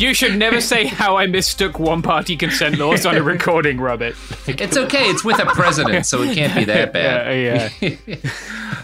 You 0.00 0.14
should 0.14 0.38
never 0.38 0.62
say 0.62 0.86
how 0.86 1.18
I 1.18 1.26
mistook 1.26 1.78
one 1.78 2.00
party 2.00 2.34
consent 2.34 2.78
laws 2.78 3.04
on 3.04 3.18
a 3.18 3.22
recording, 3.22 3.78
Robert. 3.78 4.16
It's 4.46 4.78
okay. 4.78 5.02
It's 5.10 5.22
with 5.22 5.38
a 5.38 5.44
president, 5.44 6.06
so 6.06 6.22
it 6.22 6.34
can't 6.34 6.54
be 6.54 6.64
that 6.64 6.90
bad. 6.94 7.70
Yeah, 7.82 7.96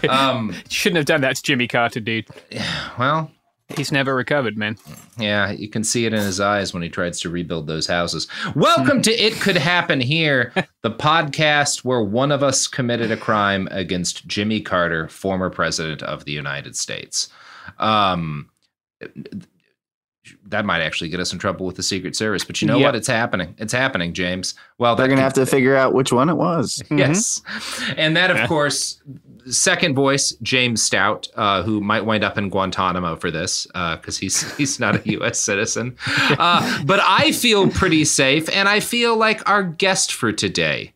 yeah. 0.03 0.09
um, 0.09 0.53
Shouldn't 0.69 0.97
have 0.97 1.07
done 1.07 1.21
that 1.21 1.37
to 1.37 1.41
Jimmy 1.41 1.67
Carter, 1.67 2.01
dude. 2.01 2.27
Well, 2.99 3.31
he's 3.75 3.91
never 3.91 4.13
recovered, 4.13 4.59
man. 4.59 4.77
Yeah, 5.17 5.49
you 5.49 5.67
can 5.69 5.83
see 5.83 6.05
it 6.05 6.13
in 6.13 6.19
his 6.19 6.39
eyes 6.39 6.71
when 6.71 6.83
he 6.83 6.89
tries 6.89 7.19
to 7.21 7.31
rebuild 7.31 7.65
those 7.65 7.87
houses. 7.87 8.27
Welcome 8.55 9.01
to 9.01 9.11
It 9.11 9.33
Could 9.41 9.57
Happen 9.57 9.99
Here, 9.99 10.53
the 10.83 10.91
podcast 10.91 11.83
where 11.83 12.03
one 12.03 12.31
of 12.31 12.43
us 12.43 12.67
committed 12.67 13.09
a 13.09 13.17
crime 13.17 13.67
against 13.71 14.27
Jimmy 14.27 14.61
Carter, 14.61 15.07
former 15.07 15.49
president 15.49 16.03
of 16.03 16.25
the 16.25 16.31
United 16.31 16.75
States. 16.75 17.29
Um, 17.79 18.51
that 20.49 20.65
might 20.65 20.81
actually 20.81 21.09
get 21.09 21.19
us 21.19 21.33
in 21.33 21.39
trouble 21.39 21.65
with 21.65 21.75
the 21.75 21.83
Secret 21.83 22.15
Service. 22.15 22.43
But 22.43 22.61
you 22.61 22.67
know 22.67 22.77
Yeah. 22.77 22.85
what? 22.87 22.95
It's 22.95 23.07
happening. 23.07 23.55
It's 23.57 23.73
happening, 23.73 24.13
James. 24.13 24.55
Well, 24.77 24.95
They're 24.95 25.07
gonna 25.07 25.21
have 25.21 25.33
to 25.33 25.45
figure 25.45 25.75
out 25.75 25.93
which 25.93 26.11
one 26.11 26.29
it 26.29 26.35
was. 26.35 26.81
Yes. 26.91 27.41
And 27.97 28.15
that, 28.17 28.31
of 28.31 28.47
course, 28.47 29.01
second 29.49 29.95
voice, 29.95 30.31
James 30.41 30.81
Stout, 30.81 31.27
uh, 31.35 31.63
who 31.63 31.79
might 31.81 32.05
wind 32.05 32.23
up 32.23 32.37
in 32.37 32.49
Guantanamo 32.49 33.15
for 33.15 33.29
this 33.31 33.65
because 33.73 34.17
he's 34.17 34.51
he's 34.57 34.79
not 34.79 34.95
a 35.05 35.09
U.S. 35.11 35.39
citizen. 35.39 35.95
Uh, 36.07 36.83
but 36.85 36.99
I 37.03 37.31
feel 37.31 37.69
pretty 37.69 38.03
safe, 38.05 38.49
and 38.49 38.67
I 38.67 38.79
feel 38.79 39.15
like 39.15 39.47
our 39.49 39.63
guest 39.63 40.13
for 40.13 40.31
today 40.31 40.93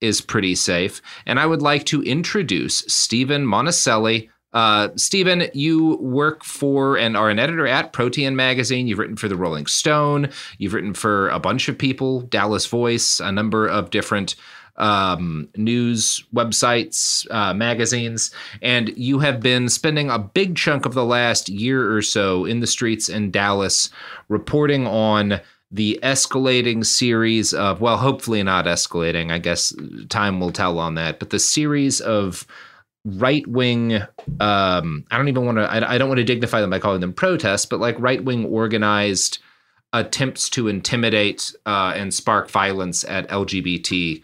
is 0.00 0.20
pretty 0.20 0.54
safe. 0.54 1.00
And 1.24 1.38
I 1.40 1.46
would 1.46 1.62
like 1.62 1.84
to 1.86 2.02
introduce 2.02 2.78
Stephen 2.88 3.46
Monacelli. 3.46 4.28
Uh, 4.54 4.88
Stephen, 4.96 5.48
you 5.52 5.96
work 5.96 6.44
for 6.44 6.96
and 6.96 7.16
are 7.16 7.28
an 7.28 7.40
editor 7.40 7.66
at 7.66 7.92
Protean 7.92 8.36
Magazine. 8.36 8.86
You've 8.86 9.00
written 9.00 9.16
for 9.16 9.28
the 9.28 9.36
Rolling 9.36 9.66
Stone. 9.66 10.30
You've 10.58 10.74
written 10.74 10.94
for 10.94 11.28
a 11.28 11.40
bunch 11.40 11.68
of 11.68 11.76
people, 11.76 12.20
Dallas 12.22 12.66
Voice, 12.66 13.20
a 13.20 13.32
number 13.32 13.66
of 13.66 13.90
different 13.90 14.36
um, 14.76 15.48
news 15.56 16.24
websites, 16.34 17.30
uh, 17.30 17.54
magazines, 17.54 18.30
and 18.60 18.96
you 18.96 19.20
have 19.20 19.40
been 19.40 19.68
spending 19.68 20.10
a 20.10 20.18
big 20.18 20.56
chunk 20.56 20.84
of 20.84 20.94
the 20.94 21.04
last 21.04 21.48
year 21.48 21.94
or 21.94 22.02
so 22.02 22.44
in 22.44 22.60
the 22.60 22.66
streets 22.66 23.08
in 23.08 23.30
Dallas 23.30 23.90
reporting 24.28 24.86
on 24.86 25.40
the 25.70 25.98
escalating 26.02 26.84
series 26.84 27.52
of, 27.52 27.80
well, 27.80 27.96
hopefully 27.96 28.42
not 28.42 28.66
escalating. 28.66 29.32
I 29.32 29.38
guess 29.38 29.72
time 30.08 30.40
will 30.40 30.52
tell 30.52 30.78
on 30.78 30.94
that, 30.94 31.18
but 31.18 31.30
the 31.30 31.38
series 31.38 32.00
of 32.00 32.46
right 33.04 33.46
wing 33.46 33.94
um 34.40 35.04
i 35.10 35.16
don't 35.16 35.28
even 35.28 35.44
want 35.44 35.58
to 35.58 35.64
I, 35.64 35.94
I 35.94 35.98
don't 35.98 36.08
want 36.08 36.18
to 36.18 36.24
dignify 36.24 36.60
them 36.60 36.70
by 36.70 36.78
calling 36.78 37.00
them 37.00 37.12
protests 37.12 37.66
but 37.66 37.80
like 37.80 37.98
right 37.98 38.22
wing 38.24 38.46
organized 38.46 39.38
attempts 39.92 40.48
to 40.50 40.68
intimidate 40.68 41.54
uh, 41.66 41.92
and 41.94 42.12
spark 42.12 42.50
violence 42.50 43.04
at 43.04 43.28
lgbt 43.28 44.22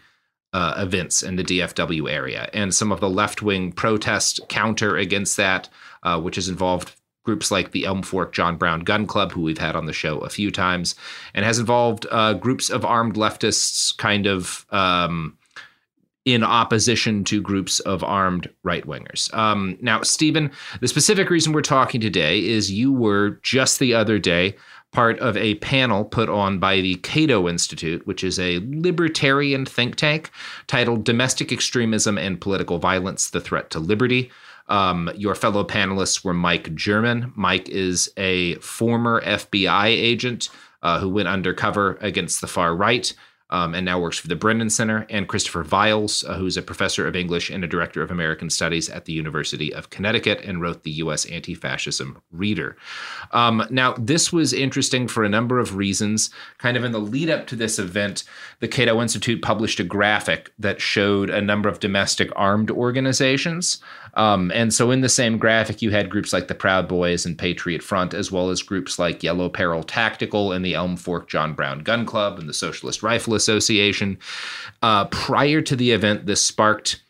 uh, 0.53 0.73
events 0.77 1.23
in 1.23 1.37
the 1.37 1.43
dfw 1.43 2.11
area. 2.11 2.49
And 2.53 2.73
some 2.73 2.91
of 2.91 2.99
the 2.99 3.09
left 3.09 3.41
wing 3.41 3.71
protest 3.71 4.41
counter 4.49 4.97
against 4.97 5.37
that 5.37 5.69
uh, 6.03 6.19
which 6.19 6.35
has 6.35 6.49
involved 6.49 6.95
groups 7.23 7.51
like 7.51 7.71
the 7.71 7.85
elm 7.85 8.01
fork 8.01 8.33
john 8.33 8.57
brown 8.57 8.81
gun 8.81 9.05
club 9.05 9.31
who 9.31 9.41
we've 9.41 9.59
had 9.59 9.75
on 9.75 9.85
the 9.85 9.93
show 9.93 10.19
a 10.19 10.29
few 10.29 10.51
times 10.51 10.95
and 11.33 11.45
has 11.45 11.59
involved 11.59 12.05
uh, 12.11 12.33
groups 12.33 12.69
of 12.69 12.83
armed 12.83 13.15
leftists 13.15 13.95
kind 13.95 14.25
of 14.25 14.65
um, 14.71 15.37
in 16.25 16.43
opposition 16.43 17.23
to 17.23 17.41
groups 17.41 17.79
of 17.81 18.03
armed 18.03 18.47
right 18.63 18.85
wingers. 18.85 19.33
Um, 19.33 19.77
now, 19.81 20.03
Stephen, 20.03 20.51
the 20.79 20.87
specific 20.87 21.29
reason 21.29 21.51
we're 21.51 21.61
talking 21.61 21.99
today 21.99 22.45
is 22.45 22.71
you 22.71 22.93
were 22.93 23.39
just 23.41 23.79
the 23.79 23.93
other 23.93 24.19
day 24.19 24.55
part 24.91 25.17
of 25.19 25.37
a 25.37 25.55
panel 25.55 26.03
put 26.03 26.29
on 26.29 26.59
by 26.59 26.81
the 26.81 26.95
Cato 26.95 27.47
Institute, 27.47 28.05
which 28.05 28.23
is 28.23 28.37
a 28.39 28.59
libertarian 28.65 29.65
think 29.65 29.95
tank 29.95 30.29
titled 30.67 31.03
Domestic 31.03 31.51
Extremism 31.51 32.17
and 32.17 32.41
Political 32.41 32.77
Violence 32.79 33.29
The 33.29 33.41
Threat 33.41 33.69
to 33.71 33.79
Liberty. 33.79 34.29
Um, 34.67 35.09
your 35.15 35.35
fellow 35.35 35.63
panelists 35.63 36.23
were 36.23 36.33
Mike 36.33 36.75
German. 36.75 37.31
Mike 37.35 37.67
is 37.69 38.11
a 38.17 38.55
former 38.55 39.21
FBI 39.21 39.87
agent 39.87 40.49
uh, 40.83 40.99
who 40.99 41.09
went 41.09 41.27
undercover 41.27 41.97
against 42.01 42.41
the 42.41 42.47
far 42.47 42.75
right. 42.75 43.13
Um, 43.51 43.75
and 43.75 43.85
now 43.85 43.99
works 43.99 44.17
for 44.17 44.27
the 44.27 44.35
Brennan 44.35 44.69
Center, 44.69 45.05
and 45.09 45.27
Christopher 45.27 45.63
Vials, 45.63 46.23
uh, 46.23 46.35
who's 46.35 46.57
a 46.57 46.61
professor 46.61 47.07
of 47.07 47.15
English 47.15 47.49
and 47.49 47.63
a 47.63 47.67
director 47.67 48.01
of 48.01 48.09
American 48.09 48.49
Studies 48.49 48.89
at 48.89 49.05
the 49.05 49.13
University 49.13 49.73
of 49.73 49.89
Connecticut 49.89 50.41
and 50.43 50.61
wrote 50.61 50.83
the 50.83 50.91
U.S. 50.91 51.25
Anti 51.25 51.53
Fascism 51.53 52.21
Reader. 52.31 52.77
Um, 53.31 53.65
now, 53.69 53.93
this 53.97 54.31
was 54.31 54.53
interesting 54.53 55.07
for 55.07 55.23
a 55.23 55.29
number 55.29 55.59
of 55.59 55.75
reasons. 55.75 56.29
Kind 56.57 56.77
of 56.77 56.83
in 56.83 56.91
the 56.91 56.99
lead 56.99 57.29
up 57.29 57.47
to 57.47 57.55
this 57.55 57.77
event, 57.77 58.23
the 58.59 58.67
Cato 58.67 59.01
Institute 59.01 59.41
published 59.41 59.79
a 59.79 59.83
graphic 59.83 60.51
that 60.57 60.81
showed 60.81 61.29
a 61.29 61.41
number 61.41 61.67
of 61.69 61.79
domestic 61.79 62.29
armed 62.35 62.71
organizations. 62.71 63.79
Um, 64.13 64.51
and 64.53 64.73
so, 64.73 64.91
in 64.91 65.01
the 65.01 65.09
same 65.09 65.37
graphic, 65.37 65.81
you 65.81 65.91
had 65.91 66.09
groups 66.09 66.33
like 66.33 66.47
the 66.47 66.55
Proud 66.55 66.87
Boys 66.87 67.25
and 67.25 67.37
Patriot 67.37 67.81
Front, 67.81 68.13
as 68.13 68.31
well 68.31 68.49
as 68.49 68.61
groups 68.61 68.99
like 68.99 69.23
Yellow 69.23 69.49
Peril 69.49 69.83
Tactical 69.83 70.51
and 70.51 70.65
the 70.65 70.73
Elm 70.73 70.97
Fork 70.97 71.29
John 71.29 71.53
Brown 71.53 71.79
Gun 71.79 72.05
Club 72.05 72.37
and 72.37 72.49
the 72.49 72.53
Socialist 72.53 73.03
Rifle 73.03 73.35
Association. 73.41 74.17
Uh, 74.81 75.05
prior 75.05 75.61
to 75.61 75.75
the 75.75 75.91
event, 75.91 76.25
this 76.25 76.43
sparked 76.43 77.01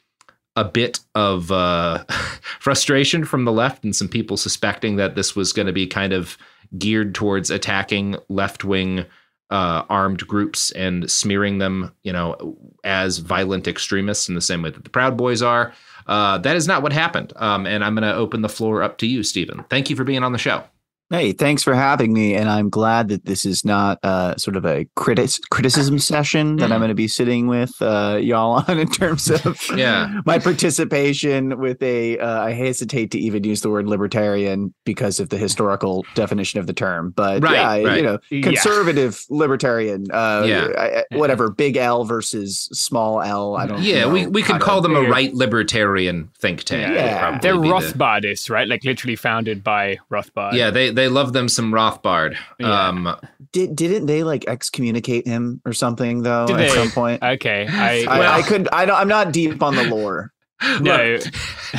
a 0.55 0.65
bit 0.65 0.99
of 1.15 1.51
uh, 1.51 2.03
frustration 2.59 3.25
from 3.25 3.45
the 3.45 3.51
left 3.51 3.83
and 3.83 3.95
some 3.95 4.09
people 4.09 4.37
suspecting 4.37 4.97
that 4.97 5.15
this 5.15 5.35
was 5.35 5.53
going 5.53 5.67
to 5.67 5.73
be 5.73 5.87
kind 5.87 6.13
of 6.13 6.37
geared 6.77 7.15
towards 7.15 7.49
attacking 7.49 8.15
left 8.29 8.63
wing 8.63 9.05
uh, 9.49 9.83
armed 9.89 10.25
groups 10.27 10.71
and 10.71 11.11
smearing 11.11 11.57
them, 11.57 11.93
you 12.03 12.13
know, 12.13 12.57
as 12.83 13.17
violent 13.17 13.67
extremists 13.67 14.29
in 14.29 14.35
the 14.35 14.41
same 14.41 14.61
way 14.61 14.69
that 14.69 14.83
the 14.83 14.89
Proud 14.89 15.17
Boys 15.17 15.41
are. 15.41 15.73
Uh, 16.07 16.37
that 16.39 16.55
is 16.55 16.67
not 16.67 16.81
what 16.81 16.93
happened. 16.93 17.33
Um, 17.35 17.67
and 17.67 17.83
I'm 17.83 17.93
going 17.93 18.09
to 18.09 18.15
open 18.15 18.41
the 18.41 18.49
floor 18.49 18.81
up 18.81 18.97
to 18.99 19.07
you, 19.07 19.23
Stephen. 19.23 19.63
Thank 19.69 19.89
you 19.89 19.95
for 19.95 20.05
being 20.05 20.23
on 20.23 20.31
the 20.31 20.37
show. 20.37 20.63
Hey, 21.11 21.33
thanks 21.33 21.61
for 21.61 21.73
having 21.73 22.13
me. 22.13 22.35
And 22.35 22.49
I'm 22.49 22.69
glad 22.69 23.09
that 23.09 23.25
this 23.25 23.45
is 23.45 23.65
not 23.65 23.99
uh, 24.03 24.35
sort 24.37 24.55
of 24.55 24.65
a 24.65 24.85
criti- 24.97 25.41
criticism 25.51 25.99
session 25.99 26.55
that 26.55 26.71
I'm 26.71 26.79
going 26.79 26.87
to 26.89 26.95
be 26.95 27.09
sitting 27.09 27.47
with 27.47 27.73
uh, 27.81 28.17
y'all 28.21 28.63
on 28.67 28.79
in 28.79 28.89
terms 28.89 29.29
of 29.29 29.59
Yeah. 29.75 30.21
my 30.25 30.39
participation 30.39 31.59
with 31.59 31.83
a. 31.83 32.17
Uh, 32.17 32.41
I 32.43 32.51
hesitate 32.53 33.11
to 33.11 33.19
even 33.19 33.43
use 33.43 33.59
the 33.61 33.69
word 33.69 33.87
libertarian 33.87 34.73
because 34.85 35.19
of 35.19 35.29
the 35.29 35.37
historical 35.37 36.05
definition 36.15 36.59
of 36.59 36.67
the 36.67 36.73
term, 36.73 37.11
but 37.11 37.43
Right, 37.43 37.53
yeah, 37.81 37.87
right. 37.89 37.97
you 37.97 38.03
know, 38.03 38.19
Yeah. 38.29 38.41
conservative 38.43 39.23
libertarian, 39.29 40.05
uh, 40.11 40.43
Yeah. 40.47 40.67
I, 40.77 41.03
I- 41.11 41.17
whatever, 41.17 41.49
big 41.49 41.75
L 41.77 42.05
versus 42.05 42.69
small 42.71 43.21
L. 43.21 43.57
I 43.57 43.67
don't. 43.67 43.81
Yeah, 43.81 44.05
we, 44.11 44.23
know 44.23 44.29
we 44.29 44.41
how 44.41 44.53
could 44.53 44.59
to- 44.59 44.65
call 44.65 44.79
them 44.81 44.95
a 44.95 45.01
right 45.01 45.33
libertarian 45.33 46.29
think 46.39 46.63
tank. 46.63 46.93
Yeah. 46.95 47.37
They're 47.39 47.59
be 47.59 47.67
the- 47.67 47.73
Rothbardists, 47.73 48.49
right? 48.49 48.67
Like 48.67 48.83
literally 48.85 49.15
founded 49.17 49.63
by 49.63 49.97
Rothbard. 50.09 50.53
Yeah, 50.53 50.69
they, 50.69 50.89
they 50.91 51.00
love 51.07 51.33
them 51.33 51.47
some 51.49 51.71
Rothbard. 51.71 52.35
Yeah. 52.59 52.87
Um, 52.87 53.15
Did 53.51 53.75
didn't 53.75 54.05
they 54.05 54.23
like 54.23 54.45
excommunicate 54.47 55.25
him 55.27 55.61
or 55.65 55.73
something 55.73 56.23
though 56.23 56.47
Did 56.47 56.55
at 56.55 56.59
they? 56.59 56.69
some 56.69 56.91
point? 56.91 57.21
Okay. 57.23 57.67
I, 57.69 58.03
I, 58.03 58.19
Well- 58.19 58.33
I 58.33 58.41
could. 58.41 58.67
I 58.71 58.85
don't. 58.85 58.97
I'm 58.97 59.07
not 59.07 59.31
deep 59.31 59.61
on 59.63 59.75
the 59.75 59.83
lore. 59.83 60.31
no. 60.81 61.17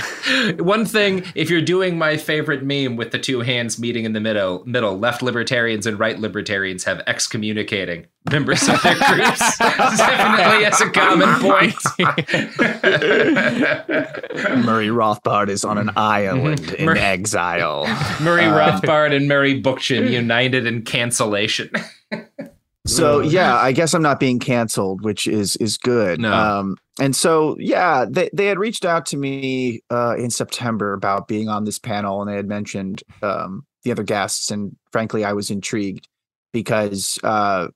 One 0.58 0.84
thing, 0.84 1.24
if 1.34 1.50
you're 1.50 1.62
doing 1.62 1.98
my 1.98 2.16
favorite 2.16 2.62
meme 2.62 2.96
with 2.96 3.12
the 3.12 3.18
two 3.18 3.40
hands 3.40 3.78
meeting 3.78 4.04
in 4.04 4.12
the 4.12 4.20
middle, 4.20 4.64
middle, 4.66 4.98
left 4.98 5.22
libertarians 5.22 5.86
and 5.86 5.98
right 5.98 6.18
libertarians 6.18 6.84
have 6.84 7.00
excommunicating 7.06 8.06
members 8.30 8.68
of 8.68 8.82
their 8.82 8.94
groups. 8.94 9.58
Definitely 9.58 10.64
as 10.64 10.80
a 10.80 10.90
common 10.90 11.28
point. 11.40 11.74
Murray 14.64 14.88
Rothbard 14.88 15.48
is 15.48 15.64
on 15.64 15.78
an 15.78 15.90
island 15.96 16.72
in 16.74 16.86
Mur- 16.86 16.96
exile. 16.96 17.86
Murray 18.20 18.44
Rothbard 18.44 19.14
and 19.14 19.28
Murray 19.28 19.60
Bookchin 19.60 20.10
united 20.10 20.66
in 20.66 20.82
cancellation. 20.82 21.70
So 22.86 23.20
yeah, 23.20 23.56
I 23.56 23.70
guess 23.72 23.94
I'm 23.94 24.02
not 24.02 24.18
being 24.18 24.40
canceled, 24.40 25.04
which 25.04 25.28
is 25.28 25.54
is 25.56 25.76
good. 25.76 26.20
No. 26.20 26.32
Um, 26.32 26.76
and 27.00 27.16
so 27.16 27.56
yeah, 27.58 28.04
they 28.08 28.28
they 28.32 28.46
had 28.46 28.58
reached 28.58 28.84
out 28.84 29.06
to 29.06 29.16
me 29.16 29.80
uh, 29.90 30.14
in 30.16 30.30
September 30.30 30.92
about 30.92 31.28
being 31.28 31.48
on 31.48 31.64
this 31.64 31.78
panel, 31.78 32.20
and 32.20 32.30
they 32.30 32.36
had 32.36 32.48
mentioned 32.48 33.02
um, 33.22 33.64
the 33.84 33.90
other 33.90 34.02
guests, 34.02 34.50
and 34.50 34.76
frankly, 34.90 35.24
I 35.24 35.32
was 35.32 35.50
intrigued 35.50 36.08
because 36.52 37.18
uh, 37.22 37.68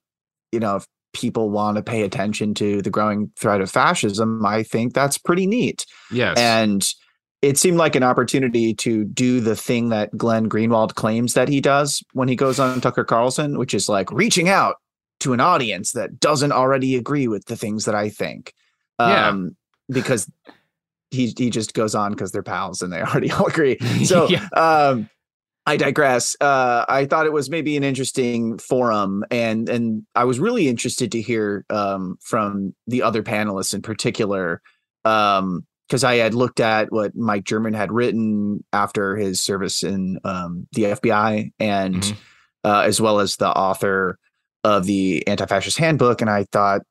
you 0.52 0.60
know 0.60 0.76
if 0.76 0.86
people 1.14 1.48
want 1.48 1.76
to 1.76 1.82
pay 1.82 2.02
attention 2.02 2.52
to 2.52 2.82
the 2.82 2.90
growing 2.90 3.32
threat 3.38 3.62
of 3.62 3.70
fascism, 3.70 4.44
I 4.44 4.62
think 4.62 4.92
that's 4.92 5.16
pretty 5.16 5.46
neat. 5.46 5.86
Yes. 6.10 6.36
And 6.38 6.86
it 7.40 7.56
seemed 7.56 7.78
like 7.78 7.96
an 7.96 8.02
opportunity 8.02 8.74
to 8.74 9.04
do 9.04 9.40
the 9.40 9.56
thing 9.56 9.88
that 9.88 10.16
Glenn 10.16 10.48
Greenwald 10.48 10.94
claims 10.94 11.32
that 11.32 11.48
he 11.48 11.62
does 11.62 12.02
when 12.12 12.28
he 12.28 12.36
goes 12.36 12.58
on 12.58 12.82
Tucker 12.82 13.04
Carlson, 13.04 13.58
which 13.58 13.72
is 13.72 13.88
like 13.88 14.12
reaching 14.12 14.50
out 14.50 14.76
to 15.20 15.32
an 15.32 15.40
audience 15.40 15.92
that 15.92 16.20
doesn't 16.20 16.52
already 16.52 16.96
agree 16.96 17.28
with 17.28 17.46
the 17.46 17.56
things 17.56 17.86
that 17.86 17.94
I 17.94 18.10
think. 18.10 18.52
Yeah. 19.00 19.28
Um, 19.28 19.56
because 19.88 20.30
he 21.10 21.32
he 21.38 21.50
just 21.50 21.74
goes 21.74 21.94
on 21.94 22.12
because 22.12 22.32
they're 22.32 22.42
pals 22.42 22.82
and 22.82 22.92
they 22.92 23.00
already 23.02 23.30
all 23.30 23.46
agree. 23.46 23.78
So 24.04 24.28
Yeah. 24.28 24.48
um 24.56 25.08
I 25.68 25.76
digress. 25.76 26.36
Uh, 26.40 26.84
I 26.88 27.06
thought 27.06 27.26
it 27.26 27.32
was 27.32 27.50
maybe 27.50 27.76
an 27.76 27.82
interesting 27.82 28.56
forum, 28.58 29.24
and 29.32 29.68
and 29.68 30.04
I 30.14 30.22
was 30.22 30.38
really 30.38 30.68
interested 30.68 31.10
to 31.10 31.20
hear 31.20 31.64
um, 31.70 32.18
from 32.22 32.72
the 32.86 33.02
other 33.02 33.24
panelists 33.24 33.74
in 33.74 33.82
particular, 33.82 34.62
because 35.02 36.04
I 36.04 36.16
had 36.18 36.34
looked 36.34 36.60
at 36.60 36.92
what 36.92 37.16
Mike 37.16 37.42
German 37.42 37.74
had 37.74 37.90
written 37.90 38.62
after 38.72 39.16
his 39.16 39.40
service 39.40 39.82
in 39.82 40.20
um, 40.22 40.68
the 40.70 40.84
FBI, 40.84 41.50
and 41.58 41.96
Mhm. 41.96 42.16
uh, 42.62 42.82
as 42.86 43.00
well 43.00 43.18
as 43.18 43.34
the 43.34 43.48
author 43.48 44.20
of 44.62 44.84
the 44.86 45.26
Anti-Fascist 45.26 45.78
Handbook, 45.78 46.20
and 46.20 46.30
I 46.30 46.44
thought. 46.52 46.82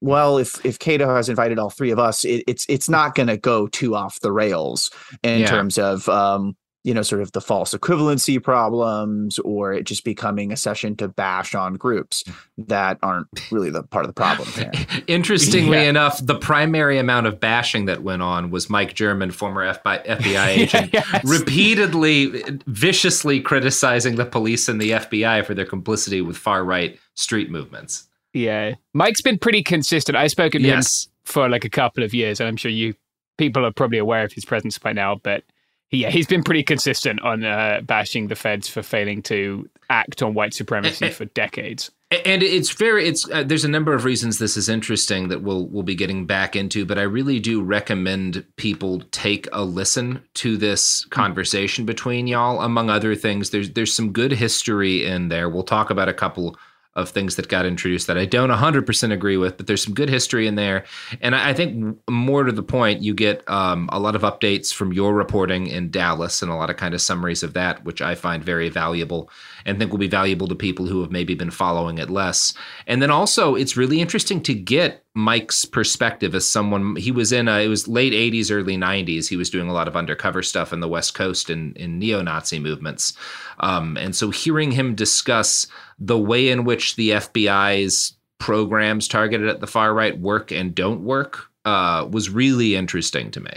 Well, 0.00 0.38
if 0.38 0.64
if 0.64 0.78
Cato 0.78 1.14
has 1.14 1.28
invited 1.28 1.58
all 1.58 1.70
three 1.70 1.90
of 1.90 1.98
us, 1.98 2.24
it, 2.24 2.44
it's 2.46 2.64
it's 2.68 2.88
not 2.88 3.14
going 3.14 3.26
to 3.28 3.36
go 3.36 3.66
too 3.66 3.94
off 3.94 4.20
the 4.20 4.32
rails 4.32 4.90
in 5.22 5.40
Yeah. 5.40 5.46
terms 5.46 5.78
of 5.78 6.08
um, 6.08 6.56
you 6.84 6.94
know, 6.94 7.02
sort 7.02 7.20
of 7.20 7.32
the 7.32 7.40
false 7.40 7.74
equivalency 7.74 8.42
problems 8.42 9.38
or 9.40 9.72
it 9.74 9.82
just 9.84 10.04
becoming 10.04 10.52
a 10.52 10.56
session 10.56 10.96
to 10.96 11.08
bash 11.08 11.54
on 11.54 11.74
groups 11.74 12.24
that 12.56 12.96
aren't 13.02 13.26
really 13.50 13.68
the 13.68 13.82
part 13.82 14.04
of 14.06 14.08
the 14.08 14.14
problem. 14.14 14.48
Interestingly 15.06 15.78
Yeah. 15.78 15.88
enough, 15.90 16.24
the 16.24 16.36
primary 16.38 16.96
amount 16.98 17.26
of 17.26 17.40
bashing 17.40 17.86
that 17.86 18.02
went 18.04 18.22
on 18.22 18.50
was 18.50 18.70
Mike 18.70 18.94
German, 18.94 19.32
former 19.32 19.66
FBI, 19.66 20.06
FBI 20.06 20.46
agent, 20.56 20.90
Yes. 20.94 21.24
repeatedly, 21.24 22.42
viciously 22.66 23.40
criticizing 23.40 24.14
the 24.16 24.24
police 24.24 24.68
and 24.68 24.80
the 24.80 24.92
FBI 24.92 25.44
for 25.44 25.54
their 25.54 25.66
complicity 25.66 26.20
with 26.22 26.36
far 26.38 26.64
right 26.64 26.98
street 27.16 27.50
movements. 27.50 28.04
Yeah. 28.32 28.74
Mike's 28.94 29.22
been 29.22 29.38
pretty 29.38 29.62
consistent. 29.62 30.16
I've 30.16 30.30
spoken 30.30 30.62
to 30.62 30.68
Yes. 30.68 31.06
him 31.06 31.12
for 31.24 31.48
like 31.48 31.64
a 31.64 31.70
couple 31.70 32.04
of 32.04 32.14
years, 32.14 32.40
and 32.40 32.48
I'm 32.48 32.56
sure 32.56 32.70
you 32.70 32.94
people 33.36 33.64
are 33.64 33.72
probably 33.72 33.98
aware 33.98 34.24
of 34.24 34.32
his 34.32 34.44
presence 34.44 34.78
by 34.78 34.92
now, 34.92 35.14
but 35.22 35.44
yeah, 35.90 36.10
he's 36.10 36.26
been 36.26 36.42
pretty 36.42 36.62
consistent 36.62 37.20
on 37.22 37.44
uh, 37.44 37.80
bashing 37.84 38.28
the 38.28 38.34
feds 38.34 38.68
for 38.68 38.82
failing 38.82 39.22
to 39.22 39.68
act 39.88 40.22
on 40.22 40.34
white 40.34 40.52
supremacy 40.52 41.08
for 41.10 41.24
decades. 41.26 41.90
And 42.10 42.42
it's 42.42 42.70
very 42.70 43.06
it's 43.06 43.30
uh, 43.30 43.42
there's 43.42 43.64
a 43.64 43.68
number 43.68 43.92
of 43.94 44.04
reasons 44.04 44.38
this 44.38 44.56
is 44.56 44.68
interesting 44.68 45.28
that 45.28 45.42
we'll 45.42 45.66
we'll 45.66 45.82
be 45.82 45.94
getting 45.94 46.24
back 46.26 46.56
into, 46.56 46.84
but 46.86 46.98
I 46.98 47.02
really 47.02 47.38
do 47.38 47.62
recommend 47.62 48.44
people 48.56 49.00
take 49.10 49.46
a 49.52 49.62
listen 49.62 50.22
to 50.34 50.56
this 50.56 51.04
conversation 51.06 51.84
between 51.84 52.26
y'all. 52.26 52.60
Among 52.62 52.88
other 52.90 53.14
things, 53.14 53.50
there's 53.50 53.70
there's 53.70 53.92
some 53.94 54.12
good 54.12 54.32
history 54.32 55.04
in 55.06 55.28
there. 55.28 55.50
We'll 55.50 55.64
talk 55.64 55.90
about 55.90 56.08
a 56.08 56.14
couple 56.14 56.56
of 56.98 57.08
things 57.10 57.36
that 57.36 57.48
got 57.48 57.66
introduced 57.66 58.06
that 58.06 58.18
I 58.18 58.24
don't 58.24 58.50
100% 58.50 59.12
agree 59.12 59.36
with, 59.36 59.56
but 59.56 59.66
there's 59.66 59.82
some 59.82 59.94
good 59.94 60.08
history 60.08 60.46
in 60.46 60.54
there. 60.54 60.84
And 61.20 61.34
I 61.34 61.48
I 61.48 61.54
think 61.54 61.98
more 62.10 62.44
to 62.44 62.52
the 62.52 62.62
point, 62.62 63.02
you 63.02 63.14
get 63.14 63.48
um, 63.48 63.88
a 63.90 63.98
lot 63.98 64.14
of 64.14 64.22
updates 64.22 64.72
from 64.72 64.92
your 64.92 65.14
reporting 65.14 65.66
in 65.66 65.90
Dallas 65.90 66.42
and 66.42 66.50
a 66.50 66.54
lot 66.54 66.68
of 66.68 66.76
kind 66.76 66.94
of 66.94 67.00
summaries 67.00 67.42
of 67.42 67.54
that, 67.54 67.84
which 67.84 68.02
I 68.02 68.14
find 68.14 68.44
very 68.44 68.68
valuable 68.68 69.30
and 69.64 69.78
think 69.78 69.90
will 69.90 69.98
be 69.98 70.08
valuable 70.08 70.48
to 70.48 70.54
people 70.54 70.86
who 70.86 71.00
have 71.00 71.10
maybe 71.10 71.34
been 71.34 71.50
following 71.50 71.98
it 71.98 72.10
less. 72.10 72.54
And 72.86 73.00
then 73.00 73.10
also, 73.10 73.54
it's 73.54 73.76
really 73.76 74.00
interesting 74.00 74.42
to 74.42 74.54
get 74.54 75.04
Mike's 75.14 75.64
perspective 75.64 76.34
as 76.34 76.46
someone 76.46 76.96
he 76.96 77.10
was 77.10 77.32
in. 77.32 77.48
A, 77.48 77.64
it 77.64 77.68
was 77.68 77.88
late 77.88 78.12
'80s, 78.12 78.52
early 78.52 78.76
'90s. 78.76 79.28
He 79.28 79.36
was 79.36 79.50
doing 79.50 79.68
a 79.68 79.72
lot 79.72 79.88
of 79.88 79.96
undercover 79.96 80.42
stuff 80.42 80.72
in 80.72 80.80
the 80.80 80.88
West 80.88 81.14
Coast 81.14 81.50
in 81.50 81.72
in 81.74 81.98
neo-Nazi 81.98 82.58
movements, 82.58 83.14
um, 83.60 83.96
and 83.96 84.14
so 84.14 84.30
hearing 84.30 84.70
him 84.70 84.94
discuss 84.94 85.66
the 85.98 86.18
way 86.18 86.48
in 86.50 86.64
which 86.64 86.96
the 86.96 87.10
FBI's 87.10 88.16
programs 88.38 89.08
targeted 89.08 89.48
at 89.48 89.60
the 89.60 89.66
far 89.66 89.92
right 89.94 90.18
work 90.18 90.52
and 90.52 90.74
don't 90.74 91.02
work 91.02 91.46
uh, 91.64 92.06
was 92.10 92.30
really 92.30 92.76
interesting 92.76 93.30
to 93.32 93.40
me. 93.40 93.50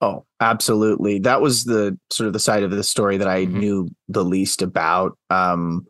Oh, 0.00 0.24
absolutely. 0.40 1.18
That 1.18 1.42
was 1.42 1.64
the 1.64 1.98
sort 2.10 2.28
of 2.28 2.32
the 2.32 2.38
side 2.38 2.62
of 2.62 2.70
the 2.70 2.82
story 2.84 3.18
that 3.18 3.28
I 3.28 3.44
Mhm. 3.46 3.52
knew 3.52 3.88
the 4.08 4.24
least 4.24 4.62
about. 4.62 5.18
Um, 5.28 5.86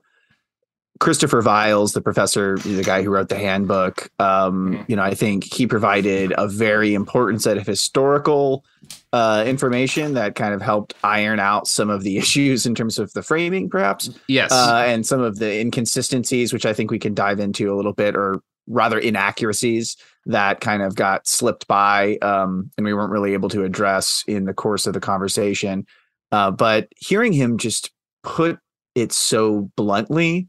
Christopher 0.98 1.40
Vials, 1.40 1.92
the 1.92 2.00
professor, 2.02 2.58
the 2.58 2.82
guy 2.82 3.02
who 3.02 3.10
wrote 3.10 3.28
the 3.28 3.38
handbook, 3.38 4.10
um, 4.18 4.84
you 4.88 4.96
know, 4.96 5.02
I 5.02 5.14
think 5.14 5.44
he 5.44 5.66
provided 5.66 6.34
a 6.36 6.46
very 6.48 6.92
important 6.92 7.40
set 7.42 7.56
of 7.56 7.66
historical 7.66 8.64
uh, 9.12 9.44
information 9.46 10.14
that 10.14 10.34
kind 10.34 10.54
of 10.54 10.62
helped 10.62 10.94
iron 11.02 11.40
out 11.40 11.66
some 11.66 11.90
of 11.90 12.02
the 12.02 12.16
issues 12.22 12.66
in 12.66 12.74
terms 12.74 12.98
of 12.98 13.12
the 13.12 13.22
framing, 13.22 13.68
perhaps, 13.68 14.10
Yes. 14.28 14.52
uh, 14.52 14.84
and 14.86 15.04
some 15.06 15.20
of 15.20 15.38
the 15.38 15.60
inconsistencies, 15.60 16.52
which 16.52 16.64
I 16.66 16.72
think 16.72 16.90
we 16.90 16.98
can 16.98 17.14
dive 17.14 17.40
into 17.40 17.72
a 17.72 17.76
little 17.76 17.92
bit, 17.92 18.14
or 18.16 18.40
rather 18.68 18.98
inaccuracies 18.98 19.96
that 20.26 20.60
kind 20.60 20.82
of 20.82 20.94
got 20.94 21.26
slipped 21.26 21.66
by 21.66 22.18
um, 22.22 22.70
and 22.76 22.84
we 22.86 22.94
weren't 22.94 23.10
really 23.10 23.32
able 23.32 23.48
to 23.48 23.64
address 23.64 24.22
in 24.28 24.44
the 24.44 24.54
course 24.54 24.86
of 24.86 24.92
the 24.94 25.00
conversation. 25.00 25.84
Uh, 26.30 26.50
but 26.52 26.86
hearing 26.96 27.32
him 27.32 27.58
just 27.58 27.90
put 28.22 28.58
it 28.94 29.10
so 29.12 29.70
bluntly 29.76 30.48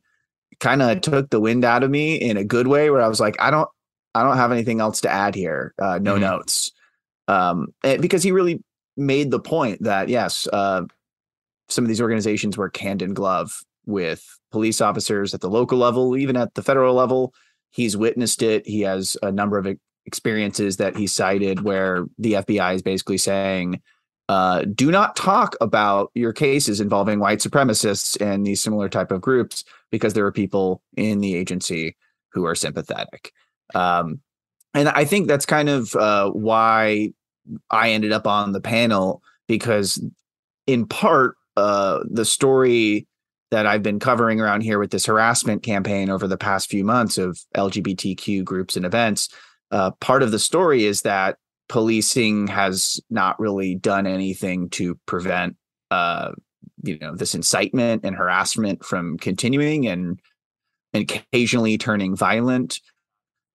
kind 0.59 0.83
of 0.83 1.01
took 1.01 1.31
the 1.31 1.39
wind 1.39 1.65
out 1.65 1.81
of 1.83 1.89
me 1.89 2.15
in 2.15 2.37
a 2.37 2.43
good 2.43 2.67
way 2.67 2.91
where 2.91 3.01
I 3.01 3.07
was 3.07 3.19
like, 3.19 3.35
I 3.39 3.49
don't, 3.49 3.67
I 4.13 4.21
don't 4.21 4.37
have 4.37 4.51
anything 4.51 4.81
else 4.81 5.01
to 5.01 5.09
add 5.09 5.33
here. 5.33 5.73
Uh, 5.81 5.97
no 5.99 6.17
Mhm. 6.17 6.21
notes. 6.21 6.71
Um, 7.31 7.67
because 7.81 8.23
he 8.23 8.31
really 8.31 8.61
made 8.97 9.31
the 9.31 9.39
point 9.39 9.81
that 9.83 10.09
yes, 10.09 10.47
uh, 10.51 10.81
some 11.69 11.85
of 11.85 11.87
these 11.87 12.01
organizations 12.01 12.57
work 12.57 12.75
hand 12.75 13.01
in 13.01 13.13
glove 13.13 13.61
with 13.85 14.23
police 14.51 14.81
officers 14.81 15.33
at 15.33 15.41
the 15.41 15.49
local 15.49 15.77
level, 15.77 16.17
even 16.17 16.35
at 16.35 16.53
the 16.55 16.61
federal 16.61 16.93
level. 16.93 17.33
He's 17.71 17.95
witnessed 17.95 18.41
it. 18.43 18.67
He 18.67 18.81
has 18.81 19.15
a 19.23 19.31
number 19.31 19.57
of 19.57 19.67
experiences 20.05 20.77
that 20.77 20.97
he 20.97 21.07
cited 21.07 21.61
where 21.61 22.05
the 22.17 22.33
FBI 22.33 22.75
is 22.75 22.81
basically 22.81 23.17
saying, 23.17 23.81
uh, 24.27 24.65
do 24.75 24.91
not 24.91 25.15
talk 25.15 25.55
about 25.61 26.11
your 26.13 26.33
cases 26.33 26.81
involving 26.81 27.19
white 27.19 27.39
supremacists 27.39 28.19
and 28.21 28.45
these 28.45 28.61
similar 28.61 28.89
type 28.89 29.11
of 29.11 29.21
groups 29.21 29.63
because 29.89 30.13
there 30.13 30.25
are 30.25 30.31
people 30.31 30.81
in 30.97 31.19
the 31.19 31.35
agency 31.35 31.95
who 32.33 32.45
are 32.45 32.55
sympathetic. 32.55 33.31
Um, 33.73 34.19
and 34.73 34.89
I 34.89 35.05
think 35.05 35.27
that's 35.27 35.45
kind 35.45 35.69
of 35.69 35.95
uh, 35.95 36.29
why 36.31 37.13
I 37.69 37.91
ended 37.91 38.11
up 38.11 38.27
on 38.27 38.51
the 38.51 38.61
panel 38.61 39.21
because, 39.47 40.03
in 40.67 40.85
part, 40.85 41.35
uh, 41.57 41.99
the 42.09 42.25
story 42.25 43.07
that 43.51 43.65
I've 43.65 43.83
been 43.83 43.99
covering 43.99 44.39
around 44.39 44.61
here 44.61 44.79
with 44.79 44.91
this 44.91 45.05
harassment 45.05 45.61
campaign 45.61 46.09
over 46.09 46.27
the 46.27 46.37
past 46.37 46.69
few 46.69 46.83
months 46.83 47.17
of 47.17 47.39
LGBTQ 47.55 48.43
groups 48.43 48.77
and 48.77 48.85
events, 48.85 49.29
uh, 49.71 49.91
part 49.99 50.23
of 50.23 50.31
the 50.31 50.39
story 50.39 50.85
is 50.85 51.01
that 51.01 51.37
policing 51.67 52.47
has 52.47 52.99
not 53.09 53.39
really 53.39 53.75
done 53.75 54.07
anything 54.07 54.69
to 54.69 54.95
prevent, 55.05 55.55
uh, 55.89 56.31
you 56.83 56.97
know, 56.99 57.15
this 57.15 57.35
incitement 57.35 58.05
and 58.05 58.15
harassment 58.15 58.83
from 58.83 59.17
continuing 59.17 59.87
and, 59.87 60.19
and 60.93 61.09
occasionally 61.09 61.77
turning 61.77 62.15
violent. 62.15 62.79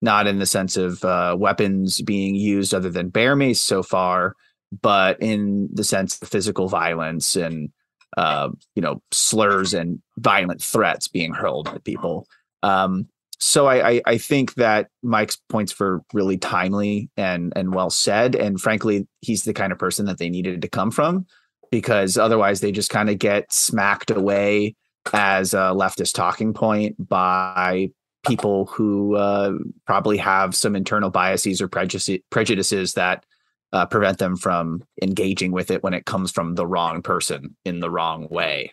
Not 0.07 0.29
in 0.29 0.39
the 0.39 0.47
sense 0.47 0.77
of 0.77 1.05
uh, 1.05 1.35
weapons 1.37 2.01
being 2.01 2.37
used 2.37 2.73
other 2.73 2.91
than 2.91 3.09
bear 3.09 3.35
mace 3.35 3.61
so 3.61 3.83
far, 3.83 4.37
but 4.81 5.21
in 5.21 5.69
the 5.73 5.83
sense 5.83 6.23
of 6.23 6.29
physical 6.29 6.69
violence 6.69 7.35
and 7.35 7.73
uh, 8.17 8.51
you 8.77 8.83
know 8.83 9.03
slurs 9.11 9.75
and 9.75 10.01
violent 10.19 10.63
threats 10.63 11.09
being 11.09 11.35
hurled 11.35 11.67
at 11.67 11.83
people. 11.83 12.29
Um, 12.63 13.09
so 13.41 13.67
I, 13.67 13.91
I 13.91 14.03
I 14.07 14.19
think 14.19 14.55
that 14.55 14.91
Mike's 15.03 15.39
points 15.49 15.77
were 15.77 16.03
really 16.13 16.39
timely 16.39 17.11
and 17.17 17.53
and 17.57 17.75
well 17.75 17.91
said, 17.91 18.37
and 18.37 18.61
frankly, 18.61 19.09
he's 19.23 19.43
the 19.43 19.55
kind 19.55 19.73
of 19.73 19.79
person 19.81 20.07
that 20.07 20.19
they 20.19 20.31
needed 20.31 20.63
to 20.63 20.69
come 20.69 20.93
from 20.93 21.27
because 21.73 22.17
otherwise 22.17 22.61
they 22.61 22.71
just 22.71 22.91
kind 22.91 23.11
of 23.11 23.19
get 23.19 23.53
smacked 23.53 24.13
away 24.13 24.77
as 25.13 25.53
a 25.53 25.75
leftist 25.75 26.15
talking 26.15 26.55
point 26.55 26.95
by 27.09 27.91
people 28.27 28.67
who 28.67 29.17
uh, 29.17 29.53
probably 29.87 30.17
have 30.17 30.55
some 30.55 30.77
internal 30.77 31.11
biases 31.11 31.61
or 31.61 31.69
prejudice, 31.69 32.19
prejudices 32.31 32.95
that 32.95 33.25
uh, 33.73 33.87
prevent 33.87 34.19
them 34.19 34.37
from 34.37 34.85
engaging 35.03 35.53
with 35.53 35.71
it 35.71 35.83
when 35.83 35.95
it 35.95 36.07
comes 36.07 36.31
from 36.31 36.55
the 36.55 36.67
wrong 36.67 37.03
person 37.03 37.57
in 37.65 37.81
the 37.81 37.91
wrong 37.91 38.29
way. 38.31 38.73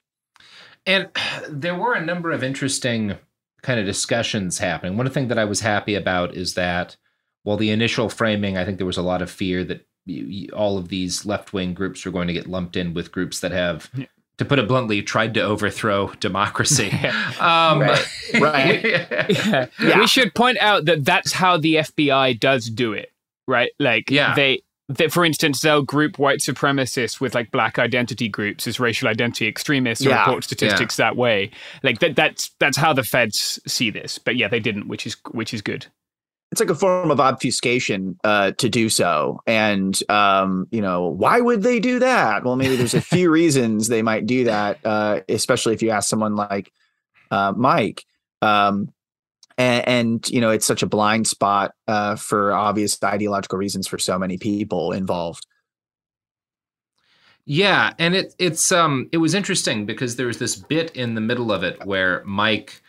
And 0.85 1.09
there 1.49 1.75
were 1.75 1.93
a 1.93 2.05
number 2.05 2.31
of 2.31 2.43
interesting 2.43 3.15
kind 3.61 3.79
of 3.79 3.85
discussions 3.85 4.57
happening. 4.57 4.97
One 4.97 5.07
of 5.07 5.13
the 5.13 5.19
thing 5.19 5.29
that 5.29 5.39
I 5.39 5.45
was 5.45 5.61
happy 5.61 5.95
about 5.95 6.35
is 6.35 6.53
that 6.55 6.97
while 7.43 7.57
the 7.57 7.71
initial 7.71 8.09
framing, 8.09 8.57
I 8.57 8.65
think 8.65 8.77
there 8.77 8.87
was 8.87 8.97
a 8.97 9.01
lot 9.01 9.21
of 9.21 9.31
fear 9.31 9.63
that 9.65 9.85
you, 10.05 10.25
you, 10.25 10.49
all 10.49 10.77
of 10.77 10.89
these 10.89 11.25
left 11.25 11.53
wing 11.53 11.73
groups 11.73 12.05
were 12.05 12.11
going 12.11 12.27
to 12.27 12.33
get 12.33 12.47
lumped 12.47 12.75
in 12.75 12.93
with 12.93 13.11
groups 13.11 13.39
that 13.39 13.51
have, 13.51 13.89
to 14.37 14.45
put 14.45 14.59
it 14.59 14.67
bluntly, 14.67 15.01
tried 15.01 15.33
to 15.35 15.41
overthrow 15.41 16.11
democracy. 16.19 16.89
um, 17.39 17.79
Right. 17.79 18.05
Right. 18.39 18.83
yeah. 19.29 19.65
Yeah. 19.79 19.99
We 19.99 20.07
should 20.07 20.33
point 20.33 20.57
out 20.59 20.85
that 20.85 21.05
that's 21.05 21.33
how 21.33 21.57
the 21.57 21.75
FBI 21.75 22.39
does 22.39 22.65
do 22.69 22.93
it, 22.93 23.11
right? 23.47 23.71
Like, 23.79 24.09
Yeah. 24.09 24.33
they, 24.35 24.61
they, 24.89 25.07
for 25.07 25.23
instance, 25.23 25.61
they'll 25.61 25.81
group 25.81 26.19
white 26.19 26.39
supremacists 26.39 27.21
with 27.21 27.33
like 27.33 27.51
black 27.51 27.79
identity 27.79 28.27
groups 28.27 28.67
as 28.67 28.79
racial 28.79 29.07
identity 29.07 29.47
extremists 29.47 30.05
or 30.05 30.09
report 30.25 30.43
statistics 30.43 30.97
that 30.97 31.15
way. 31.15 31.51
Like 31.83 31.99
that, 31.99 32.15
that's 32.15 32.51
that's 32.59 32.77
how 32.77 32.91
the 32.91 33.03
feds 33.03 33.59
see 33.65 33.89
this. 33.89 34.17
But 34.17 34.35
yeah, 34.35 34.49
they 34.49 34.59
didn't, 34.59 34.87
which 34.89 35.07
is 35.07 35.15
which 35.31 35.53
is 35.53 35.61
good. 35.61 35.87
It's 36.53 36.59
like 36.59 36.69
a 36.69 36.75
form 36.75 37.09
of 37.09 37.19
obfuscation 37.19 38.15
uh, 38.23 38.51
to 38.51 38.69
do 38.69 38.87
so. 38.87 39.41
And 39.47 39.99
um, 40.07 40.67
you 40.69 40.81
know, 40.81 41.07
why 41.07 41.41
would 41.41 41.63
they 41.63 41.79
do 41.79 41.97
that? 41.97 42.43
Well, 42.43 42.55
maybe 42.55 42.75
there's 42.75 42.93
a 42.93 43.01
few 43.15 43.31
reasons 43.31 43.87
they 43.87 44.03
might 44.03 44.27
do 44.27 44.43
that, 44.43 44.77
uh, 44.85 45.21
especially 45.27 45.73
if 45.73 45.81
you 45.81 45.89
ask 45.89 46.07
someone 46.07 46.35
like 46.35 46.71
uh, 47.31 47.53
Mike. 47.57 48.05
Um, 48.43 48.93
and, 49.57 49.87
and 49.87 50.29
you 50.29 50.41
know, 50.41 50.51
it's 50.51 50.67
such 50.67 50.83
a 50.83 50.87
blind 50.87 51.25
spot 51.25 51.73
uh, 51.87 52.17
for 52.17 52.53
obvious 52.53 53.01
ideological 53.03 53.57
reasons 53.57 53.87
for 53.87 53.97
so 53.97 54.19
many 54.19 54.37
people 54.37 54.91
involved. 54.91 55.47
Yeah, 57.45 57.93
and 57.97 58.13
it 58.13 58.35
it's 58.37 58.71
um 58.71 59.09
it 59.11 59.17
was 59.17 59.33
interesting 59.33 59.87
because 59.87 60.17
there 60.17 60.27
was 60.27 60.37
this 60.37 60.55
bit 60.55 60.95
in 60.95 61.15
the 61.15 61.21
middle 61.21 61.51
of 61.51 61.63
it 61.63 61.83
where 61.83 62.23
Mike, 62.25 62.79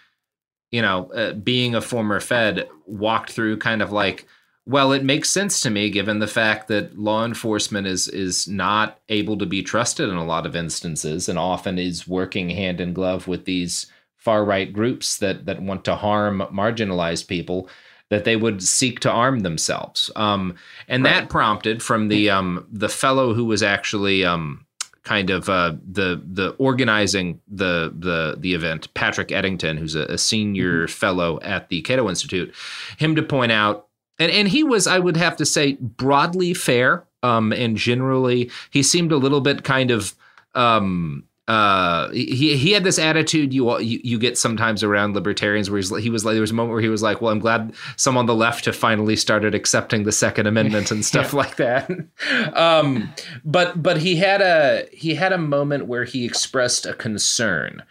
you 0.74 0.82
know, 0.82 1.08
uh, 1.12 1.34
being 1.34 1.76
a 1.76 1.80
former 1.80 2.18
Fed, 2.18 2.68
walked 2.84 3.30
through 3.30 3.58
kind 3.58 3.80
of 3.80 3.92
like, 3.92 4.26
well, 4.66 4.90
it 4.90 5.04
makes 5.04 5.30
sense 5.30 5.60
to 5.60 5.70
me 5.70 5.88
given 5.88 6.18
the 6.18 6.26
fact 6.26 6.66
that 6.66 6.98
law 6.98 7.24
enforcement 7.24 7.86
is 7.86 8.08
is 8.08 8.48
not 8.48 8.98
able 9.08 9.38
to 9.38 9.46
be 9.46 9.62
trusted 9.62 10.08
in 10.08 10.16
a 10.16 10.24
lot 10.24 10.46
of 10.46 10.56
instances 10.56 11.28
and 11.28 11.38
often 11.38 11.78
is 11.78 12.08
working 12.08 12.50
hand 12.50 12.80
in 12.80 12.92
glove 12.92 13.28
with 13.28 13.44
these 13.44 13.86
far 14.16 14.44
right 14.44 14.72
groups 14.72 15.18
that 15.18 15.46
that 15.46 15.62
want 15.62 15.84
to 15.84 15.94
harm 15.94 16.42
marginalized 16.52 17.28
people 17.28 17.68
that 18.10 18.24
they 18.24 18.34
would 18.34 18.60
seek 18.60 18.98
to 18.98 19.10
arm 19.10 19.40
themselves. 19.40 20.10
Um, 20.16 20.56
and 20.88 21.06
that 21.06 21.28
prompted 21.28 21.84
from 21.84 22.08
the 22.08 22.30
um, 22.30 22.66
the 22.72 22.88
fellow 22.88 23.32
who 23.32 23.44
was 23.44 23.62
actually 23.62 24.24
um, 24.24 24.66
kind 25.04 25.30
of 25.30 25.48
uh, 25.48 25.74
the 25.86 26.20
the 26.26 26.50
organizing 26.58 27.40
the 27.46 27.94
the 27.96 28.36
the 28.38 28.54
event, 28.54 28.92
Patrick 28.94 29.30
Eddington, 29.30 29.76
who's 29.76 29.94
a, 29.94 30.04
a 30.04 30.18
senior 30.18 30.88
fellow 30.88 31.38
at 31.42 31.68
the 31.68 31.82
Cato 31.82 32.08
Institute, 32.08 32.52
him 32.96 33.14
to 33.14 33.22
point 33.22 33.52
out, 33.52 33.86
and 34.18 34.32
and 34.32 34.48
he 34.48 34.64
was, 34.64 34.86
I 34.86 34.98
would 34.98 35.16
have 35.16 35.36
to 35.36 35.46
say, 35.46 35.74
broadly 35.74 36.54
fair, 36.54 37.04
um, 37.22 37.52
and 37.52 37.76
generally 37.76 38.50
he 38.70 38.82
seemed 38.82 39.12
a 39.12 39.18
little 39.18 39.40
bit 39.40 39.62
kind 39.62 39.90
of. 39.90 40.14
Um, 40.54 41.24
uh 41.46 42.08
he 42.10 42.56
he 42.56 42.72
had 42.72 42.84
this 42.84 42.98
attitude 42.98 43.52
you 43.52 43.78
you, 43.78 44.00
you 44.02 44.18
get 44.18 44.38
sometimes 44.38 44.82
around 44.82 45.14
libertarians 45.14 45.68
where 45.68 45.76
he's, 45.76 45.94
he 45.98 46.08
was 46.08 46.24
like 46.24 46.32
there 46.32 46.40
was 46.40 46.50
a 46.50 46.54
moment 46.54 46.72
where 46.72 46.80
he 46.80 46.88
was 46.88 47.02
like 47.02 47.20
well 47.20 47.30
i'm 47.30 47.38
glad 47.38 47.74
some 47.96 48.16
on 48.16 48.24
the 48.24 48.34
left 48.34 48.64
have 48.64 48.74
finally 48.74 49.14
started 49.14 49.54
accepting 49.54 50.04
the 50.04 50.12
second 50.12 50.46
amendment 50.46 50.90
and 50.90 51.04
stuff 51.14 51.32
like 51.32 51.56
that. 51.56 51.90
Um 52.54 53.12
but 53.44 53.82
but 53.82 53.98
he 53.98 54.16
had 54.16 54.40
a 54.40 54.86
he 54.92 55.14
had 55.14 55.32
a 55.32 55.38
moment 55.38 55.86
where 55.86 56.04
he 56.04 56.24
expressed 56.24 56.86
a 56.86 56.94
concern 56.94 57.82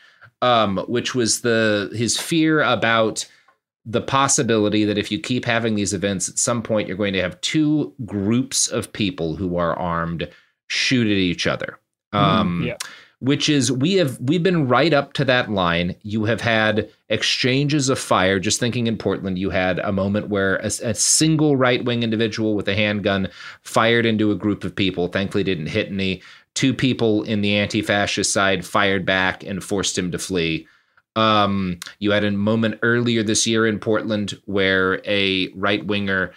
um 0.41 0.77
which 0.88 1.13
was 1.13 1.41
the 1.41 1.91
his 1.93 2.17
fear 2.17 2.62
about 2.62 3.27
the 3.86 4.01
possibility 4.01 4.86
that 4.86 4.98
if 4.98 5.12
you 5.12 5.19
keep 5.19 5.45
having 5.45 5.75
these 5.75 5.93
events 5.93 6.27
at 6.29 6.39
some 6.39 6.63
point 6.63 6.88
you're 6.88 6.98
going 6.98 7.13
to 7.13 7.22
have 7.22 7.39
two 7.41 7.93
groups 8.05 8.67
of 8.67 8.91
people 8.93 9.36
who 9.36 9.57
are 9.57 9.77
armed 9.77 10.27
shoot 10.67 11.05
at 11.05 11.13
each 11.13 11.45
other. 11.45 11.77
Um 12.13 12.63
yeah. 12.65 12.77
Which 13.24 13.48
is 13.48 13.72
we 13.72 13.94
have 13.94 14.20
we've 14.20 14.44
been 14.44 14.68
right 14.68 14.94
up 14.94 15.13
to 15.13 15.24
that 15.24 15.50
line. 15.50 15.96
You 16.01 16.25
have 16.25 16.42
had 16.42 16.89
exchanges 17.08 17.88
of 17.88 17.98
fire. 17.98 18.38
Just 18.38 18.60
thinking 18.60 18.86
in 18.86 18.98
Portland, 18.98 19.39
you 19.39 19.50
had 19.50 19.80
a 19.80 19.94
moment 19.94 20.27
where 20.27 20.58
a, 20.58 20.65
a 20.65 20.94
single 20.94 21.56
right 21.56 21.86
wing 21.86 22.03
individual 22.03 22.53
with 22.53 22.68
a 22.68 22.75
handgun 22.75 23.30
fired 23.62 24.06
into 24.06 24.32
a 24.32 24.36
group 24.36 24.65
of 24.65 24.75
people. 24.75 25.08
Thankfully, 25.08 25.46
didn't 25.46 25.68
hit 25.68 25.88
any. 25.88 26.22
Two 26.53 26.74
people 26.74 27.24
in 27.24 27.39
the 27.39 27.56
anti 27.56 27.82
fascist 27.82 28.34
side 28.34 28.65
fired 28.65 29.06
back 29.06 29.44
and 29.44 29.63
forced 29.63 29.98
him 29.98 30.12
to 30.12 30.20
flee. 30.20 30.68
Um, 31.15 31.80
you 32.00 32.12
had 32.12 32.25
a 32.25 32.32
moment 32.32 32.80
earlier 32.84 33.24
this 33.24 33.48
year 33.48 33.65
in 33.65 33.80
Portland 33.80 34.38
where 34.46 35.01
a 35.08 35.48
right 35.56 35.84
winger 35.86 36.34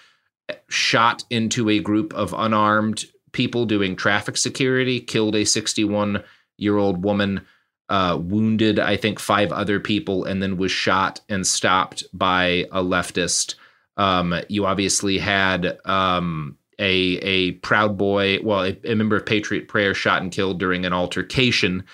shot 0.69 1.25
into 1.31 1.69
a 1.69 1.81
group 1.81 2.15
of 2.15 2.33
unarmed 2.33 3.07
people 3.33 3.67
doing 3.67 3.97
traffic 3.97 4.37
security, 4.37 5.01
killed 5.01 5.35
a 5.35 5.45
61 5.45 6.23
year 6.59 6.77
old 6.77 7.03
woman, 7.05 7.47
uh, 7.89 8.19
wounded, 8.21 8.79
I 8.79 8.97
think, 8.97 9.19
five 9.19 9.53
other 9.53 9.81
people, 9.81 10.25
and 10.25 10.43
then 10.43 10.57
was 10.57 10.73
shot 10.73 11.21
and 11.29 11.47
stopped 11.47 12.05
by 12.13 12.67
a 12.73 12.83
leftist. 12.83 13.55
Um, 13.97 14.35
you 14.49 14.67
obviously 14.67 15.19
had 15.19 15.79
um, 15.85 16.59
a 16.79 17.19
a 17.19 17.53
Proud 17.53 17.97
Boy, 17.97 18.39
well, 18.43 18.65
a, 18.65 18.77
a, 18.85 18.95
member 18.95 19.17
of 19.17 19.25
Patriot 19.25 19.69
Prayer 19.69 19.95
shot 19.95 20.21
and 20.21 20.31
killed 20.31 20.59
during 20.59 20.85
an 20.85 20.93
altercation, 20.93 21.85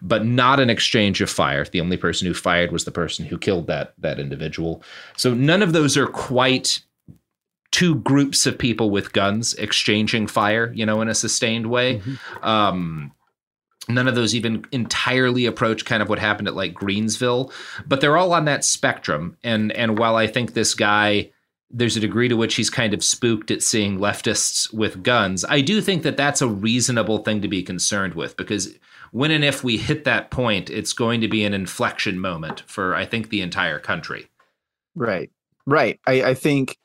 but 0.00 0.24
not 0.24 0.60
an 0.60 0.70
exchange 0.70 1.20
of 1.20 1.28
fire. 1.28 1.64
The 1.64 1.80
only 1.80 1.96
person 1.96 2.26
who 2.26 2.34
fired 2.34 2.72
was 2.72 2.84
the 2.84 2.90
person 2.90 3.26
who 3.26 3.38
killed 3.38 3.66
that 3.66 3.94
that 3.98 4.18
individual. 4.18 4.82
So 5.16 5.34
none 5.34 5.62
of 5.62 5.72
those 5.72 5.96
are 5.96 6.06
quite 6.06 6.80
two 7.70 7.96
groups 7.96 8.46
of 8.46 8.58
people 8.58 8.90
with 8.90 9.12
guns 9.12 9.54
exchanging 9.54 10.26
fire, 10.26 10.72
you 10.74 10.84
know, 10.84 11.00
in 11.00 11.08
a 11.08 11.14
sustained 11.14 11.66
way. 11.66 11.98
Mm-hmm. 11.98 12.44
Um, 12.44 13.12
none 13.88 14.08
of 14.08 14.14
those 14.14 14.34
even 14.34 14.64
entirely 14.72 15.46
approach 15.46 15.84
kind 15.84 16.02
of 16.02 16.08
what 16.08 16.18
happened 16.18 16.48
at 16.48 16.54
like 16.54 16.74
Greensville, 16.74 17.52
but 17.86 18.00
they're 18.00 18.16
all 18.16 18.32
on 18.32 18.44
that 18.44 18.64
spectrum. 18.64 19.36
And 19.42 19.72
and 19.72 19.98
while 19.98 20.16
I 20.16 20.26
think 20.26 20.54
this 20.54 20.74
guy 20.74 21.30
there's 21.72 21.96
a 21.96 22.00
degree 22.00 22.28
to 22.28 22.36
which 22.36 22.56
he's 22.56 22.68
kind 22.68 22.92
of 22.92 23.04
spooked 23.04 23.50
at 23.50 23.62
seeing 23.62 23.98
leftists 23.98 24.72
with 24.74 25.04
guns. 25.04 25.44
I 25.48 25.60
do 25.60 25.80
think 25.80 26.02
that 26.02 26.16
that's 26.16 26.42
a 26.42 26.48
reasonable 26.48 27.18
thing 27.18 27.42
to 27.42 27.48
be 27.48 27.62
concerned 27.62 28.14
with 28.14 28.36
because 28.36 28.74
when 29.12 29.30
and 29.30 29.44
if 29.44 29.62
we 29.62 29.76
hit 29.76 30.04
that 30.04 30.30
point, 30.30 30.68
it's 30.68 30.92
going 30.92 31.20
to 31.20 31.28
be 31.28 31.44
an 31.44 31.54
inflection 31.54 32.18
moment 32.18 32.64
for, 32.66 32.94
I 32.94 33.06
think, 33.06 33.28
the 33.28 33.40
entire 33.40 33.78
country. 33.78 34.26
Right. 34.96 35.30
Right. 35.64 36.00
I, 36.06 36.22
I 36.22 36.34
think 36.34 36.76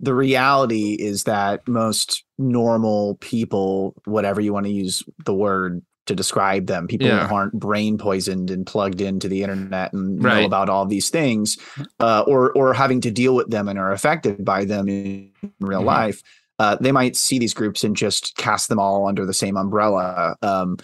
the 0.00 0.14
reality 0.14 0.94
is 0.94 1.24
that 1.24 1.66
most 1.68 2.24
normal 2.38 3.16
people, 3.16 3.94
whatever 4.04 4.40
you 4.40 4.52
want 4.52 4.66
to 4.66 4.72
use 4.72 5.04
the 5.24 5.34
word, 5.34 5.82
to 6.12 6.16
describe 6.16 6.66
them. 6.66 6.86
People 6.86 7.08
yeah. 7.08 7.26
who 7.26 7.34
aren't 7.34 7.54
brain 7.54 7.98
poisoned 7.98 8.50
and 8.50 8.66
plugged 8.66 9.00
into 9.00 9.28
the 9.28 9.42
internet 9.42 9.92
and 9.92 10.22
right. 10.22 10.40
know 10.40 10.46
about 10.46 10.68
all 10.68 10.86
these 10.86 11.10
things, 11.10 11.58
uh, 12.00 12.24
or 12.26 12.52
or 12.52 12.74
having 12.74 13.00
to 13.00 13.10
deal 13.10 13.34
with 13.34 13.50
them 13.50 13.68
and 13.68 13.78
are 13.78 13.92
affected 13.92 14.44
by 14.44 14.64
them 14.64 14.88
in 14.88 15.30
real 15.60 15.80
mm-hmm. 15.80 15.86
life. 15.86 16.22
Uh, 16.58 16.76
they 16.80 16.92
might 16.92 17.16
see 17.16 17.38
these 17.38 17.54
groups 17.54 17.82
and 17.82 17.96
just 17.96 18.36
cast 18.36 18.68
them 18.68 18.78
all 18.78 19.06
under 19.06 19.26
the 19.26 19.34
same 19.34 19.56
umbrella. 19.56 20.36
Um, 20.42 20.76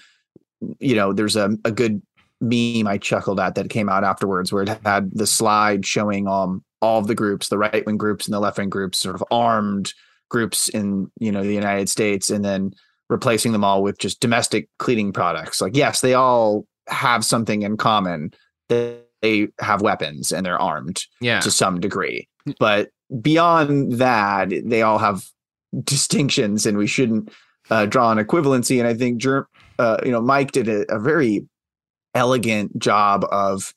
you 0.80 0.96
know, 0.96 1.12
there's 1.12 1.36
a, 1.36 1.56
a 1.64 1.70
good 1.70 2.02
meme 2.40 2.86
I 2.86 2.98
chuckled 2.98 3.38
at 3.38 3.54
that 3.54 3.70
came 3.70 3.88
out 3.88 4.04
afterwards 4.04 4.52
where 4.52 4.62
it 4.62 4.80
had 4.84 5.10
the 5.12 5.26
slide 5.26 5.84
showing 5.84 6.26
um 6.26 6.64
all 6.80 6.98
of 7.00 7.06
the 7.06 7.14
groups, 7.14 7.48
the 7.48 7.58
right 7.58 7.84
wing 7.86 7.96
groups 7.96 8.26
and 8.26 8.34
the 8.34 8.40
left 8.40 8.58
wing 8.58 8.70
groups, 8.70 8.98
sort 8.98 9.14
of 9.14 9.24
armed 9.30 9.92
groups 10.28 10.68
in 10.68 11.10
you 11.18 11.32
know 11.32 11.42
the 11.42 11.54
United 11.54 11.88
States, 11.88 12.30
and 12.30 12.44
then 12.44 12.72
replacing 13.08 13.52
them 13.52 13.64
all 13.64 13.82
with 13.82 13.98
just 13.98 14.20
domestic 14.20 14.68
cleaning 14.78 15.12
products. 15.12 15.60
Like, 15.60 15.76
yes, 15.76 16.00
they 16.00 16.14
all 16.14 16.66
have 16.88 17.24
something 17.24 17.62
in 17.62 17.76
common. 17.76 18.32
They 18.68 19.48
have 19.60 19.82
weapons 19.82 20.32
and 20.32 20.44
they're 20.44 20.60
armed 20.60 21.04
yeah. 21.20 21.40
to 21.40 21.50
some 21.50 21.80
degree. 21.80 22.28
But 22.58 22.90
beyond 23.20 23.92
that, 23.92 24.50
they 24.64 24.82
all 24.82 24.98
have 24.98 25.24
distinctions 25.84 26.66
and 26.66 26.78
we 26.78 26.86
shouldn't 26.86 27.32
uh, 27.70 27.86
draw 27.86 28.10
an 28.10 28.18
equivalency. 28.18 28.78
And 28.78 28.86
I 28.86 28.94
think, 28.94 29.22
uh, 29.78 29.98
you 30.04 30.12
know, 30.12 30.20
Mike 30.20 30.52
did 30.52 30.68
a, 30.68 30.90
a 30.94 30.98
very 30.98 31.46
elegant 32.14 32.78
job 32.78 33.26
of 33.30 33.74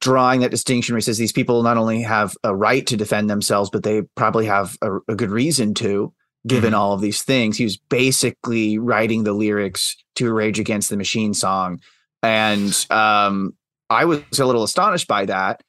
drawing 0.00 0.40
that 0.40 0.50
distinction 0.50 0.92
where 0.92 0.98
he 0.98 1.02
says 1.02 1.18
these 1.18 1.32
people 1.32 1.62
not 1.62 1.76
only 1.76 2.02
have 2.02 2.36
a 2.44 2.54
right 2.54 2.86
to 2.86 2.96
defend 2.96 3.30
themselves, 3.30 3.70
but 3.70 3.82
they 3.84 4.02
probably 4.16 4.46
have 4.46 4.76
a, 4.82 4.96
a 5.08 5.14
good 5.14 5.30
reason 5.30 5.72
to 5.74 6.12
given 6.46 6.70
mm-hmm. 6.70 6.80
all 6.80 6.92
of 6.92 7.00
these 7.00 7.22
things. 7.22 7.56
He 7.56 7.64
was 7.64 7.76
basically 7.76 8.78
writing 8.78 9.24
the 9.24 9.32
lyrics 9.32 9.96
to 10.16 10.28
a 10.28 10.32
Rage 10.32 10.58
Against 10.58 10.90
the 10.90 10.96
Machine 10.96 11.34
song. 11.34 11.80
And 12.22 12.86
um, 12.90 13.54
I 13.90 14.04
was 14.04 14.22
a 14.38 14.46
little 14.46 14.62
astonished 14.62 15.08
by 15.08 15.26
that. 15.26 15.62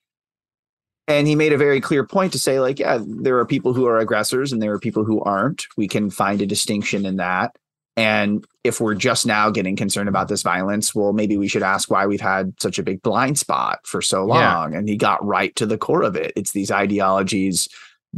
And 1.08 1.27
he 1.27 1.36
made 1.36 1.53
a 1.53 1.58
very 1.58 1.82
clear 1.82 2.05
point 2.05 2.34
to 2.34 2.39
say, 2.39 2.60
like, 2.60 2.79
yeah, 2.79 3.00
there 3.05 3.38
are 3.38 3.46
people 3.46 3.74
who 3.74 3.86
are 3.86 4.00
aggressors 4.00 4.51
and 4.51 4.62
there 4.62 4.74
are 4.74 4.79
people 4.79 5.03
who 5.03 5.22
aren't. 5.22 5.67
We 5.77 5.88
can 5.88 6.10
find 6.10 6.41
a 6.41 6.48
distinction 6.48 7.05
in 7.05 7.17
that. 7.17 7.55
And 7.98 8.44
if 8.63 8.82
we're 8.82 8.96
just 8.96 9.25
now 9.25 9.50
getting 9.50 9.75
concerned 9.75 10.10
about 10.10 10.27
this 10.27 10.41
violence, 10.41 10.94
well, 10.94 11.13
maybe 11.13 11.38
we 11.38 11.48
should 11.48 11.63
ask 11.63 11.89
why 11.89 12.08
we've 12.08 12.20
had 12.20 12.53
such 12.60 12.79
a 12.79 12.84
big 12.84 13.01
blind 13.01 13.38
spot 13.38 13.79
for 13.86 14.01
so 14.01 14.25
long. 14.25 14.74
Yeah. 14.74 14.79
And 14.79 14.89
he 14.89 14.98
got 14.98 15.25
right 15.25 15.55
to 15.55 15.65
the 15.65 15.77
core 15.77 16.01
of 16.01 16.15
it. 16.15 16.34
It's 16.36 16.51
these 16.51 16.72
ideologies 16.72 17.70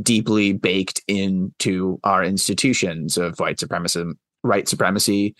deeply 0.02 0.54
baked 0.54 1.02
into 1.08 2.00
our 2.04 2.24
institutions 2.24 3.18
of 3.18 3.40
white 3.40 3.60
supremacy, 3.60 4.04
right 4.44 4.68
supremacy, 4.68 5.36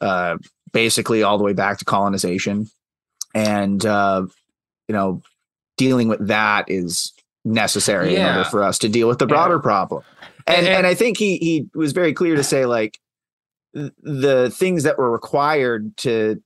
uh, 0.00 0.36
basically 0.72 1.22
all 1.22 1.38
the 1.38 1.44
way 1.44 1.52
back 1.52 1.78
to 1.78 1.84
colonization, 1.84 2.68
and 3.34 3.84
uh, 3.86 4.26
you 4.88 4.92
know, 4.92 5.22
dealing 5.76 6.08
with 6.08 6.26
that 6.26 6.64
is 6.68 7.12
necessary 7.44 8.12
yeah. 8.12 8.32
in 8.32 8.36
order 8.38 8.50
for 8.50 8.62
us 8.62 8.78
to 8.78 8.88
deal 8.88 9.08
with 9.08 9.18
the 9.18 9.26
broader 9.26 9.56
yeah. 9.56 9.62
problem. 9.62 10.02
And, 10.46 10.66
and 10.66 10.68
and 10.68 10.86
I 10.86 10.94
think 10.94 11.16
he 11.16 11.36
he 11.38 11.68
was 11.74 11.92
very 11.92 12.12
clear 12.12 12.36
to 12.36 12.42
say 12.42 12.66
like 12.66 12.98
the 13.72 14.50
things 14.54 14.82
that 14.82 14.98
were 14.98 15.10
required 15.10 15.96
to 15.98 16.42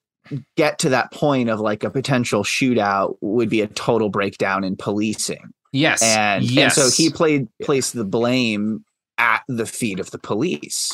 get 0.56 0.78
to 0.80 0.90
that 0.90 1.12
point 1.12 1.48
of 1.48 1.60
like 1.60 1.84
a 1.84 1.90
potential 1.90 2.44
shootout 2.44 3.16
would 3.20 3.48
be 3.48 3.60
a 3.60 3.66
total 3.66 4.08
breakdown 4.08 4.64
in 4.64 4.76
policing 4.76 5.52
Yes. 5.74 6.02
And, 6.02 6.44
yes. 6.44 6.78
and 6.78 6.86
so 6.86 7.02
he 7.02 7.10
played 7.10 7.48
placed 7.60 7.94
the 7.94 8.04
blame 8.04 8.84
at 9.18 9.42
the 9.48 9.66
feet 9.66 9.98
of 9.98 10.12
the 10.12 10.18
police. 10.18 10.92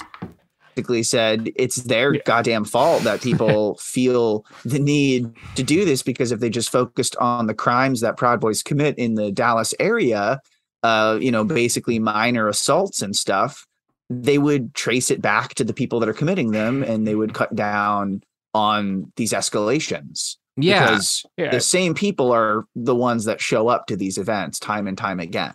Basically 0.75 1.03
said 1.03 1.51
it's 1.55 1.77
their 1.77 2.15
yeah. 2.15 2.23
goddamn 2.25 2.65
fault 2.65 3.03
that 3.03 3.21
people 3.21 3.75
feel 3.81 4.47
the 4.65 4.79
need 4.79 5.31
to 5.57 5.63
do 5.63 5.85
this 5.85 6.03
because 6.03 6.33
if 6.33 6.41
they 6.41 6.49
just 6.49 6.73
focused 6.73 7.15
on 7.17 7.47
the 7.47 7.55
crimes 7.55 8.01
that 8.01 8.17
Proud 8.17 8.41
Boys 8.41 8.63
commit 8.63 8.97
in 8.97 9.17
the 9.17 9.31
Dallas 9.31 9.75
area, 9.79 10.41
uh, 10.83 11.19
you 11.21 11.31
know, 11.31 11.45
basically 11.45 11.99
minor 11.99 12.49
assaults 12.49 13.03
and 13.03 13.15
stuff, 13.15 13.67
they 14.09 14.39
would 14.39 14.75
trace 14.75 15.11
it 15.11 15.21
back 15.21 15.55
to 15.57 15.65
the 15.65 15.75
people 15.75 16.01
that 16.01 16.09
are 16.09 16.15
committing 16.15 16.53
them 16.53 16.83
and 16.83 17.07
they 17.07 17.15
would 17.15 17.35
cut 17.35 17.55
down 17.55 18.23
on 18.55 19.13
these 19.17 19.33
escalations. 19.33 20.37
Yeah. 20.57 20.85
Because 20.85 21.25
yeah. 21.37 21.51
the 21.51 21.61
same 21.61 21.95
people 21.95 22.33
are 22.33 22.65
the 22.75 22.95
ones 22.95 23.25
that 23.25 23.41
show 23.41 23.69
up 23.69 23.87
to 23.87 23.97
these 23.97 24.19
events 24.19 24.59
time 24.59 24.87
and 24.87 24.97
time 24.97 25.21
again. 25.21 25.55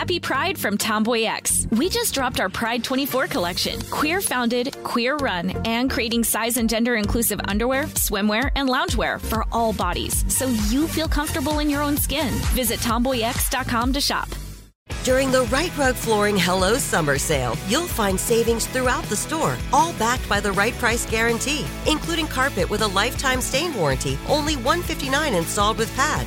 Happy 0.00 0.18
Pride 0.18 0.56
from 0.56 0.78
TomboyX. 0.78 1.76
We 1.76 1.88
just 1.88 2.14
dropped 2.14 2.40
our 2.40 2.48
Pride 2.48 2.82
24 2.82 3.26
collection. 3.26 3.80
Queer 3.90 4.20
founded, 4.20 4.74
queer 4.82 5.16
run, 5.16 5.50
and 5.66 5.90
creating 5.90 6.24
size 6.24 6.56
and 6.56 6.70
gender 6.70 6.94
inclusive 6.94 7.40
underwear, 7.44 7.84
swimwear, 7.84 8.50
and 8.56 8.68
loungewear 8.68 9.20
for 9.20 9.44
all 9.52 9.72
bodies 9.72 10.24
so 10.34 10.46
you 10.68 10.88
feel 10.88 11.08
comfortable 11.08 11.58
in 11.58 11.68
your 11.68 11.82
own 11.82 11.96
skin. 11.96 12.32
Visit 12.54 12.80
tomboyx.com 12.80 13.92
to 13.92 14.00
shop. 14.00 14.28
During 15.04 15.30
the 15.30 15.42
Rite 15.44 15.76
Rug 15.76 15.94
Flooring 15.94 16.36
Hello 16.38 16.76
Summer 16.76 17.18
Sale, 17.18 17.56
you'll 17.68 17.86
find 17.86 18.18
savings 18.18 18.66
throughout 18.66 19.04
the 19.04 19.16
store, 19.16 19.56
all 19.72 19.92
backed 19.94 20.28
by 20.28 20.40
the 20.40 20.52
right 20.52 20.74
price 20.74 21.04
guarantee, 21.10 21.66
including 21.86 22.26
carpet 22.26 22.68
with 22.70 22.82
a 22.82 22.88
lifetime 22.88 23.40
stain 23.40 23.74
warranty, 23.74 24.18
only 24.28 24.54
$159 24.56 25.36
installed 25.36 25.78
with 25.78 25.94
pad. 25.94 26.26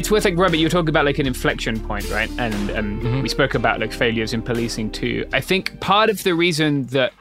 It's 0.00 0.10
worth 0.10 0.24
like 0.24 0.38
Robert. 0.38 0.56
You 0.56 0.66
talking 0.70 0.88
about 0.88 1.04
like 1.04 1.18
an 1.18 1.26
inflection 1.26 1.78
point, 1.78 2.08
right? 2.10 2.30
And 2.38 2.70
um, 2.70 3.20
we 3.22 3.28
spoke 3.28 3.54
about 3.54 3.80
like 3.80 3.92
failures 3.92 4.32
in 4.32 4.40
policing 4.40 4.92
too. 4.92 5.26
I 5.34 5.42
think 5.42 5.78
part 5.80 6.08
of 6.08 6.22
the 6.22 6.34
reason 6.34 6.86
that 6.86 7.12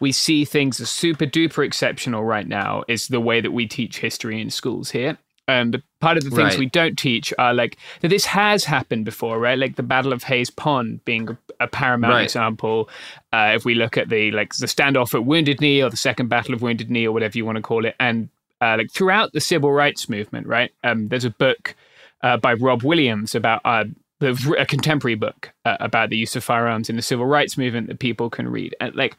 we 0.00 0.12
see 0.12 0.44
things 0.44 0.80
as 0.80 0.88
super 0.88 1.26
duper 1.26 1.66
exceptional 1.66 2.22
right 2.22 2.46
now 2.46 2.84
is 2.86 3.08
the 3.08 3.18
way 3.18 3.40
that 3.40 3.50
we 3.50 3.66
teach 3.66 3.98
history 3.98 4.40
in 4.40 4.50
schools 4.50 4.92
here. 4.92 5.18
Um, 5.48 5.72
but 5.72 5.82
part 5.98 6.16
of 6.16 6.22
the 6.22 6.30
things 6.30 6.52
Right. 6.52 6.58
we 6.60 6.66
don't 6.66 6.96
teach 6.96 7.34
are 7.40 7.52
like 7.52 7.76
that 8.02 8.08
this 8.08 8.26
has 8.26 8.64
happened 8.66 9.04
before, 9.04 9.40
right? 9.40 9.58
Like 9.58 9.74
the 9.74 9.82
Battle 9.82 10.12
of 10.12 10.22
Hayes 10.22 10.48
Pond 10.50 11.04
being 11.04 11.30
a, 11.30 11.64
a 11.64 11.66
paramount 11.66 12.12
Right. 12.14 12.22
example. 12.22 12.88
Uh, 13.32 13.54
if 13.56 13.64
we 13.64 13.74
look 13.74 13.98
at 13.98 14.10
the 14.10 14.30
like 14.30 14.54
the 14.54 14.66
standoff 14.66 15.12
at 15.12 15.24
Wounded 15.24 15.60
Knee 15.60 15.82
or 15.82 15.90
the 15.90 15.96
Second 15.96 16.28
Battle 16.28 16.54
of 16.54 16.62
Wounded 16.62 16.88
Knee 16.88 17.04
or 17.08 17.10
whatever 17.10 17.36
you 17.36 17.44
want 17.44 17.56
to 17.56 17.62
call 17.62 17.84
it, 17.84 17.96
and 17.98 18.28
uh, 18.60 18.76
like 18.78 18.92
throughout 18.92 19.32
the 19.32 19.40
civil 19.40 19.72
rights 19.72 20.08
movement, 20.08 20.46
right? 20.46 20.70
Um, 20.84 21.08
there's 21.08 21.24
a 21.24 21.30
book 21.30 21.74
uh, 22.22 22.36
by 22.36 22.54
Rob 22.54 22.82
Williams 22.82 23.34
about 23.34 23.60
uh, 23.64 23.84
a 24.20 24.66
contemporary 24.66 25.14
book 25.14 25.52
uh, 25.64 25.76
about 25.80 26.10
the 26.10 26.16
use 26.16 26.34
of 26.34 26.44
firearms 26.44 26.90
in 26.90 26.96
the 26.96 27.02
civil 27.02 27.26
rights 27.26 27.56
movement 27.56 27.86
that 27.88 27.98
people 28.00 28.30
can 28.30 28.48
read. 28.48 28.74
And 28.80 28.94
like 28.94 29.16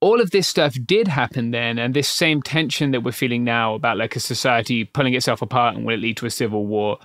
all 0.00 0.20
of 0.20 0.32
this 0.32 0.48
stuff 0.48 0.76
did 0.84 1.06
happen 1.06 1.52
then, 1.52 1.78
and 1.78 1.94
this 1.94 2.08
same 2.08 2.42
tension 2.42 2.90
that 2.90 3.02
we're 3.02 3.12
feeling 3.12 3.44
now 3.44 3.74
about 3.74 3.98
like 3.98 4.16
a 4.16 4.20
society 4.20 4.84
pulling 4.84 5.14
itself 5.14 5.42
apart 5.42 5.76
and 5.76 5.84
will 5.84 5.94
it 5.94 6.00
lead 6.00 6.16
to 6.16 6.26
a 6.26 6.30
civil 6.30 6.66
war 6.66 6.98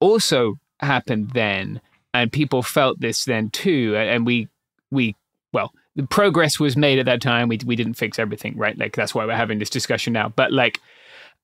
also 0.00 0.58
happened 0.80 1.30
then, 1.30 1.80
and 2.12 2.32
people 2.32 2.62
felt 2.62 3.00
this 3.00 3.24
then 3.24 3.50
too, 3.50 3.94
and 3.96 4.26
we 4.26 4.48
we 4.90 5.14
well 5.52 5.72
the 5.94 6.06
progress 6.06 6.58
was 6.58 6.76
made 6.76 6.98
at 6.98 7.06
that 7.06 7.20
time. 7.20 7.48
We 7.48 7.60
we 7.64 7.76
didn't 7.76 7.94
fix 7.94 8.18
everything, 8.18 8.56
right? 8.56 8.76
Like 8.76 8.96
that's 8.96 9.14
why 9.14 9.26
we're 9.26 9.36
having 9.36 9.58
this 9.58 9.70
discussion 9.70 10.12
now. 10.12 10.30
But 10.30 10.52
like 10.52 10.80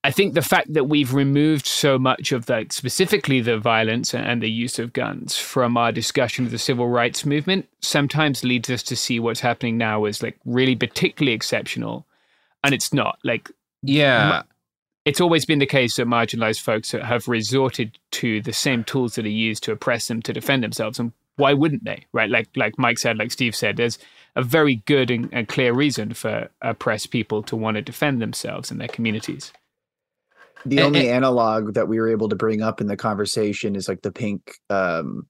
I 0.05 0.13
think 0.13 0.35
the 0.35 0.43
fact 0.43 0.73
that 0.73 0.85
we've 0.85 1.13
removed 1.13 1.67
so 1.67 1.99
much 1.99 2.31
of 2.31 2.47
that, 2.47 2.73
specifically 2.73 3.41
the 3.41 3.59
violence 3.59 4.15
and 4.15 4.41
the 4.41 4.51
use 4.51 4.79
of 4.79 4.93
guns, 4.93 5.37
from 5.37 5.77
our 5.77 5.91
discussion 5.91 6.45
of 6.45 6.53
the 6.53 6.59
civil 6.59 6.89
rights 6.89 7.27
movement, 7.27 7.69
sometimes 7.81 8.45
leads 8.45 8.71
us 8.71 8.85
to 8.85 8.95
see 8.95 9.19
what's 9.19 9.41
happening 9.41 9.77
now 9.77 10.05
as 10.05 10.23
like 10.23 10.39
really 10.45 10.77
particularly 10.77 11.35
exceptional, 11.35 12.07
and 12.63 12.73
it's 12.73 12.93
not. 12.93 13.19
Like, 13.25 13.51
Yeah. 13.83 14.43
it's 15.05 15.21
always 15.21 15.45
been 15.45 15.59
the 15.59 15.67
case 15.67 15.97
that 15.97 16.07
marginalized 16.07 16.61
folks 16.61 16.93
have 16.93 17.27
resorted 17.27 17.99
to 18.13 18.41
the 18.43 18.53
same 18.53 18.85
tools 18.85 19.17
that 19.17 19.25
are 19.27 19.29
used 19.29 19.65
to 19.65 19.73
oppress 19.73 20.07
them 20.07 20.23
to 20.23 20.33
defend 20.33 20.63
themselves, 20.63 21.01
and 21.01 21.11
why 21.35 21.53
wouldn't 21.53 21.85
they? 21.85 22.07
Right? 22.13 22.31
Like, 22.31 22.49
like 22.55 22.79
Mike 22.79 22.99
said, 22.99 23.19
like 23.19 23.33
Steve 23.33 23.57
said, 23.57 23.77
there's 23.77 23.99
a 24.37 24.43
very 24.43 24.77
good 24.87 25.11
and, 25.11 25.29
and 25.33 25.49
clear 25.49 25.73
reason 25.73 26.15
for 26.15 26.49
oppressed 26.63 27.11
people 27.11 27.43
to 27.43 27.57
want 27.57 27.75
to 27.77 27.83
defend 27.83 28.23
themselves 28.23 28.71
and 28.71 28.81
their 28.81 28.87
communities. 28.89 29.53
The 30.69 30.79
And- 30.79 30.87
only 30.87 31.09
analog 31.11 31.75
that 31.75 31.89
we 31.89 31.99
were 32.01 32.09
able 32.09 32.29
to 32.29 32.37
bring 32.37 32.63
up 32.63 32.81
in 32.81 32.87
the 32.87 32.97
conversation 32.97 33.77
is 33.77 33.89
like 33.89 34.03
the 34.03 34.13
pink 34.13 34.55
um 34.71 35.27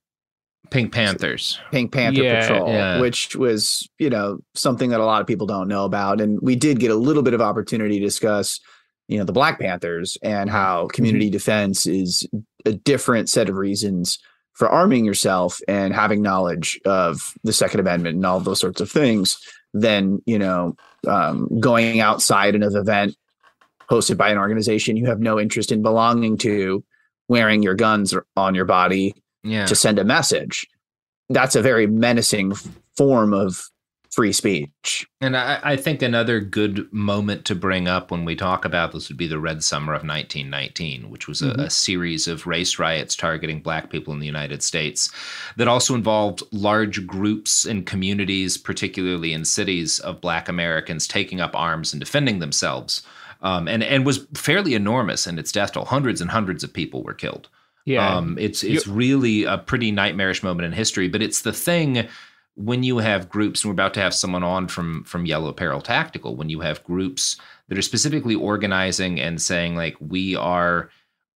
Pink 0.69 0.91
Panthers. 0.91 1.57
Pink 1.71 1.93
Panther 1.93 2.21
Yeah, 2.23 2.41
Patrol, 2.41 2.67
yeah. 2.67 2.99
which 2.99 3.37
was, 3.37 3.87
you 3.99 4.09
know, 4.09 4.39
something 4.53 4.89
that 4.89 4.99
a 4.99 5.05
lot 5.05 5.21
of 5.21 5.27
people 5.27 5.47
don't 5.47 5.69
know 5.69 5.85
about. 5.85 6.19
And 6.19 6.39
we 6.41 6.57
did 6.57 6.79
get 6.81 6.91
a 6.91 6.95
little 6.95 7.23
bit 7.23 7.33
of 7.33 7.39
opportunity 7.41 7.99
to 7.99 8.05
discuss, 8.05 8.59
you 9.07 9.17
know, 9.17 9.23
the 9.23 9.31
Black 9.31 9.61
Panthers 9.61 10.17
and 10.21 10.49
how 10.49 10.87
community 10.87 11.29
defense 11.29 11.85
is 11.87 12.27
a 12.65 12.73
different 12.73 13.29
set 13.29 13.47
of 13.47 13.55
reasons 13.55 14.19
for 14.55 14.67
arming 14.67 15.05
yourself 15.05 15.61
and 15.69 15.93
having 15.93 16.21
knowledge 16.21 16.77
of 16.83 17.33
the 17.45 17.53
Second 17.53 17.79
Amendment 17.79 18.15
and 18.17 18.25
all 18.25 18.41
those 18.41 18.59
sorts 18.59 18.81
of 18.81 18.91
things 18.91 19.39
than, 19.73 20.19
you 20.25 20.37
know, 20.39 20.75
um, 21.07 21.47
going 21.61 22.01
outside 22.01 22.55
in 22.55 22.63
an 22.63 22.75
event 22.75 23.15
hosted 23.89 24.17
by 24.17 24.29
an 24.29 24.37
organization 24.37 24.97
you 24.97 25.05
have 25.05 25.19
no 25.19 25.39
interest 25.39 25.71
in 25.71 25.81
belonging 25.81 26.37
to, 26.37 26.83
wearing 27.27 27.63
your 27.63 27.75
guns 27.75 28.13
on 28.35 28.55
your 28.55 28.65
body 28.65 29.13
Yeah. 29.43 29.65
to 29.65 29.75
send 29.75 29.99
a 29.99 30.03
message. 30.03 30.67
That's 31.29 31.55
a 31.55 31.61
very 31.61 31.87
menacing 31.87 32.53
form 32.95 33.33
of 33.33 33.69
free 34.11 34.31
speech. 34.33 35.05
And 35.21 35.37
I, 35.37 35.59
I 35.61 35.75
think 35.75 36.01
another 36.01 36.39
good 36.39 36.91
moment 36.91 37.45
to 37.45 37.53
bring 37.55 37.87
up 37.87 38.09
when 38.09 38.25
we 38.25 38.35
talk 38.35 38.65
about 38.65 38.91
this 38.91 39.09
would 39.09 39.17
be 39.17 39.27
the 39.27 39.37
Red 39.37 39.63
Summer 39.63 39.93
of 39.93 40.03
1919, 40.03 41.09
which 41.11 41.27
was 41.27 41.41
a, 41.43 41.51
Mhm. 41.51 41.65
a 41.65 41.69
series 41.69 42.27
of 42.27 42.47
race 42.47 42.79
riots 42.79 43.15
targeting 43.15 43.61
Black 43.61 43.91
people 43.91 44.13
in 44.13 44.19
the 44.19 44.25
United 44.25 44.63
States 44.63 45.11
that 45.57 45.67
also 45.67 45.93
involved 45.93 46.41
large 46.51 47.05
groups 47.05 47.63
and 47.65 47.85
communities, 47.85 48.57
particularly 48.57 49.33
in 49.33 49.45
cities, 49.45 49.99
of 49.99 50.19
Black 50.21 50.49
Americans 50.49 51.05
taking 51.07 51.39
up 51.39 51.51
arms 51.55 51.93
and 51.93 51.99
defending 51.99 52.39
themselves. 52.39 53.03
Um, 53.41 53.67
and, 53.67 53.83
and 53.83 54.05
was 54.05 54.25
fairly 54.33 54.73
enormous 54.73 55.27
in 55.27 55.37
its 55.37 55.51
death 55.51 55.73
toll. 55.73 55.85
Hundreds 55.85 56.21
and 56.21 56.31
hundreds 56.31 56.63
of 56.63 56.73
people 56.73 57.03
were 57.03 57.13
killed. 57.13 57.49
Yeah. 57.85 58.17
Um, 58.17 58.37
it's 58.37 58.63
it's 58.63 58.85
really 58.87 59.45
a 59.45 59.57
pretty 59.57 59.91
nightmarish 59.91 60.43
moment 60.43 60.65
in 60.65 60.73
history, 60.73 61.07
but 61.07 61.21
it's 61.21 61.43
the 61.43 61.53
thing 61.53 62.07
when 62.57 62.81
you 62.81 62.97
have 62.97 63.29
groups, 63.29 63.63
and 63.63 63.69
we're 63.69 63.73
about 63.73 63.93
to 63.93 64.01
have 64.01 64.13
someone 64.13 64.43
on 64.43 64.67
from 64.67 65.03
from 65.03 65.25
Yellow 65.25 65.53
Peril 65.53 65.79
Tactical, 65.79 66.35
when 66.35 66.49
you 66.49 66.59
have 66.61 66.83
groups 66.83 67.37
that 67.69 67.77
are 67.77 67.83
specifically 67.83 68.35
organizing 68.35 69.19
and 69.19 69.41
saying 69.41 69.75
like 69.75 69.95
we 69.99 70.35
are 70.35 70.89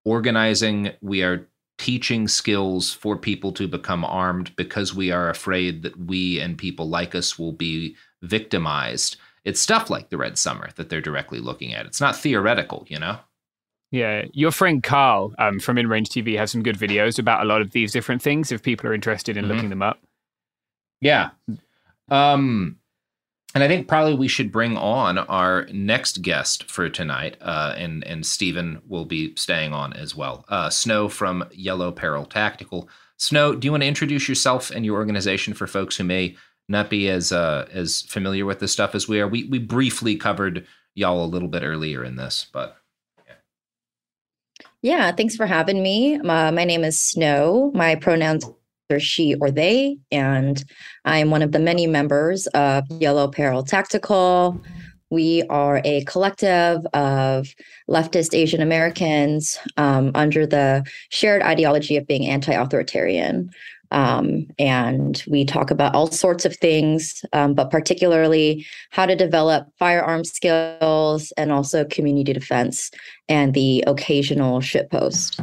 organizing, 0.04 0.92
we 1.02 1.22
are 1.24 1.48
teaching 1.78 2.28
skills 2.28 2.92
for 2.94 3.16
people 3.16 3.52
to 3.52 3.68
become 3.68 4.04
armed 4.04 4.56
because 4.56 4.94
we 4.94 5.12
are 5.12 5.30
afraid 5.30 5.84
that 5.84 5.98
we 5.98 6.40
and 6.40 6.58
people 6.58 6.90
like 6.90 7.16
us 7.16 7.40
will 7.40 7.54
be 7.54 7.96
victimized. 8.22 9.16
It's 9.44 9.60
stuff 9.62 9.90
like 9.90 10.10
the 10.10 10.18
Red 10.18 10.38
Summer 10.38 10.70
that 10.76 10.90
they're 10.90 11.02
directly 11.02 11.40
looking 11.40 11.74
at. 11.74 11.86
It's 11.86 12.02
not 12.02 12.16
theoretical, 12.16 12.86
you 12.88 13.00
know. 13.00 13.18
Yeah, 13.92 14.26
your 14.34 14.52
friend 14.52 14.82
Carl 14.82 15.34
um, 15.40 15.60
from 15.60 15.78
In 15.78 15.88
Range 15.88 16.08
TV 16.08 16.38
has 16.38 16.52
some 16.52 16.64
good 16.64 16.78
videos 16.78 17.20
about 17.20 17.42
a 17.42 17.46
lot 17.46 17.62
of 17.62 17.72
these 17.72 17.92
different 17.92 18.22
things. 18.22 18.52
If 18.52 18.64
people 18.64 18.88
are 18.90 18.94
interested 18.94 19.36
in 19.36 19.46
Mhm. 19.46 19.48
looking 19.50 19.70
them 19.70 19.82
up, 19.82 20.00
Yeah. 21.02 21.32
Um, 22.10 22.78
and 23.54 23.64
I 23.64 23.68
think 23.68 23.88
probably 23.88 24.14
we 24.16 24.28
should 24.28 24.52
bring 24.52 24.78
on 24.78 25.18
our 25.18 25.66
next 25.74 26.22
guest 26.22 26.70
for 26.70 26.88
tonight, 26.90 27.36
uh, 27.42 27.74
and 27.78 28.04
and 28.06 28.26
Stephen 28.26 28.82
will 28.88 29.06
be 29.06 29.36
staying 29.36 29.74
on 29.74 29.92
as 29.94 30.16
well. 30.16 30.46
Uh, 30.48 30.70
Snow 30.70 31.10
from 31.10 31.44
Yellow 31.52 31.92
Peril 31.92 32.26
Tactical. 32.26 32.88
Snow, 33.18 33.56
do 33.56 33.66
you 33.66 33.72
want 33.72 33.84
to 33.84 33.88
introduce 33.88 34.30
yourself 34.30 34.72
and 34.72 34.86
your 34.86 34.96
organization 34.98 35.54
for 35.54 35.68
folks 35.68 35.98
who 35.98 36.04
may 36.04 36.38
not 36.72 36.90
be 36.90 37.10
as 37.10 37.32
uh, 37.32 37.68
as 37.72 38.02
familiar 38.04 38.46
with 38.46 38.60
this 38.60 38.72
stuff 38.72 38.96
as 38.96 39.08
we 39.08 39.20
are? 39.20 39.28
We 39.28 39.44
we 39.46 39.60
briefly 39.60 40.16
covered 40.16 40.66
y'all 40.96 41.24
a 41.24 41.28
little 41.28 41.48
bit 41.48 41.64
earlier 41.64 42.04
in 42.04 42.16
this, 42.16 42.48
but 42.52 42.78
Yeah, 44.82 45.12
thanks 45.12 45.36
for 45.36 45.46
having 45.46 45.84
me. 45.84 46.16
Uh, 46.16 46.52
my 46.52 46.64
name 46.64 46.84
is 46.84 47.00
Snow. 47.00 47.72
My 47.76 47.96
pronouns 47.96 48.46
are 48.90 49.00
she 49.00 49.36
or 49.36 49.52
they, 49.52 49.98
and 50.12 50.64
I'm 51.06 51.30
one 51.30 51.42
of 51.42 51.52
the 51.52 51.60
many 51.60 51.88
members 51.88 52.48
of 52.48 52.84
Yellow 52.90 53.28
Peril 53.28 53.64
Tactical. 53.64 54.60
We 55.12 55.44
are 55.50 55.82
a 55.84 56.04
collective 56.06 56.86
of 56.94 57.54
leftist 57.90 58.34
Asian 58.34 58.62
Americans 58.62 59.60
um, 59.76 60.12
under 60.16 60.48
the 60.48 60.86
shared 61.10 61.42
ideology 61.42 61.98
of 61.98 62.08
being 62.08 62.26
anti 62.26 62.54
authoritarian. 62.54 63.52
Um, 63.92 64.48
and 64.58 65.22
we 65.28 65.44
talk 65.46 65.70
about 65.72 65.94
all 65.94 66.08
sorts 66.10 66.46
of 66.46 66.56
things, 66.56 67.24
um, 67.34 67.54
but 67.54 67.70
particularly 67.70 68.66
how 68.90 69.06
to 69.06 69.16
develop 69.16 69.68
firearm 69.78 70.24
skills 70.24 71.32
and 71.38 71.52
also 71.52 71.86
community 71.86 72.34
defense 72.34 72.90
and 73.30 73.54
the 73.54 73.84
occasional 73.88 74.60
shitpost. 74.62 75.40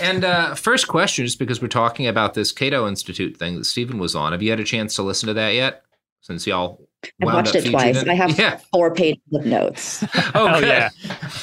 And 0.00 0.24
uh, 0.24 0.54
first 0.54 0.88
question, 0.88 1.24
just 1.24 1.38
because 1.38 1.60
we're 1.62 1.68
talking 1.68 2.06
about 2.06 2.34
this 2.34 2.52
Cato 2.52 2.86
Institute 2.86 3.36
thing 3.36 3.56
that 3.56 3.64
Stephen 3.64 3.98
was 3.98 4.14
on, 4.14 4.32
have 4.32 4.42
you 4.42 4.50
had 4.50 4.60
a 4.60 4.64
chance 4.64 4.94
to 4.96 5.02
listen 5.02 5.26
to 5.28 5.34
that 5.34 5.54
yet? 5.54 5.82
Since 6.22 6.46
y'all 6.46 6.86
I 7.22 7.24
wound 7.24 7.36
watched 7.36 7.56
up 7.56 7.64
it 7.64 7.70
twice. 7.70 7.94
featured 7.96 8.08
I 8.10 8.14
have 8.14 8.38
Yeah. 8.38 8.60
four 8.72 8.94
pages 8.94 9.22
of 9.32 9.46
notes. 9.46 10.04
Oh, 10.34 10.46
Hell 10.48 10.62
yeah. 10.62 10.90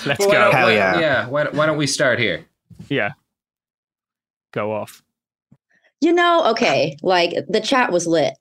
Let's 0.06 0.19
Well, 0.19 0.30
go. 0.32 0.52
Hell 0.52 0.67
why- 0.67 0.73
yeah. 0.73 1.00
Yeah. 1.00 1.28
Why, 1.28 1.45
why 1.45 1.65
don't 1.65 1.78
we 1.78 1.88
start 1.88 2.19
here? 2.19 2.45
Yeah. 2.89 3.13
Go 4.54 4.71
off. 4.71 5.02
You 6.02 6.14
know, 6.14 6.46
okay, 6.52 6.96
like 7.02 7.34
the 7.48 7.62
chat 7.62 7.92
was 7.92 8.06
lit 8.06 8.34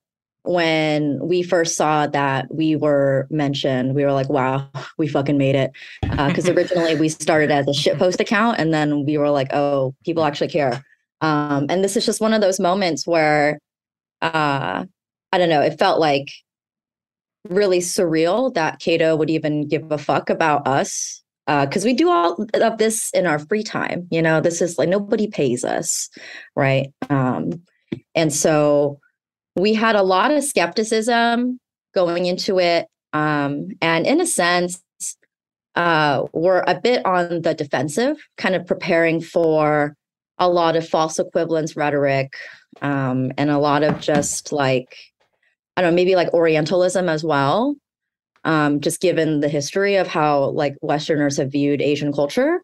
when 0.43 1.19
we 1.21 1.43
first 1.43 1.77
saw 1.77 2.07
that 2.07 2.55
we 2.55 2.77
were 2.77 3.27
mentioned. 3.31 3.95
We 3.95 4.05
were 4.05 4.13
like, 4.13 4.29
wow, 4.29 4.69
we 4.99 5.09
fucking 5.09 5.39
made 5.39 5.55
it. 5.55 5.73
Because 6.03 6.49
originally 6.49 6.97
we 6.97 7.09
started 7.09 7.51
as 7.51 7.67
a 7.67 7.71
shitpost 7.71 8.21
account 8.21 8.59
and 8.59 8.73
then 8.73 9.05
we 9.05 9.19
were 9.19 9.31
like, 9.31 9.53
oh, 9.53 9.95
people 10.05 10.25
actually 10.25 10.49
care. 10.49 10.85
Um, 11.21 11.67
and 11.69 11.83
this 11.83 11.97
is 11.97 12.05
just 12.05 12.21
one 12.21 12.35
of 12.35 12.41
those 12.41 12.61
moments 12.61 13.07
where 13.07 13.59
uh, 14.23 14.85
I 15.33 15.39
don't 15.39 15.49
know, 15.49 15.63
it 15.63 15.79
felt 15.79 16.01
like 16.01 16.31
really 17.49 17.79
surreal 17.79 18.53
that 18.55 18.81
Cato 18.81 19.17
would 19.17 19.31
even 19.31 19.69
give 19.69 19.91
a 19.91 19.99
fuck 19.99 20.31
about 20.31 20.67
us. 20.67 21.23
Because 21.47 21.85
we 21.85 21.95
do 21.95 22.11
all 22.11 22.45
of 22.55 22.79
this 22.79 23.11
in 23.13 23.27
our 23.27 23.39
free 23.39 23.63
time. 23.63 24.09
You 24.11 24.21
know, 24.21 24.41
this 24.41 24.61
is 24.61 24.79
like 24.79 24.89
nobody 24.89 25.29
pays 25.29 25.65
us, 25.65 26.11
right? 26.57 26.89
Um, 27.09 27.63
and 28.17 28.33
so 28.33 28.99
we 29.55 29.73
had 29.73 29.95
a 29.97 30.03
lot 30.03 30.33
of 30.33 30.43
skepticism 30.43 31.61
going 31.95 32.27
into 32.27 32.59
it. 32.59 32.87
Um, 33.13 33.69
and 33.81 34.07
in 34.07 34.21
a 34.21 34.27
sense, 34.27 34.83
uh, 35.77 36.25
we're 36.33 36.65
a 36.67 36.81
bit 36.81 37.05
on 37.07 37.43
the 37.43 37.55
defensive, 37.55 38.17
kind 38.37 38.55
of 38.55 38.67
preparing 38.67 39.21
for 39.21 39.95
a 40.39 40.49
lot 40.49 40.77
of 40.77 40.89
false 40.89 41.19
equivalence 41.19 41.77
rhetoric 41.77 42.35
um, 42.83 43.33
and 43.39 43.51
a 43.51 43.59
lot 43.59 43.83
of 43.83 44.01
just 44.01 44.53
like, 44.53 44.97
I 45.77 45.83
don't 45.83 45.93
know, 45.93 45.97
maybe 45.97 46.17
like 46.17 46.33
Orientalism 46.35 47.09
as 47.09 47.23
well. 47.25 47.77
Um, 48.47 48.81
just 48.81 49.01
given 49.01 49.41
the 49.41 49.49
history 49.49 49.97
of 49.97 50.07
how 50.07 50.51
like 50.51 50.77
Westerners 50.81 51.37
have 51.37 51.51
viewed 51.51 51.83
Asian 51.83 52.13
culture. 52.13 52.63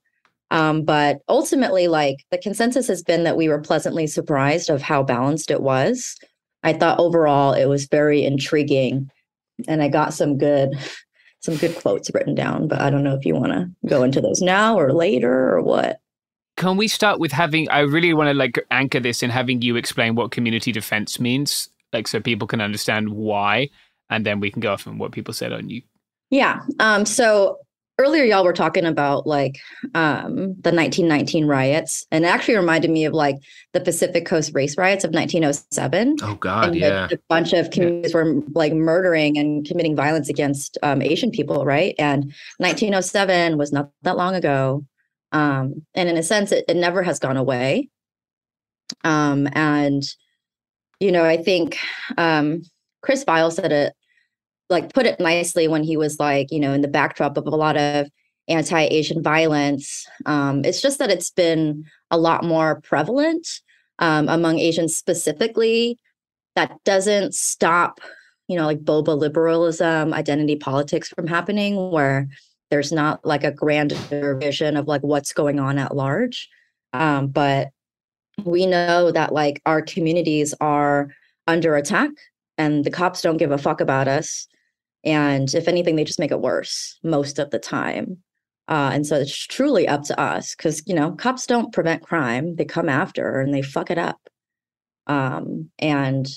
Um, 0.52 0.84
but 0.84 1.18
ultimately, 1.28 1.88
like 1.88 2.18
the 2.30 2.38
consensus 2.38 2.86
has 2.86 3.02
been 3.02 3.24
that 3.24 3.36
we 3.36 3.48
were 3.48 3.60
pleasantly 3.60 4.06
surprised 4.06 4.70
of 4.70 4.80
how 4.80 5.02
balanced 5.02 5.50
it 5.50 5.60
was. 5.60 6.16
I 6.62 6.72
thought 6.72 7.00
overall 7.00 7.52
it 7.52 7.66
was 7.66 7.86
very 7.86 8.22
intriguing, 8.22 9.10
and 9.66 9.82
I 9.82 9.88
got 9.88 10.14
some 10.14 10.38
good, 10.38 10.78
some 11.40 11.56
good 11.56 11.74
quotes 11.74 12.12
written 12.14 12.36
down. 12.36 12.68
But 12.68 12.80
I 12.80 12.88
don't 12.88 13.02
know 13.02 13.16
if 13.16 13.24
you 13.24 13.34
want 13.34 13.52
to 13.52 13.68
go 13.88 14.04
into 14.04 14.20
those 14.20 14.40
now 14.40 14.78
or 14.78 14.92
later 14.92 15.32
or 15.52 15.62
what. 15.62 15.98
Can 16.58 16.76
we 16.76 16.86
start 16.86 17.18
with 17.18 17.32
having? 17.32 17.68
I 17.70 17.80
really 17.80 18.14
want 18.14 18.28
to 18.28 18.34
like 18.34 18.64
anchor 18.70 19.00
this 19.00 19.22
in 19.22 19.30
having 19.30 19.62
you 19.62 19.74
explain 19.74 20.14
what 20.14 20.30
community 20.30 20.70
defense 20.70 21.18
means, 21.18 21.70
like 21.92 22.06
so 22.06 22.20
people 22.20 22.46
can 22.46 22.60
understand 22.60 23.08
why, 23.08 23.68
and 24.12 24.26
then 24.26 24.40
we 24.40 24.50
can 24.50 24.60
go 24.60 24.72
off 24.72 24.86
on 24.86 24.98
what 24.98 25.12
people 25.12 25.34
said 25.34 25.52
on 25.52 25.68
you. 25.68 25.82
Yeah. 26.30 26.60
Um, 26.78 27.04
so 27.04 27.58
earlier 27.98 28.24
y'all 28.24 28.44
were 28.44 28.54
talking 28.54 28.86
about 28.86 29.26
like 29.26 29.60
um 29.94 30.34
the 30.34 30.72
1919 30.72 31.44
riots 31.46 32.06
and 32.10 32.24
it 32.24 32.28
actually 32.28 32.56
reminded 32.56 32.90
me 32.90 33.04
of 33.04 33.12
like 33.12 33.36
the 33.74 33.80
Pacific 33.80 34.24
Coast 34.24 34.50
race 34.54 34.78
riots 34.78 35.04
of 35.04 35.12
1907. 35.12 36.16
Oh 36.22 36.34
God, 36.36 36.68
and 36.68 36.76
yeah. 36.76 37.08
a 37.10 37.18
bunch 37.28 37.52
of 37.52 37.70
communities 37.70 38.14
were 38.14 38.40
like 38.54 38.72
murdering 38.72 39.36
and 39.38 39.66
committing 39.66 39.94
violence 39.94 40.28
against 40.28 40.78
um, 40.82 41.02
Asian 41.02 41.30
people, 41.30 41.64
right? 41.64 41.94
And 41.98 42.24
1907 42.58 43.58
was 43.58 43.72
not 43.72 43.90
that 44.02 44.16
long 44.16 44.34
ago. 44.34 44.84
Um, 45.32 45.84
and 45.94 46.08
in 46.08 46.16
a 46.16 46.22
sense, 46.22 46.52
it, 46.52 46.64
it 46.68 46.76
never 46.76 47.02
has 47.02 47.18
gone 47.18 47.38
away. 47.38 47.88
Um, 49.04 49.48
and, 49.52 50.02
you 51.00 51.10
know, 51.10 51.24
I 51.24 51.38
think 51.38 51.78
um, 52.18 52.62
Chris 53.00 53.24
Vials 53.24 53.56
said 53.56 53.72
it, 53.72 53.94
like, 54.72 54.92
put 54.92 55.06
it 55.06 55.20
nicely 55.20 55.68
when 55.68 55.84
he 55.84 55.96
was 55.96 56.18
like, 56.18 56.50
you 56.50 56.58
know, 56.58 56.72
in 56.72 56.80
the 56.80 56.88
backdrop 56.88 57.36
of 57.36 57.46
a 57.46 57.50
lot 57.50 57.76
of 57.76 58.08
anti 58.48 58.82
Asian 58.84 59.22
violence. 59.22 60.06
Um, 60.26 60.64
it's 60.64 60.82
just 60.82 60.98
that 60.98 61.10
it's 61.10 61.30
been 61.30 61.84
a 62.10 62.18
lot 62.18 62.44
more 62.44 62.80
prevalent 62.80 63.46
um, 63.98 64.28
among 64.28 64.58
Asians 64.58 64.96
specifically. 64.96 65.98
That 66.56 66.72
doesn't 66.84 67.34
stop, 67.34 68.00
you 68.48 68.56
know, 68.56 68.66
like 68.66 68.80
boba 68.80 69.16
liberalism, 69.16 70.12
identity 70.12 70.56
politics 70.56 71.08
from 71.08 71.26
happening, 71.26 71.90
where 71.90 72.28
there's 72.70 72.92
not 72.92 73.24
like 73.24 73.44
a 73.44 73.52
grander 73.52 74.36
vision 74.40 74.76
of 74.76 74.88
like 74.88 75.02
what's 75.02 75.32
going 75.32 75.60
on 75.60 75.78
at 75.78 75.94
large. 75.94 76.48
Um, 76.92 77.28
but 77.28 77.68
we 78.44 78.66
know 78.66 79.12
that 79.12 79.32
like 79.32 79.60
our 79.66 79.82
communities 79.82 80.54
are 80.60 81.08
under 81.46 81.76
attack 81.76 82.10
and 82.58 82.84
the 82.84 82.90
cops 82.90 83.22
don't 83.22 83.36
give 83.36 83.50
a 83.50 83.58
fuck 83.58 83.80
about 83.80 84.08
us. 84.08 84.46
And 85.04 85.52
if 85.54 85.68
anything, 85.68 85.96
they 85.96 86.04
just 86.04 86.18
make 86.18 86.30
it 86.30 86.40
worse 86.40 86.98
most 87.02 87.38
of 87.38 87.50
the 87.50 87.58
time. 87.58 88.18
Uh, 88.68 88.90
and 88.92 89.06
so 89.06 89.16
it's 89.16 89.36
truly 89.46 89.88
up 89.88 90.02
to 90.04 90.18
us 90.20 90.54
because, 90.54 90.82
you 90.86 90.94
know, 90.94 91.12
cops 91.12 91.46
don't 91.46 91.72
prevent 91.72 92.02
crime, 92.02 92.54
they 92.56 92.64
come 92.64 92.88
after 92.88 93.40
and 93.40 93.52
they 93.52 93.62
fuck 93.62 93.90
it 93.90 93.98
up. 93.98 94.20
Um, 95.06 95.70
and 95.78 96.28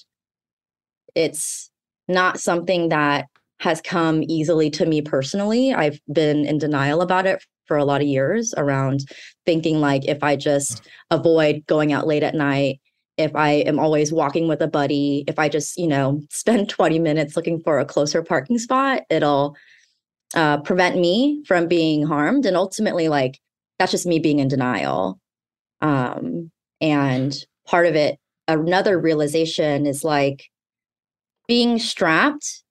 it's 1.13 1.69
not 2.07 2.39
something 2.39 2.89
that 2.89 3.27
has 3.59 3.79
come 3.81 4.23
easily 4.23 4.69
to 4.71 4.85
me 4.85 5.01
personally. 5.01 5.73
I've 5.73 5.99
been 6.11 6.45
in 6.45 6.57
denial 6.57 7.01
about 7.01 7.25
it 7.25 7.43
for 7.67 7.77
a 7.77 7.85
lot 7.85 8.01
of 8.01 8.07
years 8.07 8.53
around 8.57 9.01
thinking 9.45 9.79
like 9.79 10.05
if 10.05 10.23
I 10.23 10.35
just 10.35 10.81
avoid 11.09 11.63
going 11.67 11.93
out 11.93 12.07
late 12.07 12.23
at 12.23 12.35
night, 12.35 12.79
if 13.17 13.35
I 13.35 13.51
am 13.51 13.79
always 13.79 14.11
walking 14.11 14.47
with 14.47 14.61
a 14.61 14.67
buddy, 14.67 15.23
if 15.27 15.39
I 15.39 15.49
just, 15.49 15.77
you 15.77 15.87
know, 15.87 16.21
spend 16.29 16.69
20 16.69 16.99
minutes 16.99 17.35
looking 17.35 17.61
for 17.61 17.79
a 17.79 17.85
closer 17.85 18.23
parking 18.23 18.57
spot, 18.57 19.03
it'll 19.09 19.55
uh, 20.33 20.57
prevent 20.61 20.97
me 20.97 21.43
from 21.47 21.67
being 21.67 22.05
harmed. 22.05 22.45
And 22.45 22.57
ultimately, 22.57 23.07
like, 23.07 23.39
that's 23.79 23.91
just 23.91 24.05
me 24.05 24.19
being 24.19 24.39
in 24.39 24.47
denial. 24.47 25.19
Um, 25.81 26.51
and 26.81 27.35
part 27.65 27.85
of 27.85 27.95
it, 27.95 28.17
another 28.47 28.99
realization 28.99 29.85
is 29.85 30.03
like 30.03 30.49
being 31.47 31.79
strapped. 31.79 32.63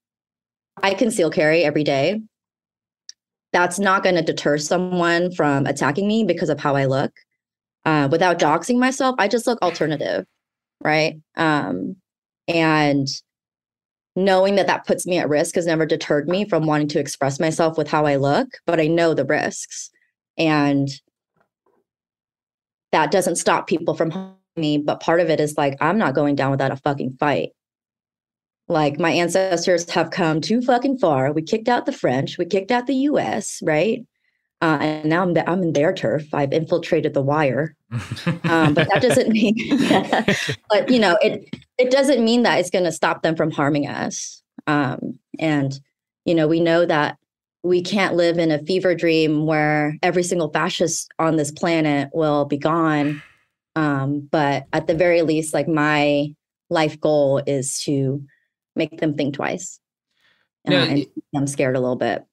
I 0.82 0.94
conceal 0.94 1.30
carry 1.30 1.62
every 1.62 1.84
day. 1.84 2.20
That's 3.52 3.78
not 3.78 4.02
going 4.02 4.16
to 4.16 4.22
deter 4.22 4.58
someone 4.58 5.32
from 5.32 5.66
attacking 5.66 6.08
me 6.08 6.24
because 6.24 6.48
of 6.48 6.58
how 6.58 6.74
I 6.74 6.86
look. 6.86 7.12
Uh, 7.84 8.08
without 8.10 8.38
doxing 8.38 8.78
myself, 8.78 9.14
I 9.18 9.28
just 9.28 9.46
look 9.46 9.60
alternative, 9.62 10.26
right? 10.84 11.20
Um, 11.36 11.96
and 12.46 13.08
knowing 14.16 14.56
that 14.56 14.66
that 14.66 14.86
puts 14.86 15.06
me 15.06 15.18
at 15.18 15.28
risk 15.28 15.56
has 15.56 15.66
never 15.66 15.86
deterred 15.86 16.28
me 16.28 16.48
from 16.48 16.66
wanting 16.66 16.88
to 16.88 17.00
express 17.00 17.40
myself 17.40 17.76
with 17.76 17.88
how 17.88 18.06
I 18.06 18.16
look, 18.16 18.48
but 18.66 18.78
I 18.78 18.86
know 18.86 19.14
the 19.14 19.24
risks. 19.24 19.90
And 20.36 20.88
that 22.92 23.10
doesn't 23.10 23.36
stop 23.36 23.66
people 23.66 23.94
from 23.94 24.36
me. 24.56 24.78
But 24.78 25.00
part 25.00 25.20
of 25.20 25.30
it 25.30 25.40
is 25.40 25.56
like, 25.56 25.76
I'm 25.80 25.98
not 25.98 26.14
going 26.14 26.36
down 26.36 26.52
without 26.52 26.70
a 26.70 26.76
fucking 26.76 27.16
fight. 27.18 27.50
Like 28.68 28.98
my 28.98 29.10
ancestors 29.10 29.90
have 29.90 30.10
come 30.10 30.40
too 30.40 30.62
fucking 30.62 30.98
far. 30.98 31.32
We 31.32 31.42
kicked 31.42 31.68
out 31.68 31.86
the 31.86 31.92
French, 31.92 32.38
we 32.38 32.46
kicked 32.46 32.70
out 32.70 32.86
the 32.86 32.94
US, 32.94 33.60
right? 33.62 34.06
Uh, 34.64 34.78
and 34.80 35.10
now 35.10 35.20
I'm, 35.20 35.34
the, 35.34 35.48
I'm 35.48 35.62
in 35.62 35.74
their 35.74 35.92
turf. 35.92 36.32
I've 36.32 36.54
infiltrated 36.54 37.12
the 37.12 37.20
wire. 37.20 37.76
Um, 38.44 38.72
but 38.72 38.88
that 38.88 39.02
doesn't 39.02 39.28
mean, 39.28 39.54
but 40.70 40.88
you 40.88 40.98
know, 40.98 41.18
it 41.20 41.54
it 41.76 41.90
doesn't 41.90 42.24
mean 42.24 42.44
that 42.44 42.58
it's 42.58 42.70
going 42.70 42.86
to 42.86 42.92
stop 42.92 43.22
them 43.22 43.36
from 43.36 43.50
harming 43.50 43.86
us. 43.86 44.42
Um, 44.66 45.18
and 45.38 45.78
you 46.24 46.34
know, 46.34 46.48
we 46.48 46.60
know 46.60 46.86
that 46.86 47.18
we 47.62 47.82
can't 47.82 48.14
live 48.14 48.38
in 48.38 48.50
a 48.50 48.58
fever 48.64 48.94
dream 48.94 49.44
where 49.44 49.98
every 50.02 50.22
single 50.22 50.50
fascist 50.50 51.12
on 51.18 51.36
this 51.36 51.52
planet 51.52 52.08
will 52.14 52.46
be 52.46 52.56
gone. 52.56 53.22
Um, 53.76 54.26
but 54.32 54.64
at 54.72 54.86
the 54.86 54.94
very 54.94 55.20
least, 55.20 55.52
like 55.52 55.68
my 55.68 56.34
life 56.70 56.98
goal 56.98 57.42
is 57.46 57.82
to 57.82 58.24
make 58.74 58.98
them 58.98 59.12
think 59.12 59.34
twice 59.34 59.78
uh, 60.66 60.70
No, 60.70 60.78
and 60.78 61.06
them 61.34 61.46
scared 61.46 61.76
a 61.76 61.80
little 61.80 61.96
bit. 61.96 62.24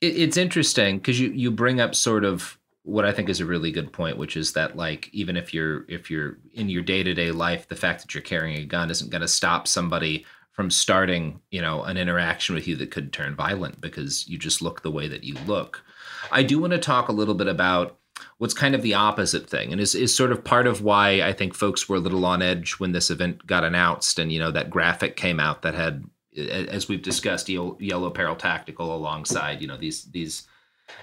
It, 0.00 0.16
it's 0.16 0.36
interesting 0.36 0.98
because 0.98 1.20
you 1.20 1.30
you 1.30 1.50
bring 1.50 1.80
up 1.80 1.94
sort 1.94 2.24
of 2.24 2.58
what 2.82 3.04
I 3.04 3.12
think 3.12 3.28
is 3.28 3.40
a 3.40 3.46
really 3.46 3.70
good 3.70 3.92
point, 3.92 4.16
which 4.16 4.36
is 4.36 4.52
that 4.54 4.76
like 4.76 5.08
even 5.12 5.36
if 5.36 5.52
you're 5.52 5.84
if 5.88 6.10
you're 6.10 6.38
in 6.54 6.68
your 6.68 6.82
day 6.82 7.02
to 7.02 7.14
day 7.14 7.30
life, 7.30 7.68
the 7.68 7.76
fact 7.76 8.02
that 8.02 8.14
you're 8.14 8.22
carrying 8.22 8.58
a 8.58 8.64
gun 8.64 8.90
isn't 8.90 9.10
going 9.10 9.20
to 9.20 9.28
stop 9.28 9.68
somebody 9.68 10.24
from 10.52 10.70
starting 10.70 11.40
you 11.50 11.62
know 11.62 11.82
an 11.84 11.96
interaction 11.96 12.54
with 12.54 12.66
you 12.66 12.76
that 12.76 12.90
could 12.90 13.12
turn 13.12 13.34
violent 13.34 13.80
because 13.80 14.28
you 14.28 14.38
just 14.38 14.60
look 14.60 14.82
the 14.82 14.90
way 14.90 15.08
that 15.08 15.24
you 15.24 15.34
look. 15.46 15.84
I 16.30 16.42
do 16.42 16.58
want 16.58 16.72
to 16.72 16.78
talk 16.78 17.08
a 17.08 17.12
little 17.12 17.34
bit 17.34 17.48
about 17.48 17.96
what's 18.38 18.54
kind 18.54 18.74
of 18.74 18.82
the 18.82 18.94
opposite 18.94 19.48
thing 19.48 19.72
and 19.72 19.80
is, 19.80 19.94
is 19.94 20.14
sort 20.14 20.32
of 20.32 20.44
part 20.44 20.66
of 20.66 20.82
why 20.82 21.22
I 21.22 21.32
think 21.32 21.54
folks 21.54 21.88
were 21.88 21.96
a 21.96 22.00
little 22.00 22.26
on 22.26 22.42
edge 22.42 22.72
when 22.72 22.92
this 22.92 23.10
event 23.10 23.46
got 23.46 23.64
announced 23.64 24.18
and 24.18 24.32
you 24.32 24.38
know 24.38 24.50
that 24.50 24.70
graphic 24.70 25.16
came 25.16 25.40
out 25.40 25.62
that 25.62 25.74
had 25.74 26.04
as 26.36 26.88
we've 26.88 27.02
discussed 27.02 27.48
yellow 27.48 28.10
peril 28.10 28.36
tactical 28.36 28.94
alongside 28.94 29.60
you 29.60 29.66
know 29.66 29.76
these 29.76 30.04
these 30.04 30.46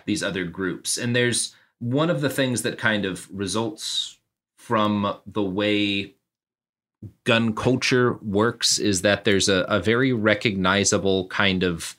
these 0.06 0.24
other 0.24 0.46
groups. 0.46 0.98
And 0.98 1.16
there's 1.16 1.56
one 1.80 2.10
of 2.10 2.22
the 2.22 2.30
things 2.30 2.62
that 2.64 2.78
kind 2.78 3.06
of 3.06 3.28
results 3.32 4.18
from 4.58 5.18
the 5.26 5.44
way 5.44 6.14
gun 7.24 7.54
culture 7.54 8.14
works 8.24 8.80
is 8.80 9.02
that 9.04 9.24
there's 9.24 9.48
a, 9.48 9.66
a 9.70 9.80
very 9.80 10.14
recognizable 10.14 11.28
kind 11.28 11.64
of 11.64 11.96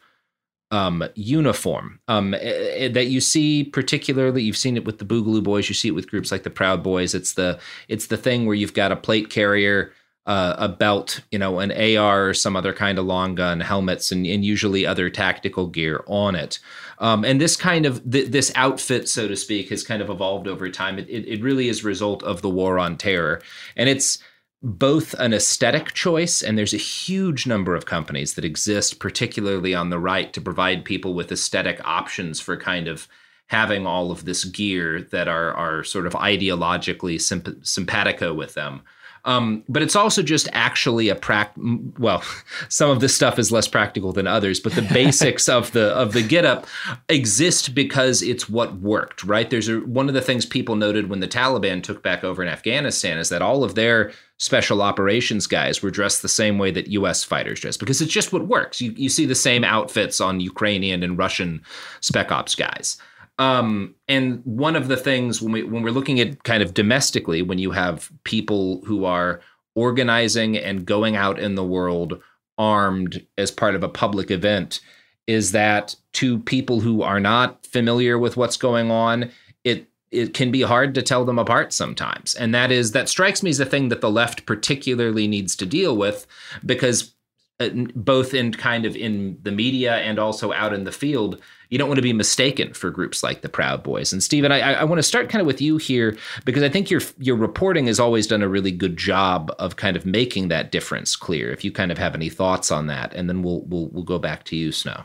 um, 0.71 1.05
uniform. 1.15 2.01
Um, 2.09 2.33
that 2.33 3.07
you 3.09 3.21
see 3.21 3.65
particularly 3.65 4.43
you've 4.43 4.57
seen 4.57 4.77
it 4.77 4.85
with 4.85 4.99
the 4.99 5.05
boogaloo 5.05 5.43
boys 5.43 5.69
you 5.69 5.75
see 5.75 5.89
it 5.89 5.95
with 5.95 6.11
groups 6.11 6.31
like 6.31 6.43
the 6.43 6.51
proud 6.51 6.83
boys. 6.83 7.15
It's 7.15 7.35
the 7.35 7.59
it's 7.89 8.09
the 8.09 8.17
thing 8.17 8.45
where 8.45 8.57
you've 8.57 8.75
got 8.75 8.93
a 8.93 8.97
plate 8.97 9.31
carrier 9.31 9.93
uh, 10.29 10.55
a 10.59 10.69
belt 10.69 11.23
you 11.33 11.39
know 11.39 11.59
an 11.59 11.73
ar 11.97 12.29
or 12.29 12.35
some 12.35 12.55
other 12.55 12.73
kind 12.73 12.99
of 12.99 13.07
long 13.07 13.35
gun 13.35 13.61
helmets 13.61 14.13
and, 14.13 14.27
and 14.27 14.45
usually 14.45 14.87
other 14.87 15.11
tactical 15.11 15.67
gear 15.67 16.05
on 16.07 16.37
it. 16.37 16.61
Um, 17.01 17.25
and 17.25 17.41
this 17.41 17.57
kind 17.57 17.87
of 17.87 18.09
th- 18.11 18.29
this 18.29 18.53
outfit 18.55 19.09
so 19.09 19.27
to 19.27 19.37
speak 19.37 19.71
has 19.71 19.83
kind 19.83 20.03
of 20.03 20.11
evolved 20.11 20.47
over 20.47 20.69
time. 20.71 20.99
It, 20.99 21.09
it, 21.09 21.27
it 21.27 21.43
really 21.43 21.69
is 21.69 21.83
a 21.83 21.89
result 21.89 22.23
of 22.23 22.43
the 22.43 22.51
war 22.51 22.79
on 22.79 22.97
terror. 22.97 23.41
And 23.75 23.89
it's 23.89 24.19
both 24.63 25.15
an 25.15 25.33
aesthetic 25.33 25.95
choice, 25.95 26.43
and 26.43 26.59
there's 26.59 26.75
a 26.75 26.79
huge 26.79 27.47
number 27.47 27.77
of 27.77 27.87
companies 27.87 28.35
that 28.35 28.45
exist, 28.45 28.99
particularly 28.99 29.75
on 29.75 29.91
the 29.91 30.01
right, 30.01 30.33
to 30.33 30.41
provide 30.41 30.85
people 30.85 31.15
with 31.15 31.31
aesthetic 31.31 31.81
options 31.85 32.41
for 32.41 32.57
kind 32.57 32.89
of 32.89 33.07
having 33.47 33.87
all 33.87 34.11
of 34.11 34.25
this 34.25 34.45
gear 34.45 35.01
that 35.01 35.29
are 35.29 35.55
are 35.55 35.85
sort 35.85 36.07
of 36.07 36.13
ideologically 36.15 37.21
symp- 37.21 37.65
simpatico 37.65 38.35
with 38.35 38.55
them. 38.55 38.83
Um, 39.25 39.65
but 39.69 39.83
it's 39.83 39.97
also 39.97 40.23
just 40.23 40.49
actually 40.53 41.09
a 41.09 41.15
prac. 41.15 41.53
Well, 41.99 42.23
some 42.69 42.91
of 42.91 43.01
this 43.01 43.15
stuff 43.15 43.39
is 43.39 43.53
less 43.53 43.69
practical 43.69 44.13
than 44.13 44.27
others, 44.27 44.61
but 44.61 44.75
the 44.75 44.83
basics 44.93 45.49
of 45.49 45.73
the 45.73 45.95
of 45.95 46.13
the 46.13 46.23
get 46.23 46.45
up 46.45 46.67
exist 47.09 47.75
because 47.75 48.23
it's 48.23 48.49
what 48.49 48.77
worked, 48.77 49.25
right? 49.25 49.49
There's 49.49 49.69
a, 49.69 49.81
one 49.81 50.09
of 50.09 50.15
the 50.15 50.23
things 50.23 50.47
people 50.47 50.77
noted 50.77 51.11
when 51.11 51.21
the 51.21 51.29
Taliban 51.29 51.83
took 51.83 52.03
back 52.03 52.25
over 52.25 52.43
in 52.43 52.49
Afghanistan 52.49 53.19
is 53.19 53.29
that 53.29 53.43
all 53.43 53.65
of 53.65 53.75
their 53.75 54.13
special 54.39 54.83
operations 54.83 55.47
guys 55.47 55.83
were 55.83 55.91
dressed 55.91 56.23
the 56.23 56.29
same 56.29 56.59
way 56.59 56.71
that 56.71 56.87
U.S. 56.89 57.25
fighters 57.25 57.61
dress 57.61 57.77
because 57.77 58.01
it's 58.01 58.13
just 58.13 58.33
what 58.33 58.47
works. 58.47 58.81
You 58.81 58.93
you 58.93 59.09
see 59.09 59.27
the 59.27 59.35
same 59.35 59.65
outfits 59.65 60.21
on 60.21 60.41
Ukrainian 60.41 61.03
and 61.03 61.19
Russian 61.19 61.63
spec 62.01 62.31
ops 62.31 62.55
guys. 62.55 62.97
Um, 63.39 63.95
and 64.09 64.43
one 64.45 64.75
of 64.75 64.89
the 64.89 64.97
things 64.97 65.41
when 65.41 65.53
we 65.53 65.63
when 65.63 65.83
we're 65.83 65.91
looking 65.91 66.21
at 66.21 66.43
kind 66.45 66.63
of 66.63 66.75
domestically, 66.75 67.43
when 67.43 67.59
you 67.59 67.71
have 67.71 68.11
people 68.25 68.83
who 68.85 69.05
are 69.05 69.41
organizing 69.75 70.57
and 70.57 70.85
going 70.85 71.15
out 71.15 71.39
in 71.39 71.55
the 71.55 71.65
world 71.65 72.21
armed 72.57 73.25
as 73.37 73.53
part 73.53 73.77
of 73.77 73.85
a 73.85 73.89
public 73.89 74.31
event, 74.31 74.81
is 75.29 75.53
that 75.53 75.95
to 76.15 76.41
people 76.41 76.81
who 76.81 77.03
are 77.03 77.21
not 77.21 77.65
familiar 77.65 78.19
with 78.19 78.37
what's 78.37 78.57
going 78.57 78.91
on, 78.91 79.31
it 79.63 79.89
it 80.11 80.35
can 80.35 80.51
be 80.51 80.63
hard 80.63 80.95
to 80.95 81.03
tell 81.03 81.25
them 81.25 81.39
apart 81.39 81.73
sometimes. 81.73 82.35
And 82.35 82.53
that 82.55 82.73
is 82.73 82.93
that 82.93 83.09
strikes 83.09 83.43
me 83.43 83.51
as 83.51 83.61
a 83.61 83.67
thing 83.67 83.89
that 83.91 84.01
the 84.01 84.11
left 84.11 84.47
particularly 84.47 85.29
needs 85.29 85.55
to 85.57 85.67
deal 85.67 85.97
with 85.97 86.27
because 86.67 87.15
uh, 87.61 87.69
both 87.95 88.35
in 88.35 88.53
kind 88.53 88.85
of 88.85 88.97
in 88.97 89.39
the 89.43 89.53
media 89.53 89.97
and 89.97 90.19
also 90.19 90.53
out 90.53 90.73
in 90.73 90.85
the 90.85 90.93
field, 90.93 91.41
you 91.71 91.79
don't 91.79 91.89
want 91.89 91.99
to 91.99 92.03
be 92.03 92.13
mistaken 92.13 92.73
for 92.73 92.91
groups 92.91 93.23
like 93.23 93.43
the 93.43 93.49
Proud 93.49 93.83
Boys. 93.83 94.13
And 94.13 94.23
Stephen, 94.23 94.53
I, 94.53 94.75
I 94.75 94.85
want 94.85 94.99
to 94.99 95.03
start 95.03 95.29
kind 95.29 95.41
of 95.41 95.47
with 95.47 95.61
you 95.61 95.77
here 95.77 96.17
because 96.45 96.63
I 96.63 96.69
think 96.69 96.91
your 96.91 97.01
your 97.19 97.37
reporting 97.37 97.87
has 97.87 98.01
always 98.01 98.27
done 98.27 98.43
a 98.43 98.49
really 98.49 98.73
good 98.73 98.97
job 98.97 99.55
of 99.59 99.77
kind 99.77 99.97
of 99.97 100.07
making 100.07 100.49
that 100.49 100.73
difference 100.73 101.17
clear. 101.17 101.51
If 101.51 101.65
you 101.65 101.73
kind 101.73 101.93
of 101.93 101.99
have 101.99 102.15
any 102.15 102.29
thoughts 102.29 102.71
on 102.71 102.87
that, 102.87 103.13
and 103.15 103.29
then 103.29 103.43
we'll 103.43 103.63
we'll 103.63 103.89
we'll 103.89 104.05
go 104.05 104.19
back 104.19 104.45
to 104.45 104.57
you, 104.57 104.73
Snow. 104.73 105.03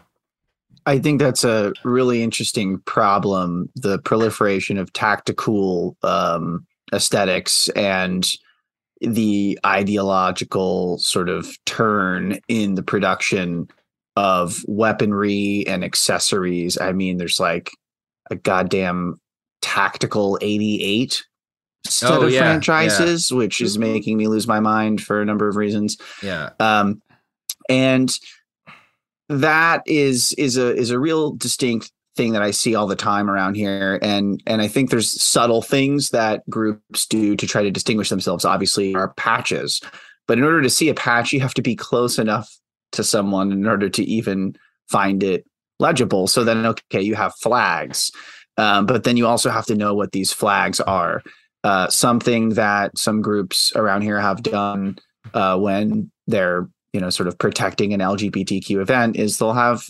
I 0.86 1.00
think 1.00 1.20
that's 1.20 1.44
a 1.44 1.74
really 1.84 2.24
interesting 2.24 2.80
problem: 2.80 3.70
the 3.76 4.00
proliferation 4.00 4.78
of 4.78 4.94
tactical 4.94 5.98
um, 6.04 6.66
aesthetics 6.94 7.68
and 7.70 8.26
the 9.02 9.60
ideological 9.66 10.98
sort 10.98 11.28
of 11.28 11.58
turn 11.66 12.40
in 12.48 12.76
the 12.76 12.84
production 12.84 13.68
of 14.16 14.64
weaponry 14.68 15.66
and 15.68 15.84
accessories. 15.84 16.78
I 16.80 16.92
mean, 16.92 17.18
there's 17.18 17.40
like 17.40 17.72
a 18.30 18.36
goddamn 18.36 19.20
tactical 19.62 20.38
88 20.42 21.24
set 21.86 22.12
oh, 22.12 22.24
of 22.24 22.32
yeah, 22.32 22.40
franchises, 22.40 23.32
yeah. 23.32 23.38
which 23.38 23.62
is 23.62 23.78
making 23.78 24.18
me 24.18 24.28
lose 24.28 24.48
my 24.48 24.60
mind 24.60 25.02
for 25.02 25.22
a 25.22 25.26
number 25.26 25.48
of 25.48 25.56
reasons. 25.56 25.98
Yeah. 26.22 26.52
Um, 26.60 27.02
and 27.70 28.12
that 29.30 29.84
is 29.86 30.34
is 30.34 30.58
a 30.58 30.76
is 30.76 30.92
a 30.92 31.00
real 31.00 31.32
distinct 31.32 31.92
thing 32.16 32.34
that 32.34 32.44
I 32.44 32.52
see 32.52 32.76
all 32.76 32.88
the 32.88 32.96
time 32.96 33.30
around 33.30 33.56
here. 33.56 34.00
And 34.02 34.42
and 34.46 34.62
I 34.62 34.68
think 34.68 34.90
there's 34.90 35.10
subtle 35.22 35.62
things 35.62 36.10
that 36.10 36.48
groups 36.50 37.06
do 37.06 37.36
to 37.36 37.48
try 37.48 37.64
to 37.64 37.72
distinguish 37.72 38.10
themselves. 38.10 38.46
Obviously, 38.46 38.94
are 38.96 39.14
patches. 39.14 39.82
But 40.28 40.38
in 40.38 40.44
order 40.44 40.62
to 40.62 40.70
see 40.70 40.90
a 40.90 40.94
patch, 40.94 41.34
you 41.34 41.42
have 41.42 41.54
to 41.56 41.62
be 41.62 41.76
close 41.76 42.18
enough 42.18 42.58
to 42.94 43.04
someone 43.04 43.52
in 43.52 43.68
order 43.68 43.90
to 43.90 44.04
even 44.04 44.56
find 44.88 45.24
it 45.24 45.46
legible. 45.80 46.28
So 46.28 46.44
then, 46.44 46.66
okay, 46.66 47.02
you 47.02 47.16
have 47.16 47.36
flags, 47.36 48.12
um, 48.58 48.86
but 48.86 49.04
then 49.04 49.18
you 49.18 49.28
also 49.28 49.50
have 49.50 49.66
to 49.68 49.76
know 49.76 49.94
what 49.94 50.12
these 50.12 50.32
flags 50.32 50.80
are. 50.80 51.22
Uh, 51.64 51.90
something 51.90 52.50
that 52.50 52.98
some 52.98 53.22
groups 53.22 53.72
around 53.76 54.02
here 54.02 54.20
have 54.20 54.44
done 54.44 54.98
uh, 55.34 55.58
when 55.58 56.12
they're 56.28 56.68
you 56.92 57.00
know 57.00 57.10
sort 57.10 57.28
of 57.28 57.38
protecting 57.38 57.94
an 57.94 58.00
LGBTQ 58.00 58.82
event 58.82 59.16
is 59.16 59.38
they'll 59.38 59.54
have 59.54 59.84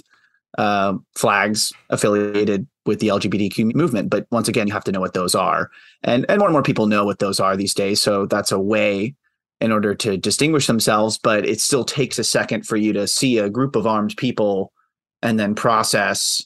uh, 0.57 0.93
flags 1.15 1.73
affiliated 1.89 2.67
with 2.85 2.99
the 2.99 3.07
LGBTQ 3.07 3.73
movement. 3.73 4.09
But 4.09 4.27
once 4.31 4.47
again, 4.47 4.67
you 4.67 4.73
have 4.73 4.83
to 4.83 4.91
know 4.91 4.99
what 4.99 5.13
those 5.13 5.33
are, 5.35 5.69
and 6.03 6.25
and 6.29 6.39
more 6.39 6.47
and 6.47 6.53
more 6.53 6.63
people 6.63 6.85
know 6.85 7.05
what 7.05 7.19
those 7.19 7.39
are 7.39 7.57
these 7.57 7.73
days. 7.73 8.01
So 8.01 8.25
that's 8.27 8.51
a 8.51 8.59
way 8.59 9.15
in 9.61 9.71
order 9.71 9.95
to 9.95 10.17
distinguish 10.17 10.67
themselves, 10.67 11.17
but 11.17 11.47
it 11.47 11.61
still 11.61 11.85
takes 11.85 12.19
a 12.19 12.23
second 12.23 12.67
for 12.67 12.75
you 12.75 12.93
to 12.93 13.07
see 13.07 13.37
a 13.37 13.49
group 13.49 13.75
of 13.75 13.87
armed 13.87 14.15
people 14.17 14.73
and 15.21 15.39
then 15.39 15.55
process, 15.55 16.45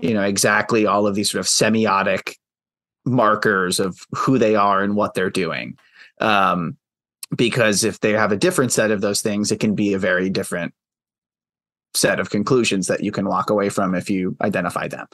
you 0.00 0.14
know, 0.14 0.22
exactly 0.22 0.86
all 0.86 1.06
of 1.06 1.14
these 1.14 1.30
sort 1.30 1.40
of 1.40 1.46
semiotic 1.46 2.34
markers 3.04 3.78
of 3.78 3.98
who 4.14 4.38
they 4.38 4.56
are 4.56 4.82
and 4.82 4.96
what 4.96 5.14
they're 5.14 5.30
doing. 5.30 5.76
Um, 6.20 6.76
because 7.36 7.84
if 7.84 8.00
they 8.00 8.12
have 8.12 8.32
a 8.32 8.36
different 8.36 8.72
set 8.72 8.90
of 8.90 9.00
those 9.00 9.20
things, 9.20 9.52
it 9.52 9.60
can 9.60 9.74
be 9.74 9.92
a 9.92 9.98
very 9.98 10.30
different 10.30 10.72
set 11.94 12.20
of 12.20 12.30
conclusions 12.30 12.86
that 12.86 13.02
you 13.02 13.10
can 13.10 13.26
walk 13.26 13.50
away 13.50 13.68
from 13.68 13.94
if 13.94 14.08
you 14.08 14.36
identify 14.40 14.86
them. 14.86 15.06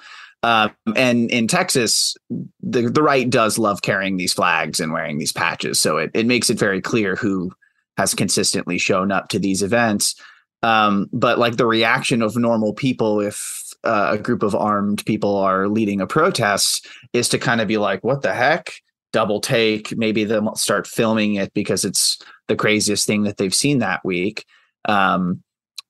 Um, 0.42 0.72
and 0.96 1.30
in 1.30 1.46
Texas, 1.46 2.16
the 2.60 2.82
the 2.90 3.02
right 3.02 3.28
does 3.28 3.58
love 3.58 3.82
carrying 3.82 4.16
these 4.16 4.32
flags 4.32 4.80
and 4.80 4.92
wearing 4.92 5.18
these 5.18 5.32
patches, 5.32 5.78
so 5.78 5.98
it 5.98 6.10
it 6.14 6.26
makes 6.26 6.50
it 6.50 6.58
very 6.58 6.80
clear 6.80 7.14
who 7.14 7.52
has 7.96 8.14
consistently 8.14 8.78
shown 8.78 9.12
up 9.12 9.28
to 9.28 9.38
these 9.38 9.62
events. 9.62 10.14
Um, 10.62 11.08
but 11.12 11.38
like 11.38 11.56
the 11.56 11.66
reaction 11.66 12.22
of 12.22 12.36
normal 12.36 12.72
people, 12.72 13.20
if 13.20 13.62
uh, 13.84 14.10
a 14.12 14.18
group 14.18 14.42
of 14.42 14.54
armed 14.54 15.04
people 15.06 15.36
are 15.36 15.68
leading 15.68 16.00
a 16.00 16.06
protest, 16.06 16.86
is 17.12 17.28
to 17.30 17.38
kind 17.38 17.60
of 17.60 17.68
be 17.68 17.78
like, 17.78 18.02
"What 18.02 18.22
the 18.22 18.34
heck?" 18.34 18.72
Double 19.12 19.40
take. 19.40 19.96
Maybe 19.96 20.24
they'll 20.24 20.56
start 20.56 20.86
filming 20.86 21.34
it 21.36 21.52
because 21.54 21.84
it's 21.84 22.18
the 22.48 22.56
craziest 22.56 23.06
thing 23.06 23.24
that 23.24 23.36
they've 23.36 23.54
seen 23.54 23.78
that 23.78 24.04
week. 24.04 24.44
Um, 24.88 25.42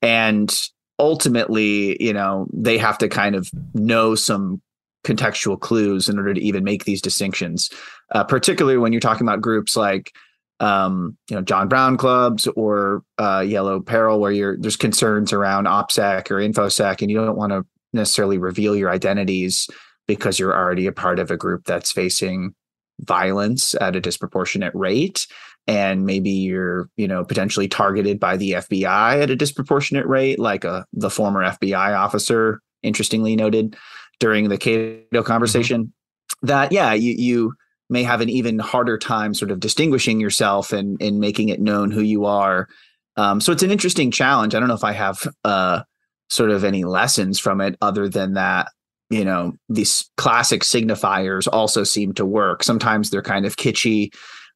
and 0.03 0.55
ultimately, 0.99 2.03
you 2.03 2.13
know, 2.13 2.47
they 2.53 2.79
have 2.79 2.99
to 2.99 3.09
kind 3.09 3.35
of 3.35 3.51
know 3.75 4.15
some 4.15 4.61
contextual 5.05 5.59
clues 5.59 6.09
in 6.09 6.19
order 6.19 6.35
to 6.35 6.41
even 6.41 6.65
make 6.65 6.85
these 6.85 7.03
distinctions, 7.03 7.71
uh, 8.13 8.25
particularly 8.25 8.79
when 8.79 8.93
you're 8.93 9.01
talking 9.01 9.27
about 9.27 9.41
groups 9.41 9.77
like, 9.77 10.13
um, 10.61 11.17
you 11.29 11.35
know, 11.35 11.43
John 11.43 11.67
Brown 11.69 11.97
clubs 11.97 12.47
or 12.49 13.03
uh, 13.19 13.45
Yellow 13.47 13.81
Peril, 13.81 14.21
where 14.21 14.31
you're 14.31 14.57
there's 14.57 14.77
concerns 14.77 15.33
around 15.33 15.67
OPSEC 15.67 16.31
or 16.31 16.37
InfoSec, 16.37 17.03
and 17.03 17.11
you 17.11 17.17
don't 17.17 17.37
want 17.37 17.51
to 17.51 17.67
necessarily 17.93 18.39
reveal 18.39 18.77
your 18.77 18.91
identities 18.91 19.69
because 20.07 20.39
you're 20.39 20.55
already 20.55 20.87
a 20.87 20.93
part 20.93 21.19
of 21.19 21.31
a 21.31 21.37
group 21.37 21.65
that's 21.65 21.91
facing 21.91 22.55
violence 23.01 23.75
at 23.81 23.97
a 23.97 24.01
disproportionate 24.01 24.75
rate 24.75 25.27
and 25.67 26.05
maybe 26.05 26.31
you're 26.31 26.89
you 26.97 27.07
know 27.07 27.25
potentially 27.25 27.69
targeted 27.69 28.19
by 28.19 28.37
the 28.37 28.53
FBI 28.53 29.23
at 29.23 29.31
a 29.31 29.37
disproportionate 29.37 30.07
rate 30.07 30.39
like 30.39 30.65
a 30.65 30.71
uh, 30.71 30.85
the 30.93 31.11
former 31.11 31.43
FBI 31.43 31.97
officer 31.99 32.61
interestingly 32.83 33.37
noted 33.37 33.77
during 34.19 34.49
the 34.49 34.59
Cato 34.59 35.03
mm-hmm. 35.13 35.23
conversation 35.23 35.85
mm-hmm. 35.85 36.47
that 36.47 36.73
yeah 36.73 36.93
you 36.93 37.15
you 37.17 37.55
may 37.89 38.03
have 38.03 38.21
an 38.21 38.29
even 38.29 38.59
harder 38.59 38.99
time 38.99 39.35
sort 39.35 39.51
of 39.51 39.61
distinguishing 39.61 40.21
yourself 40.21 40.73
and 40.73 41.01
and 41.01 41.21
making 41.21 41.49
it 41.49 41.61
known 41.61 41.91
who 41.91 42.03
you 42.03 42.25
are 42.25 42.69
um, 43.17 43.41
so 43.41 43.53
it's 43.53 43.63
an 43.63 43.71
interesting 43.71 44.11
challenge 44.11 44.55
I 44.55 44.59
don't 44.61 44.69
know 44.69 44.75
if 44.75 44.85
I 44.85 44.93
have 44.93 45.29
uh, 45.45 45.83
sort 46.31 46.51
of 46.51 46.65
any 46.65 46.85
lessons 46.85 47.39
from 47.39 47.61
it 47.61 47.77
other 47.81 48.09
than 48.09 48.35
that 48.35 48.69
you 49.11 49.25
know 49.25 49.53
these 49.69 50.11
classic 50.17 50.63
signifiers 50.63 51.47
also 51.53 51.85
seem 51.85 52.15
to 52.15 52.27
work 52.27 52.65
sometimes 52.65 53.11
they're 53.11 53.23
kind 53.23 53.47
of 53.47 53.57
kitschy 53.57 54.11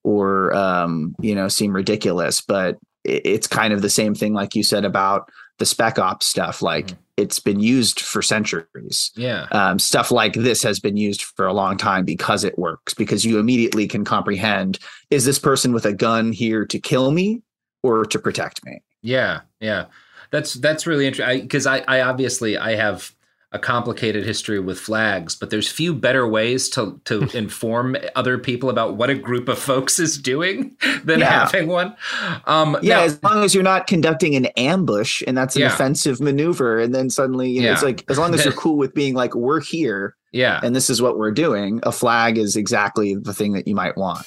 or 0.04 0.54
um, 0.54 1.14
you 1.20 1.34
know 1.34 1.48
seem 1.48 1.72
ridiculous 1.72 2.40
but 2.40 2.78
it's 3.04 3.46
kind 3.46 3.72
of 3.72 3.82
the 3.82 3.90
same 3.90 4.14
thing 4.14 4.34
like 4.34 4.54
you 4.54 4.62
said 4.62 4.84
about 4.84 5.30
the 5.58 5.66
spec 5.66 5.98
ops 5.98 6.26
stuff 6.26 6.60
like 6.60 6.88
mm-hmm. 6.88 7.00
it's 7.16 7.38
been 7.38 7.60
used 7.60 8.00
for 8.00 8.20
centuries. 8.20 9.10
Yeah. 9.16 9.46
Um, 9.52 9.78
stuff 9.78 10.10
like 10.10 10.34
this 10.34 10.62
has 10.62 10.80
been 10.80 10.96
used 10.96 11.22
for 11.22 11.46
a 11.46 11.52
long 11.52 11.76
time 11.76 12.04
because 12.04 12.44
it 12.44 12.58
works 12.58 12.94
because 12.94 13.24
you 13.24 13.38
immediately 13.38 13.86
can 13.88 14.04
comprehend 14.04 14.78
is 15.10 15.24
this 15.24 15.38
person 15.38 15.72
with 15.72 15.86
a 15.86 15.94
gun 15.94 16.32
here 16.32 16.66
to 16.66 16.78
kill 16.78 17.10
me 17.10 17.42
or 17.82 18.04
to 18.04 18.18
protect 18.18 18.64
me? 18.64 18.82
Yeah 19.02 19.40
yeah. 19.60 19.86
That's 20.30 20.54
that's 20.54 20.86
really 20.86 21.06
interesting 21.06 21.42
because 21.42 21.66
I, 21.66 21.78
I, 21.78 21.98
I 21.98 22.00
obviously 22.02 22.58
i 22.58 22.74
have 22.74 23.14
a 23.56 23.58
complicated 23.58 24.24
history 24.24 24.60
with 24.60 24.78
flags, 24.78 25.34
but 25.34 25.50
there's 25.50 25.68
few 25.68 25.94
better 25.94 26.28
ways 26.28 26.68
to 26.70 27.00
to 27.06 27.28
inform 27.36 27.96
other 28.14 28.38
people 28.38 28.70
about 28.70 28.96
what 28.96 29.10
a 29.10 29.14
group 29.14 29.48
of 29.48 29.58
folks 29.58 29.98
is 29.98 30.18
doing 30.18 30.76
than 31.04 31.20
yeah. 31.20 31.40
having 31.40 31.66
one. 31.66 31.96
Um, 32.44 32.78
yeah, 32.82 32.96
now, 32.96 33.02
as 33.02 33.22
long 33.22 33.42
as 33.42 33.54
you're 33.54 33.64
not 33.64 33.86
conducting 33.86 34.36
an 34.36 34.46
ambush 34.56 35.22
and 35.26 35.36
that's 35.36 35.56
an 35.56 35.62
yeah. 35.62 35.74
offensive 35.74 36.20
maneuver, 36.20 36.78
and 36.78 36.94
then 36.94 37.10
suddenly 37.10 37.50
you 37.50 37.62
know, 37.62 37.68
yeah. 37.68 37.72
it's 37.72 37.82
like 37.82 38.04
as 38.08 38.18
long 38.18 38.34
as 38.34 38.44
you're 38.44 38.54
cool 38.64 38.76
with 38.76 38.94
being 38.94 39.14
like 39.14 39.34
we're 39.34 39.60
here, 39.60 40.14
yeah, 40.32 40.60
and 40.62 40.76
this 40.76 40.90
is 40.90 41.00
what 41.00 41.18
we're 41.18 41.32
doing, 41.32 41.80
a 41.82 41.92
flag 41.92 42.38
is 42.38 42.54
exactly 42.54 43.14
the 43.14 43.34
thing 43.34 43.52
that 43.54 43.66
you 43.66 43.74
might 43.74 43.96
want. 43.96 44.26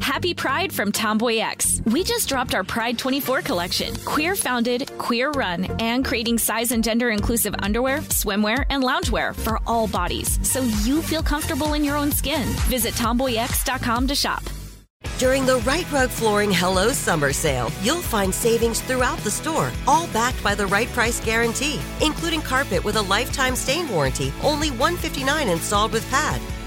Happy 0.00 0.34
Pride 0.34 0.72
from 0.72 0.92
TomboyX. 0.92 1.90
We 1.92 2.04
just 2.04 2.28
dropped 2.28 2.54
our 2.54 2.64
Pride 2.64 2.98
24 2.98 3.42
collection. 3.42 3.94
Queer 4.04 4.34
founded, 4.36 4.90
queer 4.98 5.30
run, 5.30 5.64
and 5.80 6.04
creating 6.04 6.38
size 6.38 6.72
and 6.72 6.82
gender 6.82 7.10
inclusive 7.10 7.54
underwear, 7.60 7.98
swimwear, 8.08 8.64
and 8.70 8.82
loungewear 8.82 9.34
for 9.34 9.60
all 9.66 9.86
bodies 9.86 10.38
so 10.48 10.62
you 10.82 11.00
feel 11.02 11.22
comfortable 11.22 11.74
in 11.74 11.84
your 11.84 11.96
own 11.96 12.10
skin. 12.12 12.46
Visit 12.68 12.94
tomboyx.com 12.94 14.08
to 14.08 14.14
shop. 14.14 14.42
During 15.18 15.46
the 15.46 15.56
Rite 15.58 15.90
Rug 15.92 16.10
Flooring 16.10 16.50
Hello 16.50 16.92
Summer 16.92 17.32
Sale, 17.32 17.70
you'll 17.82 18.02
find 18.02 18.34
savings 18.34 18.80
throughout 18.80 19.18
the 19.18 19.30
store, 19.30 19.70
all 19.86 20.06
backed 20.08 20.42
by 20.42 20.54
the 20.54 20.66
right 20.66 20.88
price 20.88 21.20
guarantee, 21.24 21.78
including 22.02 22.42
carpet 22.42 22.82
with 22.84 22.96
a 22.96 23.02
lifetime 23.02 23.54
stain 23.54 23.88
warranty, 23.88 24.32
only 24.42 24.70
159 24.70 25.48
installed 25.48 25.92
with 25.92 26.08
pad. 26.10 26.40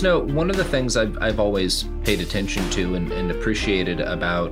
Snow, 0.00 0.20
one 0.20 0.48
of 0.48 0.56
the 0.56 0.64
things 0.64 0.96
I've, 0.96 1.18
I've 1.20 1.38
always 1.38 1.84
paid 2.04 2.22
attention 2.22 2.70
to 2.70 2.94
and, 2.94 3.12
and 3.12 3.30
appreciated 3.30 4.00
about 4.00 4.50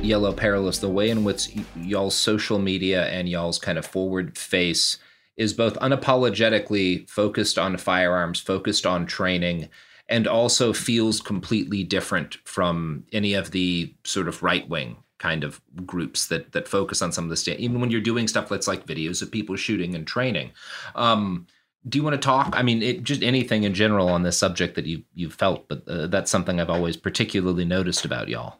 Yellow 0.00 0.32
Peril 0.32 0.68
is 0.68 0.78
the 0.78 0.88
way 0.88 1.10
in 1.10 1.24
which 1.24 1.48
y'all's 1.74 2.14
social 2.14 2.60
media 2.60 3.06
and 3.06 3.28
y'all's 3.28 3.58
kind 3.58 3.76
of 3.76 3.84
forward 3.84 4.38
face 4.38 4.98
is 5.36 5.52
both 5.52 5.74
unapologetically 5.80 7.10
focused 7.10 7.58
on 7.58 7.76
firearms, 7.76 8.38
focused 8.38 8.86
on 8.86 9.04
training, 9.04 9.68
and 10.08 10.28
also 10.28 10.72
feels 10.72 11.20
completely 11.20 11.82
different 11.82 12.36
from 12.44 13.02
any 13.12 13.34
of 13.34 13.50
the 13.50 13.92
sort 14.04 14.28
of 14.28 14.44
right 14.44 14.68
wing 14.68 14.96
kind 15.18 15.42
of 15.42 15.60
groups 15.84 16.28
that 16.28 16.52
that 16.52 16.68
focus 16.68 17.02
on 17.02 17.10
some 17.10 17.24
of 17.24 17.30
the 17.30 17.36
stuff. 17.36 17.56
Even 17.58 17.80
when 17.80 17.90
you're 17.90 18.00
doing 18.00 18.28
stuff 18.28 18.48
that's 18.48 18.68
like 18.68 18.86
videos 18.86 19.22
of 19.22 19.32
people 19.32 19.56
shooting 19.56 19.96
and 19.96 20.06
training. 20.06 20.52
Um, 20.94 21.48
do 21.88 21.98
you 21.98 22.04
want 22.04 22.14
to 22.14 22.20
talk? 22.20 22.54
I 22.56 22.62
mean, 22.62 22.82
it, 22.82 23.02
just 23.02 23.22
anything 23.22 23.64
in 23.64 23.74
general 23.74 24.08
on 24.08 24.22
this 24.22 24.38
subject 24.38 24.74
that 24.76 24.86
you 24.86 25.02
you've 25.14 25.34
felt, 25.34 25.68
but 25.68 25.86
uh, 25.86 26.06
that's 26.06 26.30
something 26.30 26.60
I've 26.60 26.70
always 26.70 26.96
particularly 26.96 27.64
noticed 27.64 28.04
about 28.04 28.28
y'all. 28.28 28.58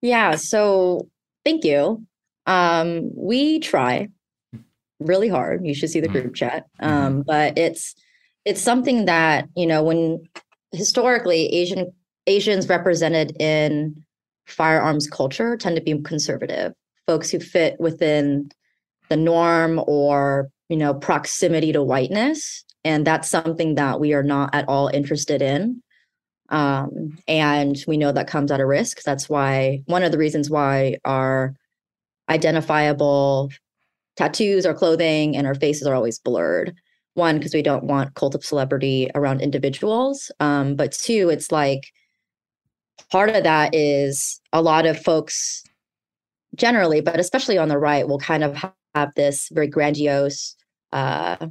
Yeah. 0.00 0.36
So 0.36 1.08
thank 1.44 1.64
you. 1.64 2.06
Um, 2.46 3.10
we 3.14 3.58
try 3.58 4.08
really 5.00 5.28
hard. 5.28 5.66
You 5.66 5.74
should 5.74 5.90
see 5.90 6.00
the 6.00 6.08
mm-hmm. 6.08 6.20
group 6.20 6.34
chat. 6.34 6.66
Mm-hmm. 6.80 6.92
Um, 6.92 7.22
but 7.22 7.58
it's 7.58 7.94
it's 8.44 8.62
something 8.62 9.06
that 9.06 9.48
you 9.56 9.66
know 9.66 9.82
when 9.82 10.22
historically 10.72 11.46
Asian 11.52 11.92
Asians 12.28 12.68
represented 12.68 13.36
in 13.40 14.04
firearms 14.46 15.08
culture 15.08 15.56
tend 15.56 15.74
to 15.74 15.82
be 15.82 16.00
conservative 16.02 16.72
folks 17.06 17.30
who 17.30 17.40
fit 17.40 17.78
within 17.80 18.50
the 19.08 19.16
norm 19.16 19.80
or 19.86 20.48
you 20.68 20.76
know, 20.76 20.94
proximity 20.94 21.72
to 21.72 21.82
whiteness. 21.82 22.64
And 22.84 23.06
that's 23.06 23.28
something 23.28 23.74
that 23.74 24.00
we 24.00 24.14
are 24.14 24.22
not 24.22 24.54
at 24.54 24.68
all 24.68 24.88
interested 24.88 25.42
in. 25.42 25.82
Um, 26.48 27.18
and 27.26 27.76
we 27.88 27.96
know 27.96 28.12
that 28.12 28.28
comes 28.28 28.52
at 28.52 28.60
a 28.60 28.66
risk. 28.66 29.02
That's 29.02 29.28
why 29.28 29.82
one 29.86 30.04
of 30.04 30.12
the 30.12 30.18
reasons 30.18 30.48
why 30.48 30.98
our 31.04 31.54
identifiable 32.28 33.50
tattoos, 34.16 34.66
our 34.66 34.74
clothing, 34.74 35.36
and 35.36 35.46
our 35.46 35.54
faces 35.54 35.86
are 35.86 35.94
always 35.94 36.18
blurred. 36.18 36.74
One, 37.14 37.38
because 37.38 37.54
we 37.54 37.62
don't 37.62 37.84
want 37.84 38.14
cult 38.14 38.34
of 38.34 38.44
celebrity 38.44 39.10
around 39.14 39.40
individuals. 39.40 40.30
Um, 40.38 40.76
but 40.76 40.92
two, 40.92 41.30
it's 41.30 41.50
like 41.50 41.92
part 43.10 43.30
of 43.30 43.42
that 43.44 43.74
is 43.74 44.40
a 44.52 44.62
lot 44.62 44.86
of 44.86 45.02
folks 45.02 45.64
generally, 46.54 47.00
but 47.00 47.18
especially 47.18 47.58
on 47.58 47.68
the 47.68 47.78
right, 47.78 48.06
will 48.06 48.18
kind 48.18 48.44
of 48.44 48.64
have 48.96 49.14
this 49.14 49.48
very 49.52 49.68
grandiose, 49.68 50.56
uh, 50.92 51.46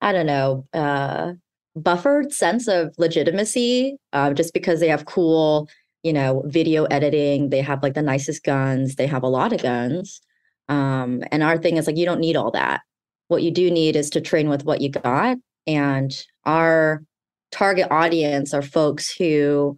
I 0.00 0.12
don't 0.12 0.26
know, 0.26 0.66
uh, 0.74 1.32
buffered 1.74 2.32
sense 2.32 2.68
of 2.68 2.94
legitimacy 2.98 3.96
uh, 4.12 4.32
just 4.34 4.52
because 4.52 4.78
they 4.80 4.88
have 4.88 5.06
cool, 5.06 5.68
you 6.02 6.12
know, 6.12 6.42
video 6.46 6.84
editing. 6.84 7.48
They 7.48 7.62
have 7.62 7.82
like 7.82 7.94
the 7.94 8.02
nicest 8.02 8.44
guns. 8.44 8.96
They 8.96 9.06
have 9.06 9.22
a 9.22 9.28
lot 9.28 9.52
of 9.52 9.62
guns. 9.62 10.20
Um, 10.68 11.22
and 11.32 11.42
our 11.42 11.58
thing 11.58 11.76
is 11.78 11.86
like, 11.86 11.96
you 11.96 12.06
don't 12.06 12.20
need 12.20 12.36
all 12.36 12.50
that. 12.52 12.80
what 13.28 13.42
you 13.42 13.50
do 13.50 13.70
need 13.70 13.96
is 13.96 14.10
to 14.10 14.20
train 14.20 14.48
with 14.48 14.64
what 14.64 14.80
you 14.80 14.90
got. 14.90 15.38
And 15.66 16.12
our 16.44 17.02
target 17.50 17.88
audience 17.90 18.52
are 18.54 18.62
folks 18.62 19.10
who 19.10 19.76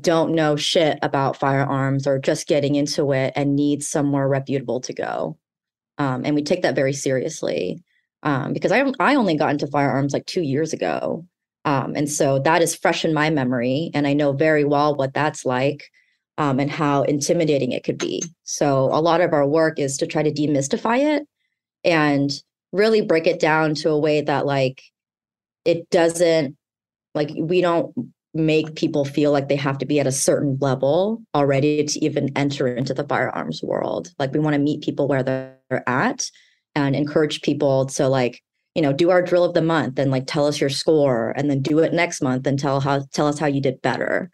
don't 0.00 0.34
know 0.34 0.56
shit 0.56 0.98
about 1.02 1.36
firearms 1.36 2.06
or 2.06 2.18
just 2.18 2.46
getting 2.46 2.74
into 2.74 3.12
it 3.12 3.32
and 3.34 3.56
need 3.56 3.82
somewhere 3.82 4.28
reputable 4.28 4.80
to 4.82 4.92
go. 4.92 5.38
Um, 6.00 6.22
and 6.24 6.34
we 6.34 6.42
take 6.42 6.62
that 6.62 6.74
very 6.74 6.94
seriously 6.94 7.84
um, 8.22 8.54
because 8.54 8.72
I, 8.72 8.90
I 8.98 9.16
only 9.16 9.36
got 9.36 9.50
into 9.50 9.66
firearms 9.66 10.14
like 10.14 10.24
two 10.24 10.40
years 10.40 10.72
ago. 10.72 11.26
Um, 11.66 11.94
and 11.94 12.10
so 12.10 12.38
that 12.38 12.62
is 12.62 12.74
fresh 12.74 13.04
in 13.04 13.12
my 13.12 13.28
memory. 13.28 13.90
And 13.92 14.06
I 14.06 14.14
know 14.14 14.32
very 14.32 14.64
well 14.64 14.96
what 14.96 15.12
that's 15.12 15.44
like 15.44 15.90
um, 16.38 16.58
and 16.58 16.70
how 16.70 17.02
intimidating 17.02 17.72
it 17.72 17.84
could 17.84 17.98
be. 17.98 18.24
So 18.44 18.84
a 18.84 19.02
lot 19.02 19.20
of 19.20 19.34
our 19.34 19.46
work 19.46 19.78
is 19.78 19.98
to 19.98 20.06
try 20.06 20.22
to 20.22 20.32
demystify 20.32 21.16
it 21.18 21.28
and 21.84 22.30
really 22.72 23.02
break 23.02 23.26
it 23.26 23.38
down 23.38 23.74
to 23.74 23.90
a 23.90 23.98
way 23.98 24.22
that 24.22 24.46
like 24.46 24.82
it 25.66 25.90
doesn't 25.90 26.56
like 27.14 27.30
we 27.36 27.60
don't 27.60 27.94
make 28.32 28.76
people 28.76 29.04
feel 29.04 29.32
like 29.32 29.48
they 29.48 29.56
have 29.56 29.78
to 29.78 29.86
be 29.86 29.98
at 29.98 30.06
a 30.06 30.12
certain 30.12 30.56
level 30.60 31.22
already 31.34 31.84
to 31.84 32.04
even 32.04 32.30
enter 32.36 32.68
into 32.68 32.94
the 32.94 33.04
firearms 33.04 33.62
world. 33.62 34.12
Like 34.18 34.32
we 34.32 34.38
want 34.38 34.54
to 34.54 34.60
meet 34.60 34.82
people 34.82 35.08
where 35.08 35.22
they're 35.22 35.88
at 35.88 36.30
and 36.74 36.94
encourage 36.94 37.42
people 37.42 37.86
to 37.86 38.08
like, 38.08 38.40
you 38.74 38.82
know, 38.82 38.92
do 38.92 39.10
our 39.10 39.20
drill 39.20 39.44
of 39.44 39.54
the 39.54 39.62
month 39.62 39.98
and 39.98 40.12
like 40.12 40.26
tell 40.26 40.46
us 40.46 40.60
your 40.60 40.70
score 40.70 41.32
and 41.36 41.50
then 41.50 41.60
do 41.60 41.80
it 41.80 41.92
next 41.92 42.22
month 42.22 42.46
and 42.46 42.58
tell 42.58 42.80
how 42.80 43.02
tell 43.12 43.26
us 43.26 43.38
how 43.38 43.46
you 43.46 43.60
did 43.60 43.82
better. 43.82 44.30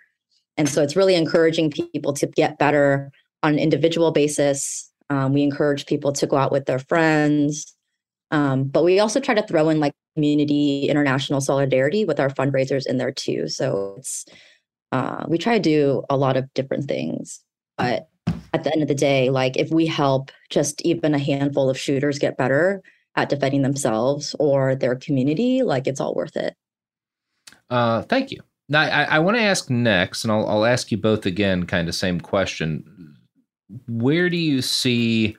And 0.58 0.68
so 0.68 0.82
it's 0.82 0.96
really 0.96 1.14
encouraging 1.14 1.70
people 1.70 2.12
to 2.14 2.26
get 2.26 2.58
better 2.58 3.10
on 3.42 3.54
an 3.54 3.58
individual 3.58 4.10
basis. 4.10 4.90
Um, 5.08 5.32
we 5.32 5.42
encourage 5.42 5.86
people 5.86 6.12
to 6.12 6.26
go 6.26 6.36
out 6.36 6.52
with 6.52 6.66
their 6.66 6.78
friends. 6.78 7.74
Um, 8.30 8.64
but 8.64 8.84
we 8.84 8.98
also 8.98 9.20
try 9.20 9.34
to 9.34 9.46
throw 9.46 9.68
in 9.68 9.80
like 9.80 9.94
community 10.16 10.88
international 10.88 11.42
solidarity 11.42 12.06
with 12.06 12.18
our 12.18 12.30
fundraisers 12.30 12.86
in 12.86 12.96
there 12.96 13.12
too. 13.12 13.48
So 13.48 13.96
it's 13.98 14.24
uh, 14.92 15.26
we 15.28 15.36
try 15.36 15.58
to 15.58 15.62
do 15.62 16.02
a 16.08 16.16
lot 16.16 16.38
of 16.38 16.52
different 16.54 16.88
things, 16.88 17.42
but 17.76 18.08
at 18.54 18.64
the 18.64 18.72
end 18.72 18.80
of 18.80 18.88
the 18.88 18.94
day, 18.94 19.28
like 19.28 19.58
if 19.58 19.70
we 19.70 19.84
help 19.84 20.30
just 20.48 20.80
even 20.82 21.14
a 21.14 21.18
handful 21.18 21.68
of 21.68 21.78
shooters 21.78 22.18
get 22.18 22.38
better 22.38 22.82
at 23.14 23.28
defending 23.28 23.60
themselves 23.60 24.34
or 24.38 24.74
their 24.74 24.96
community, 24.96 25.62
like 25.62 25.86
it's 25.86 26.00
all 26.00 26.14
worth 26.14 26.36
it. 26.36 26.54
Uh, 27.68 28.02
thank 28.02 28.30
you. 28.30 28.40
Now, 28.68 28.80
I, 28.80 29.02
I 29.04 29.18
want 29.18 29.36
to 29.36 29.42
ask 29.42 29.68
next, 29.68 30.24
and 30.24 30.32
I'll, 30.32 30.48
I'll 30.48 30.64
ask 30.64 30.90
you 30.90 30.96
both 30.96 31.26
again, 31.26 31.66
kind 31.66 31.88
of 31.88 31.94
same 31.94 32.20
question. 32.20 33.16
Where 33.86 34.30
do 34.30 34.38
you 34.38 34.62
see 34.62 35.36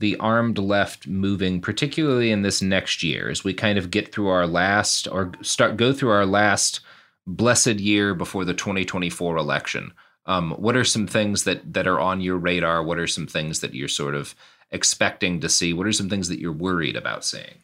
the 0.00 0.16
armed 0.16 0.58
left 0.58 1.06
moving, 1.06 1.60
particularly 1.60 2.32
in 2.32 2.40
this 2.40 2.62
next 2.62 3.02
year, 3.02 3.28
as 3.30 3.44
we 3.44 3.52
kind 3.52 3.78
of 3.78 3.90
get 3.90 4.12
through 4.12 4.28
our 4.28 4.46
last 4.46 5.06
or 5.06 5.30
start 5.42 5.76
go 5.76 5.92
through 5.92 6.10
our 6.10 6.26
last 6.26 6.80
blessed 7.26 7.78
year 7.78 8.14
before 8.14 8.46
the 8.46 8.54
2024 8.54 9.36
election? 9.36 9.92
Um, 10.24 10.52
what 10.52 10.74
are 10.74 10.84
some 10.84 11.06
things 11.06 11.44
that 11.44 11.74
that 11.74 11.86
are 11.86 12.00
on 12.00 12.22
your 12.22 12.38
radar? 12.38 12.82
What 12.82 12.98
are 12.98 13.06
some 13.06 13.26
things 13.26 13.60
that 13.60 13.74
you're 13.74 13.88
sort 13.88 14.14
of 14.14 14.34
expecting 14.70 15.40
to 15.40 15.50
see? 15.50 15.74
What 15.74 15.86
are 15.86 15.92
some 15.92 16.08
things 16.08 16.28
that 16.28 16.40
you're 16.40 16.52
worried 16.52 16.96
about 16.96 17.24
seeing? 17.24 17.62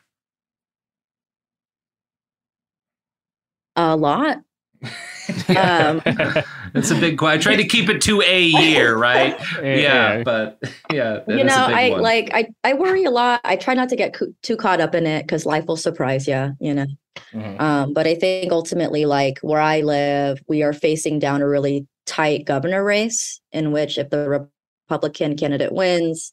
A 3.76 3.97
lot. 3.97 4.43
um, 5.57 6.03
it's 6.77 6.91
a 6.91 6.95
big 6.95 7.18
question. 7.18 7.53
I 7.53 7.55
try 7.55 7.62
to 7.62 7.68
keep 7.68 7.89
it 7.89 8.01
to 8.03 8.20
a 8.22 8.43
year, 8.43 8.97
right? 8.97 9.37
yeah, 9.62 10.22
but 10.22 10.59
yeah, 10.93 11.20
you 11.29 11.45
know, 11.45 11.55
I 11.55 11.91
one. 11.91 12.03
like 12.03 12.31
I 12.33 12.49
I 12.64 12.74
worry 12.74 13.05
a 13.05 13.11
lot. 13.11 13.41
I 13.45 13.57
try 13.57 13.74
not 13.74 13.89
to 13.91 13.97
get 13.97 14.14
co- 14.14 14.33
too 14.43 14.57
caught 14.57 14.81
up 14.81 14.95
in 14.95 15.07
it 15.07 15.22
because 15.22 15.47
life 15.47 15.66
will 15.66 15.77
surprise 15.77 16.27
you. 16.27 16.53
You 16.61 16.74
know. 16.74 16.87
Mm-hmm. 17.33 17.61
Um, 17.61 17.93
but 17.93 18.07
I 18.07 18.14
think 18.14 18.53
ultimately, 18.53 19.05
like 19.07 19.39
where 19.41 19.61
I 19.61 19.81
live, 19.81 20.41
we 20.49 20.62
are 20.62 20.72
facing 20.72 21.18
down 21.18 21.43
a 21.43 21.49
really 21.49 21.87
tight 22.05 22.45
governor 22.45 22.85
race 22.85 23.41
in 23.53 23.72
which 23.72 23.99
if 23.99 24.11
the 24.11 24.49
Republican 24.89 25.37
candidate 25.37 25.72
wins, 25.72 26.33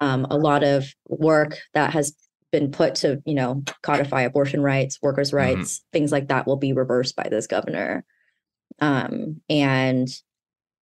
um, 0.00 0.26
a 0.30 0.36
lot 0.36 0.64
of 0.64 0.86
work 1.08 1.58
that 1.74 1.92
has 1.92 2.14
been 2.54 2.70
put 2.70 2.94
to 2.94 3.20
you 3.26 3.34
know 3.34 3.64
codify 3.82 4.22
abortion 4.22 4.62
rights 4.62 5.00
workers 5.02 5.28
mm-hmm. 5.28 5.38
rights 5.38 5.78
mm-hmm. 5.78 5.88
things 5.92 6.12
like 6.12 6.28
that 6.28 6.46
will 6.46 6.56
be 6.56 6.72
reversed 6.72 7.16
by 7.16 7.26
this 7.28 7.48
governor 7.48 8.04
um, 8.84 9.40
and 9.48 10.08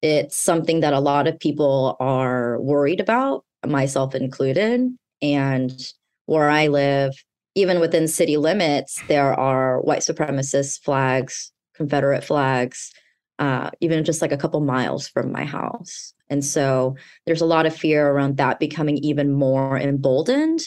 it's 0.00 0.36
something 0.36 0.80
that 0.80 0.92
a 0.92 1.00
lot 1.00 1.28
of 1.28 1.38
people 1.38 1.96
are 2.00 2.60
worried 2.60 3.00
about 3.00 3.44
myself 3.64 4.14
included 4.14 4.80
and 5.20 5.92
where 6.26 6.50
i 6.50 6.66
live 6.66 7.12
even 7.54 7.78
within 7.78 8.08
city 8.08 8.36
limits 8.36 9.00
there 9.06 9.38
are 9.38 9.80
white 9.82 10.00
supremacist 10.00 10.82
flags 10.82 11.52
confederate 11.74 12.24
flags 12.24 12.92
uh, 13.38 13.70
even 13.80 14.04
just 14.04 14.22
like 14.22 14.32
a 14.32 14.36
couple 14.36 14.60
miles 14.60 15.08
from 15.08 15.32
my 15.32 15.44
house 15.44 16.12
and 16.32 16.42
so 16.42 16.96
there's 17.26 17.42
a 17.42 17.46
lot 17.46 17.66
of 17.66 17.76
fear 17.76 18.08
around 18.08 18.38
that 18.38 18.58
becoming 18.58 18.96
even 18.96 19.34
more 19.34 19.78
emboldened, 19.78 20.60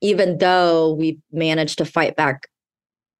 even 0.00 0.38
though 0.38 0.94
we've 0.94 1.20
managed 1.30 1.78
to 1.78 1.84
fight 1.84 2.16
back 2.16 2.48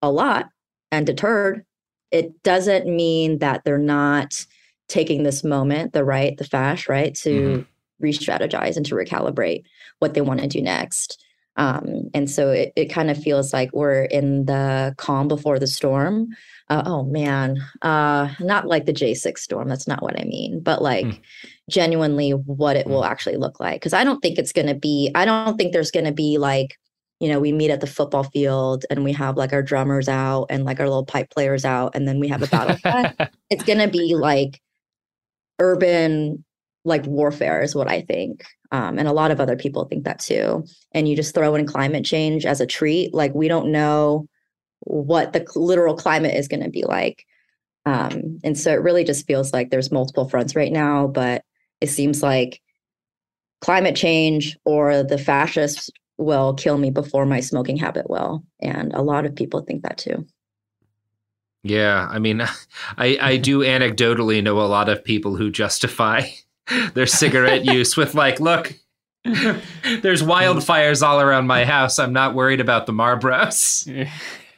a 0.03 0.11
lot 0.11 0.49
and 0.91 1.07
deterred. 1.07 1.65
It 2.13 2.43
doesn't 2.43 2.87
mean 2.87 3.39
that 3.39 3.65
they're 3.65 3.79
not 3.79 4.47
taking 4.89 5.23
this 5.23 5.43
moment, 5.43 5.93
the 5.93 6.05
right, 6.05 6.37
the 6.37 6.45
fash, 6.45 6.89
right, 6.89 7.15
to 7.17 7.31
mm-hmm. 7.31 7.63
re-strategize 8.01 8.77
and 8.77 8.85
to 8.87 8.95
recalibrate 8.95 9.65
what 9.99 10.15
they 10.15 10.21
want 10.21 10.41
to 10.41 10.47
do 10.47 10.61
next. 10.61 11.23
Um, 11.57 12.11
and 12.15 12.31
so 12.31 12.51
it, 12.51 12.73
it 12.77 12.87
kind 12.87 13.11
of 13.11 13.23
feels 13.23 13.53
like 13.53 13.71
we're 13.73 14.05
in 14.05 14.47
the 14.47 14.95
calm 14.97 15.29
before 15.29 15.59
the 15.59 15.67
storm. 15.67 16.29
Uh, 16.71 16.83
oh 16.87 17.05
man, 17.05 17.59
uh, 17.83 18.29
not 18.41 18.67
like 18.67 18.87
the 18.87 18.93
J6 18.93 19.39
storm. 19.39 19.69
That's 19.69 19.87
not 19.89 20.03
what 20.03 20.19
I 20.19 20.25
mean, 20.25 20.61
but 20.61 20.81
like 20.81 21.05
mm. 21.05 21.21
genuinely 21.69 22.31
what 22.31 22.77
it 22.77 22.87
will 22.87 23.05
actually 23.05 23.37
look 23.37 23.61
like. 23.61 23.81
Because 23.81 23.93
I 23.93 24.05
don't 24.05 24.21
think 24.21 24.39
it's 24.39 24.53
going 24.53 24.69
to 24.69 24.75
be, 24.75 25.11
I 25.15 25.25
don't 25.27 25.59
think 25.59 25.73
there's 25.73 25.91
going 25.91 26.07
to 26.07 26.13
be 26.13 26.39
like, 26.39 26.79
you 27.23 27.29
know, 27.29 27.39
we 27.39 27.53
meet 27.53 27.71
at 27.71 27.81
the 27.81 27.87
football 27.87 28.25
field 28.25 28.85
and 28.91 29.05
we 29.05 29.13
have 29.13 29.37
like 29.37 29.53
our 29.53 29.63
drummers 29.63 30.09
out 30.09 30.47
and 30.51 30.65
like 30.65 30.81
our 30.81 30.89
little 30.89 31.07
pipe 31.07 31.31
players 31.31 31.65
out, 31.65 31.95
and 31.95 32.09
then 32.09 32.19
we 32.19 32.27
have 32.27 32.43
a 32.43 32.49
battle. 32.49 32.77
it's 33.49 33.63
going 33.63 33.79
to 33.79 33.87
be 33.87 34.17
like 34.17 34.61
urban 35.61 36.45
like 36.85 37.07
warfare 37.07 37.63
is 37.63 37.77
what 37.77 37.89
I 37.89 38.01
think. 38.01 38.45
Um, 38.73 38.99
and 38.99 39.07
a 39.07 39.13
lot 39.13 39.31
of 39.31 39.41
other 39.41 39.55
people 39.55 39.85
think 39.85 40.03
that 40.03 40.19
too. 40.19 40.65
And 40.91 41.09
you 41.09 41.15
just 41.15 41.33
throw 41.33 41.55
in 41.55 41.65
climate 41.65 42.05
change 42.05 42.45
as 42.45 42.61
a 42.61 42.67
treat. 42.67 43.15
Like 43.15 43.33
we 43.37 43.47
don't 43.47 43.71
know 43.71 44.27
what 44.81 45.33
the 45.33 45.47
literal 45.55 45.95
climate 45.95 46.35
is 46.35 46.49
going 46.49 46.65
to 46.65 46.71
be 46.71 46.83
like. 46.83 47.25
Um, 47.87 48.41
and 48.43 48.59
so 48.59 48.73
it 48.73 48.83
really 48.83 49.05
just 49.05 49.29
feels 49.29 49.53
like 49.53 49.71
there's 49.71 49.93
multiple 49.93 50.29
fronts 50.29 50.57
right 50.57 50.73
now, 50.73 51.07
but 51.07 51.45
it 51.81 51.89
seems 51.89 52.21
like 52.21 52.61
climate 53.61 53.95
change 53.95 54.59
or 54.65 55.05
the 55.05 55.19
fascists 55.19 55.89
will 56.19 56.55
kill 56.55 56.79
me 56.79 56.91
before 56.91 57.27
my 57.27 57.41
smoking 57.41 57.77
habit 57.77 58.09
will. 58.09 58.45
And 58.61 58.93
a 58.93 59.03
lot 59.03 59.27
of 59.27 59.35
people 59.35 59.63
think 59.63 59.83
that 59.83 59.99
too. 59.99 60.27
Yeah, 61.65 62.09
I 62.11 62.19
mean, 62.19 62.41
I 62.99 63.19
I 63.21 63.37
do 63.43 63.61
anecdotally 63.61 64.43
know 64.43 64.61
a 64.61 64.67
lot 64.67 64.89
of 64.89 65.05
people 65.05 65.37
who 65.37 65.51
justify 65.51 66.23
their 66.95 67.07
cigarette 67.07 67.65
use 67.65 67.97
with 67.97 68.15
like, 68.15 68.41
look, 68.41 68.75
there's 69.25 70.23
wildfires 70.23 71.03
all 71.07 71.21
around 71.21 71.47
my 71.47 71.65
house. 71.65 71.99
I'm 71.99 72.13
not 72.13 72.35
worried 72.35 72.61
about 72.61 72.87
the 72.87 72.93
Marlboros. 72.93 73.87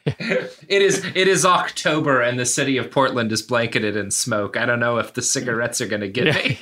it 0.07 0.81
is 0.81 1.03
it 1.15 1.27
is 1.27 1.45
October 1.45 2.21
and 2.21 2.39
the 2.39 2.45
city 2.45 2.77
of 2.77 2.91
Portland 2.91 3.31
is 3.31 3.41
blanketed 3.41 3.95
in 3.95 4.11
smoke. 4.11 4.57
I 4.57 4.65
don't 4.65 4.79
know 4.79 4.97
if 4.97 5.13
the 5.13 5.21
cigarettes 5.21 5.81
are 5.81 5.87
going 5.87 6.01
to 6.01 6.09
get 6.09 6.35
me. 6.35 6.59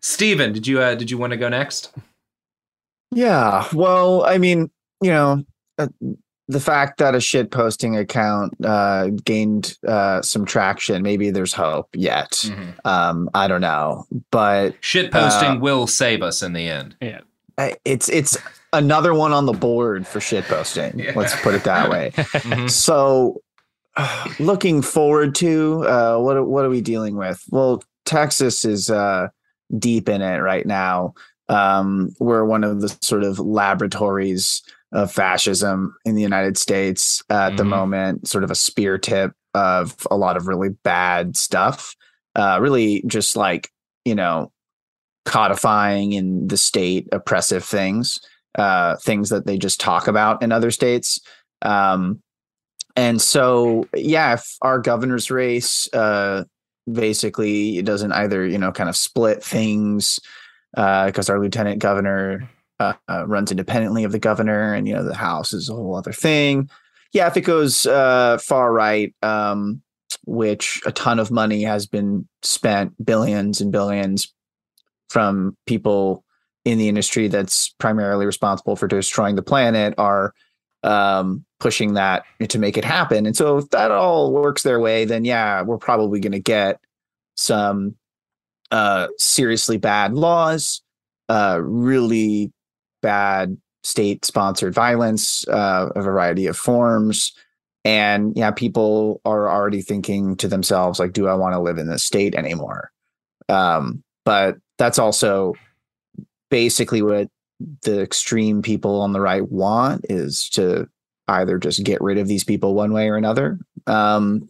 Stephen, 0.00 0.52
did 0.52 0.66
you 0.66 0.80
uh, 0.80 0.94
did 0.94 1.10
you 1.10 1.18
want 1.18 1.32
to 1.32 1.36
go 1.36 1.48
next? 1.48 1.92
Yeah. 3.14 3.66
Well, 3.72 4.24
I 4.24 4.38
mean, 4.38 4.70
you 5.00 5.10
know, 5.10 5.44
uh, 5.78 5.88
the 6.48 6.60
fact 6.60 6.98
that 6.98 7.14
a 7.14 7.20
shit 7.20 7.50
posting 7.50 7.96
account 7.96 8.54
uh, 8.64 9.08
gained 9.24 9.78
uh, 9.86 10.20
some 10.22 10.44
traction, 10.44 11.02
maybe 11.02 11.30
there's 11.30 11.52
hope 11.52 11.88
yet. 11.94 12.32
Mm-hmm. 12.32 12.86
Um, 12.86 13.30
I 13.34 13.48
don't 13.48 13.60
know, 13.60 14.06
but 14.30 14.74
shit 14.80 15.10
posting 15.10 15.48
uh, 15.48 15.58
will 15.58 15.86
save 15.86 16.22
us 16.22 16.42
in 16.42 16.52
the 16.52 16.68
end. 16.68 16.96
Yeah, 17.00 17.20
it's 17.84 18.08
it's 18.10 18.36
another 18.72 19.14
one 19.14 19.32
on 19.32 19.46
the 19.46 19.52
board 19.52 20.06
for 20.06 20.20
shit 20.20 20.44
posting. 20.44 20.98
Yeah. 20.98 21.12
Let's 21.14 21.40
put 21.40 21.54
it 21.54 21.64
that 21.64 21.88
way. 21.88 22.12
mm-hmm. 22.16 22.66
So, 22.66 23.40
looking 24.38 24.82
forward 24.82 25.34
to 25.36 25.84
uh, 25.86 26.18
what 26.18 26.46
what 26.46 26.64
are 26.64 26.70
we 26.70 26.82
dealing 26.82 27.16
with? 27.16 27.42
Well, 27.50 27.82
Texas 28.04 28.66
is 28.66 28.90
uh, 28.90 29.28
deep 29.78 30.10
in 30.10 30.20
it 30.20 30.38
right 30.38 30.66
now. 30.66 31.14
Um, 31.48 32.14
we're 32.18 32.44
one 32.44 32.64
of 32.64 32.80
the 32.80 32.96
sort 33.00 33.22
of 33.24 33.38
laboratories 33.38 34.62
of 34.92 35.12
fascism 35.12 35.96
in 36.04 36.14
the 36.14 36.22
United 36.22 36.56
States 36.56 37.22
at 37.28 37.48
mm-hmm. 37.48 37.56
the 37.56 37.64
moment, 37.64 38.28
sort 38.28 38.44
of 38.44 38.50
a 38.50 38.54
spear 38.54 38.98
tip 38.98 39.32
of 39.54 40.06
a 40.10 40.16
lot 40.16 40.36
of 40.36 40.46
really 40.46 40.70
bad 40.70 41.36
stuff. 41.36 41.94
Uh, 42.36 42.58
really, 42.60 43.02
just 43.06 43.36
like 43.36 43.70
you 44.04 44.14
know, 44.14 44.52
codifying 45.24 46.12
in 46.12 46.46
the 46.48 46.56
state 46.56 47.08
oppressive 47.12 47.64
things 47.64 48.20
uh, 48.56 48.96
things 48.96 49.30
that 49.30 49.46
they 49.46 49.58
just 49.58 49.80
talk 49.80 50.06
about 50.06 50.42
in 50.42 50.52
other 50.52 50.70
states. 50.70 51.20
Um, 51.62 52.22
and 52.96 53.20
so, 53.20 53.88
yeah, 53.94 54.34
if 54.34 54.56
our 54.62 54.78
governor's 54.78 55.30
race 55.30 55.92
uh, 55.92 56.44
basically 56.90 57.78
it 57.78 57.84
doesn't 57.84 58.12
either, 58.12 58.46
you 58.46 58.58
know, 58.58 58.70
kind 58.70 58.88
of 58.88 58.96
split 58.96 59.42
things 59.42 60.20
because 60.74 61.30
uh, 61.30 61.34
our 61.34 61.40
lieutenant 61.40 61.78
governor 61.78 62.48
uh, 62.80 62.94
uh, 63.08 63.26
runs 63.26 63.50
independently 63.50 64.04
of 64.04 64.12
the 64.12 64.18
governor, 64.18 64.74
and 64.74 64.88
you 64.88 64.94
know 64.94 65.04
the 65.04 65.14
House 65.14 65.52
is 65.52 65.68
a 65.68 65.74
whole 65.74 65.94
other 65.94 66.12
thing. 66.12 66.68
Yeah, 67.12 67.28
if 67.28 67.36
it 67.36 67.42
goes 67.42 67.86
uh, 67.86 68.38
far 68.38 68.72
right, 68.72 69.14
um, 69.22 69.82
which 70.26 70.80
a 70.84 70.92
ton 70.92 71.18
of 71.18 71.30
money 71.30 71.62
has 71.62 71.86
been 71.86 72.28
spent, 72.42 72.92
billions 73.04 73.60
and 73.60 73.70
billions, 73.70 74.32
from 75.08 75.56
people 75.66 76.24
in 76.64 76.78
the 76.78 76.88
industry 76.88 77.28
that's 77.28 77.68
primarily 77.78 78.26
responsible 78.26 78.74
for 78.74 78.88
destroying 78.88 79.36
the 79.36 79.42
planet, 79.42 79.94
are 79.96 80.34
um, 80.82 81.44
pushing 81.60 81.94
that 81.94 82.24
to 82.48 82.58
make 82.58 82.76
it 82.76 82.84
happen. 82.84 83.26
And 83.26 83.36
so 83.36 83.58
if 83.58 83.70
that 83.70 83.90
all 83.90 84.32
works 84.32 84.62
their 84.62 84.80
way, 84.80 85.04
then 85.04 85.24
yeah, 85.24 85.62
we're 85.62 85.78
probably 85.78 86.20
going 86.20 86.32
to 86.32 86.40
get 86.40 86.80
some 87.36 87.94
uh, 88.70 89.08
seriously 89.18 89.78
bad 89.78 90.14
laws, 90.14 90.82
uh, 91.28 91.60
really 91.62 92.52
bad 93.02 93.56
state 93.82 94.24
sponsored 94.24 94.74
violence, 94.74 95.46
uh, 95.48 95.90
a 95.94 96.02
variety 96.02 96.46
of 96.46 96.56
forms. 96.56 97.32
And 97.84 98.34
yeah, 98.36 98.50
people 98.50 99.20
are 99.26 99.48
already 99.48 99.82
thinking 99.82 100.36
to 100.36 100.48
themselves, 100.48 100.98
like, 100.98 101.12
do 101.12 101.28
I 101.28 101.34
want 101.34 101.54
to 101.54 101.60
live 101.60 101.76
in 101.78 101.86
this 101.86 102.02
state 102.02 102.34
anymore? 102.34 102.90
Um, 103.48 104.02
but 104.24 104.56
that's 104.78 104.98
also 104.98 105.54
basically 106.50 107.02
what 107.02 107.28
the 107.82 108.00
extreme 108.00 108.62
people 108.62 109.00
on 109.00 109.12
the 109.12 109.20
right 109.20 109.48
want 109.50 110.06
is 110.08 110.48
to 110.50 110.88
either 111.28 111.58
just 111.58 111.84
get 111.84 112.00
rid 112.00 112.18
of 112.18 112.26
these 112.26 112.44
people 112.44 112.74
one 112.74 112.92
way 112.92 113.08
or 113.08 113.16
another. 113.16 113.58
Um, 113.86 114.48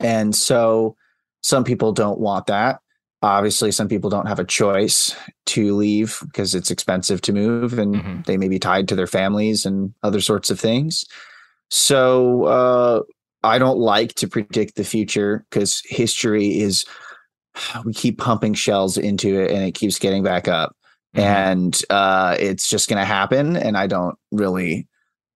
and 0.00 0.34
so 0.34 0.96
some 1.42 1.64
people 1.64 1.92
don't 1.92 2.18
want 2.18 2.46
that. 2.46 2.80
Obviously, 3.24 3.72
some 3.72 3.88
people 3.88 4.10
don't 4.10 4.28
have 4.28 4.38
a 4.38 4.44
choice 4.44 5.16
to 5.46 5.74
leave 5.74 6.18
because 6.26 6.54
it's 6.54 6.70
expensive 6.70 7.22
to 7.22 7.32
move 7.32 7.78
and 7.78 7.94
mm-hmm. 7.94 8.20
they 8.26 8.36
may 8.36 8.48
be 8.48 8.58
tied 8.58 8.86
to 8.88 8.94
their 8.94 9.06
families 9.06 9.64
and 9.64 9.94
other 10.02 10.20
sorts 10.20 10.50
of 10.50 10.60
things. 10.60 11.06
So 11.70 12.44
uh, 12.44 13.02
I 13.42 13.58
don't 13.58 13.78
like 13.78 14.14
to 14.16 14.28
predict 14.28 14.76
the 14.76 14.84
future 14.84 15.46
because 15.48 15.82
history 15.86 16.60
is, 16.60 16.84
we 17.86 17.94
keep 17.94 18.18
pumping 18.18 18.52
shells 18.52 18.98
into 18.98 19.40
it 19.40 19.50
and 19.50 19.64
it 19.64 19.72
keeps 19.72 19.98
getting 19.98 20.22
back 20.22 20.46
up. 20.46 20.76
Mm-hmm. 21.16 21.26
And 21.26 21.82
uh, 21.88 22.36
it's 22.38 22.68
just 22.68 22.90
going 22.90 23.00
to 23.00 23.06
happen. 23.06 23.56
And 23.56 23.78
I 23.78 23.86
don't 23.86 24.18
really 24.32 24.86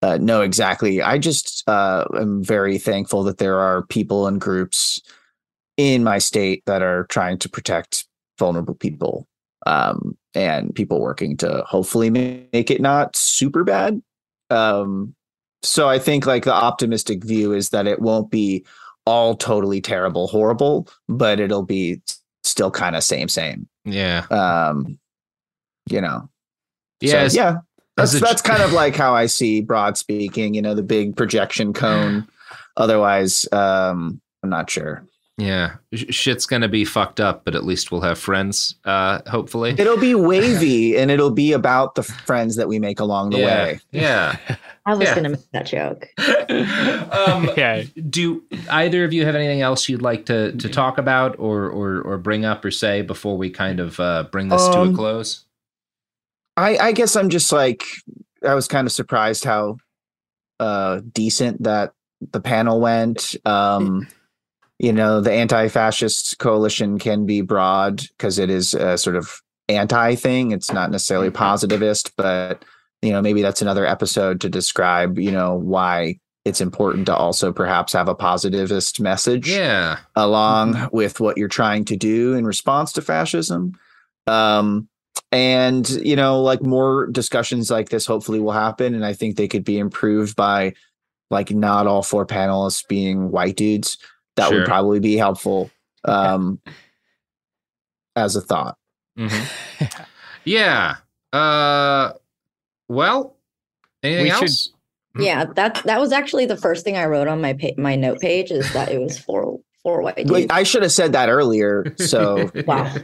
uh, 0.02 0.18
know 0.18 0.42
exactly. 0.42 1.00
I 1.00 1.16
just 1.16 1.66
uh, 1.66 2.04
am 2.14 2.44
very 2.44 2.76
thankful 2.76 3.22
that 3.24 3.38
there 3.38 3.58
are 3.58 3.86
people 3.86 4.26
and 4.26 4.38
groups 4.38 5.00
in 5.78 6.04
my 6.04 6.18
state 6.18 6.62
that 6.66 6.82
are 6.82 7.04
trying 7.04 7.38
to 7.38 7.48
protect 7.48 8.04
vulnerable 8.38 8.74
people 8.74 9.26
um, 9.64 10.18
and 10.34 10.74
people 10.74 11.00
working 11.00 11.36
to 11.38 11.62
hopefully 11.66 12.10
make 12.10 12.70
it 12.70 12.82
not 12.82 13.16
super 13.16 13.64
bad. 13.64 14.02
Um, 14.50 15.14
so 15.62 15.88
I 15.88 15.98
think 15.98 16.26
like 16.26 16.44
the 16.44 16.52
optimistic 16.52 17.24
view 17.24 17.52
is 17.52 17.70
that 17.70 17.86
it 17.86 18.00
won't 18.00 18.30
be 18.30 18.64
all 19.06 19.36
totally 19.36 19.80
terrible, 19.80 20.26
horrible, 20.26 20.88
but 21.08 21.40
it'll 21.40 21.64
be 21.64 22.02
still 22.44 22.70
kind 22.70 22.96
of 22.96 23.04
same, 23.04 23.28
same. 23.28 23.68
Yeah. 23.84 24.26
Um, 24.30 24.98
you 25.88 26.00
know. 26.00 26.28
Yeah. 27.00 27.28
So, 27.28 27.36
yeah. 27.36 27.56
That's 27.96 28.20
that's 28.20 28.42
kind 28.42 28.62
of 28.62 28.72
like 28.72 28.94
how 28.94 29.14
I 29.14 29.26
see 29.26 29.60
broad 29.60 29.96
speaking, 29.98 30.54
you 30.54 30.62
know, 30.62 30.74
the 30.74 30.84
big 30.84 31.16
projection 31.16 31.72
cone. 31.72 32.28
Otherwise, 32.76 33.46
um, 33.50 34.20
I'm 34.44 34.50
not 34.50 34.70
sure. 34.70 35.04
Yeah, 35.40 35.76
shit's 35.92 36.46
gonna 36.46 36.66
be 36.66 36.84
fucked 36.84 37.20
up, 37.20 37.44
but 37.44 37.54
at 37.54 37.62
least 37.64 37.92
we'll 37.92 38.00
have 38.00 38.18
friends. 38.18 38.74
Uh, 38.84 39.20
hopefully, 39.30 39.76
it'll 39.78 39.96
be 39.96 40.12
wavy, 40.32 40.96
and 40.98 41.12
it'll 41.12 41.30
be 41.30 41.52
about 41.52 41.94
the 41.94 42.02
friends 42.02 42.56
that 42.56 42.66
we 42.66 42.80
make 42.80 42.98
along 42.98 43.30
the 43.30 43.38
yeah. 43.38 43.46
way. 43.64 43.80
Yeah, 43.92 44.36
I 44.86 44.94
was 44.96 45.06
Yeah. 45.06 45.14
gonna 45.14 45.28
make 45.28 45.50
that 45.52 45.66
joke. 45.66 46.08
um, 47.12 47.50
yeah. 47.56 47.84
Do 48.10 48.42
either 48.68 49.04
of 49.04 49.12
you 49.12 49.24
have 49.26 49.36
anything 49.36 49.60
else 49.62 49.88
you'd 49.88 50.02
like 50.02 50.26
to 50.26 50.50
to 50.56 50.68
talk 50.68 50.98
about, 50.98 51.38
or 51.38 51.68
or 51.68 52.00
or 52.02 52.18
bring 52.18 52.44
up 52.44 52.64
or 52.64 52.72
say 52.72 53.02
before 53.02 53.38
we 53.38 53.48
kind 53.48 53.78
of 53.78 54.00
uh, 54.00 54.24
bring 54.32 54.48
this 54.48 54.66
to 54.70 54.78
a 54.78 54.82
Um, 54.82 54.94
close? 54.96 55.44
I, 56.56 56.76
I 56.78 56.90
guess 56.92 57.14
I'm 57.14 57.28
just 57.30 57.52
like 57.52 57.84
I 58.44 58.54
was 58.54 58.66
kind 58.66 58.88
of 58.88 58.92
surprised 58.92 59.44
how 59.44 59.76
uh 60.58 61.00
decent 61.12 61.62
that 61.62 61.92
the 62.32 62.40
panel 62.40 62.80
went. 62.80 63.36
Um 63.46 64.08
you 64.78 64.92
know, 64.92 65.20
the 65.20 65.32
anti-fascist 65.32 66.38
coalition 66.38 66.98
can 66.98 67.26
be 67.26 67.40
broad 67.40 68.02
because 68.16 68.38
it 68.38 68.50
is 68.50 68.74
a 68.74 68.96
sort 68.96 69.16
of 69.16 69.42
anti 69.68 70.14
thing. 70.14 70.52
It's 70.52 70.72
not 70.72 70.90
necessarily 70.90 71.30
positivist, 71.30 72.16
but 72.16 72.64
you 73.02 73.12
know, 73.12 73.22
maybe 73.22 73.42
that's 73.42 73.62
another 73.62 73.86
episode 73.86 74.40
to 74.40 74.48
describe, 74.48 75.18
you 75.18 75.30
know, 75.30 75.54
why 75.54 76.18
it's 76.44 76.60
important 76.60 77.06
to 77.06 77.14
also 77.14 77.52
perhaps 77.52 77.92
have 77.92 78.08
a 78.08 78.14
positivist 78.14 79.00
message 79.00 79.48
Yeah, 79.48 79.98
along 80.16 80.88
with 80.92 81.20
what 81.20 81.36
you're 81.36 81.48
trying 81.48 81.84
to 81.86 81.96
do 81.96 82.34
in 82.34 82.46
response 82.46 82.92
to 82.92 83.02
fascism. 83.02 83.78
Um, 84.26 84.88
and 85.30 85.88
you 85.88 86.16
know, 86.16 86.40
like 86.40 86.62
more 86.62 87.06
discussions 87.06 87.70
like 87.70 87.90
this 87.90 88.06
hopefully 88.06 88.40
will 88.40 88.52
happen, 88.52 88.94
and 88.94 89.04
I 89.04 89.12
think 89.12 89.36
they 89.36 89.48
could 89.48 89.64
be 89.64 89.78
improved 89.78 90.36
by 90.36 90.74
like 91.30 91.50
not 91.50 91.86
all 91.86 92.02
four 92.02 92.24
panelists 92.26 92.86
being 92.86 93.30
white 93.30 93.56
dudes. 93.56 93.98
That 94.38 94.48
Sure. 94.48 94.58
would 94.60 94.66
probably 94.66 95.00
be 95.00 95.16
helpful 95.16 95.70
um, 96.04 96.60
as 98.16 98.34
a 98.36 98.40
thought. 98.40 98.76
Mm-hmm. 99.18 99.84
yeah. 100.44 100.96
Uh, 101.32 102.12
well, 102.88 103.36
anything 104.02 104.24
We 104.24 104.30
should- 104.30 104.42
else? 104.42 104.70
Yeah, 105.18 105.46
that 105.56 105.82
that 105.84 105.98
was 105.98 106.12
actually 106.12 106.46
the 106.46 106.56
first 106.56 106.84
thing 106.84 106.96
I 106.96 107.06
wrote 107.06 107.26
on 107.26 107.40
my 107.40 107.52
pa- 107.54 107.74
my 107.76 107.96
note 107.96 108.20
page 108.20 108.52
is 108.52 108.72
that 108.72 108.88
it 108.92 109.00
was 109.00 109.18
four 109.18 109.58
four 109.82 110.00
white 110.02 110.14
dudes. 110.16 110.30
Wait, 110.30 110.52
I 110.52 110.62
should 110.62 110.82
have 110.82 110.92
said 110.92 111.12
that 111.12 111.28
earlier. 111.28 111.92
So 111.98 112.48
wow, 112.66 112.94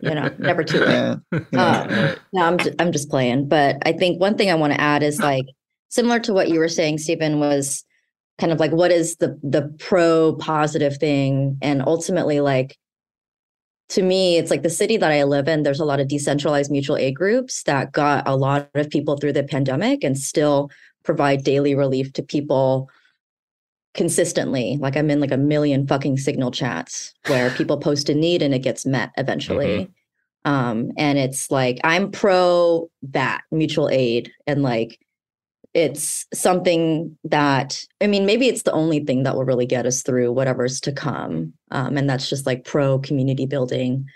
you 0.00 0.14
know, 0.14 0.30
never 0.38 0.62
too 0.62 0.78
late. 0.78 1.18
yeah, 1.52 2.12
Um, 2.12 2.16
no, 2.32 2.42
I'm 2.44 2.58
just, 2.58 2.76
I'm 2.80 2.92
just 2.92 3.10
playing. 3.10 3.48
But 3.48 3.78
I 3.84 3.92
think 3.92 4.20
one 4.20 4.36
thing 4.36 4.50
I 4.52 4.54
want 4.54 4.72
to 4.72 4.80
add 4.80 5.02
is 5.02 5.18
like 5.18 5.46
similar 5.88 6.20
to 6.20 6.32
what 6.32 6.48
you 6.48 6.60
were 6.60 6.68
saying, 6.68 6.98
Stephen, 6.98 7.40
was 7.40 7.84
kind 8.38 8.52
of 8.52 8.60
like 8.60 8.72
what 8.72 8.90
is 8.90 9.16
the 9.16 9.38
the 9.42 9.74
pro 9.78 10.34
positive 10.36 10.96
thing, 10.96 11.58
and 11.62 11.82
ultimately 11.82 12.40
like 12.40 12.78
to 13.90 14.02
me, 14.02 14.38
it's 14.38 14.50
like 14.50 14.62
the 14.62 14.70
city 14.70 14.96
that 14.96 15.12
I 15.12 15.24
live 15.24 15.46
in. 15.46 15.62
There's 15.62 15.80
a 15.80 15.84
lot 15.84 16.00
of 16.00 16.08
decentralized 16.08 16.70
mutual 16.70 16.96
aid 16.96 17.14
groups 17.14 17.62
that 17.64 17.92
got 17.92 18.26
a 18.26 18.36
lot 18.36 18.70
of 18.74 18.90
people 18.90 19.16
through 19.16 19.34
the 19.34 19.44
pandemic 19.44 20.02
and 20.02 20.18
still 20.18 20.70
provide 21.04 21.44
daily 21.44 21.74
relief 21.74 22.12
to 22.14 22.22
people 22.22 22.88
consistently. 23.92 24.78
Like 24.80 24.96
I'm 24.96 25.10
in 25.10 25.20
like 25.20 25.30
a 25.30 25.36
million 25.36 25.86
fucking 25.86 26.16
signal 26.16 26.50
chats 26.50 27.12
where 27.26 27.50
people 27.50 27.76
post 27.76 28.08
a 28.08 28.14
need 28.14 28.42
and 28.42 28.54
it 28.54 28.60
gets 28.60 28.86
met 28.86 29.10
eventually. 29.16 29.90
Um, 30.44 30.90
and 30.98 31.16
it's 31.18 31.50
like 31.50 31.78
I'm 31.84 32.10
pro 32.10 32.90
that 33.02 33.42
mutual 33.50 33.88
aid 33.88 34.32
and 34.46 34.62
like 34.62 34.98
it's 35.74 36.24
something 36.32 37.18
that 37.24 37.84
I 38.00 38.06
mean, 38.06 38.24
maybe 38.24 38.46
it's 38.46 38.62
the 38.62 38.72
only 38.72 39.00
thing 39.00 39.24
that 39.24 39.34
will 39.34 39.44
really 39.44 39.66
get 39.66 39.86
us 39.86 40.02
through 40.02 40.32
whatever's 40.32 40.80
to 40.82 40.92
come. 40.92 41.52
Um, 41.72 41.96
and 41.96 42.08
that's 42.08 42.30
just 42.30 42.46
like 42.46 42.64
pro 42.64 42.98
community 43.00 43.44
building 43.44 44.06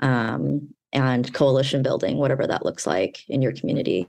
um, 0.00 0.68
and 0.92 1.32
coalition 1.32 1.82
building, 1.82 2.18
whatever 2.18 2.46
that 2.46 2.64
looks 2.64 2.86
like 2.86 3.28
in 3.28 3.42
your 3.42 3.52
community. 3.52 4.06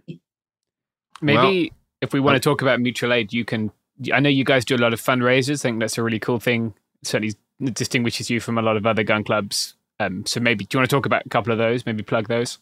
Maybe 1.21 1.71
if 2.01 2.13
we 2.13 2.19
want 2.19 2.35
to 2.35 2.39
talk 2.39 2.61
about 2.61 2.79
mutual 2.79 3.13
aid, 3.13 3.33
you 3.33 3.45
can. 3.45 3.71
I 4.13 4.19
know 4.19 4.29
you 4.29 4.43
guys 4.43 4.63
do 4.63 4.75
a 4.75 4.77
lot 4.77 4.93
of 4.93 5.01
fundraisers. 5.01 5.61
I 5.61 5.63
think 5.63 5.79
that's 5.79 5.97
a 5.97 6.03
really 6.03 6.19
cool 6.19 6.39
thing. 6.39 6.75
Certainly 7.03 7.35
distinguishes 7.73 8.29
you 8.29 8.39
from 8.39 8.59
a 8.59 8.61
lot 8.61 8.77
of 8.77 8.85
other 8.85 9.03
gun 9.03 9.23
clubs. 9.23 9.75
Um, 9.99 10.25
so 10.27 10.39
maybe 10.39 10.65
do 10.65 10.75
you 10.75 10.79
want 10.79 10.89
to 10.89 10.95
talk 10.95 11.07
about 11.07 11.25
a 11.25 11.29
couple 11.29 11.51
of 11.51 11.57
those? 11.57 11.85
Maybe 11.85 12.03
plug 12.03 12.27
those. 12.27 12.59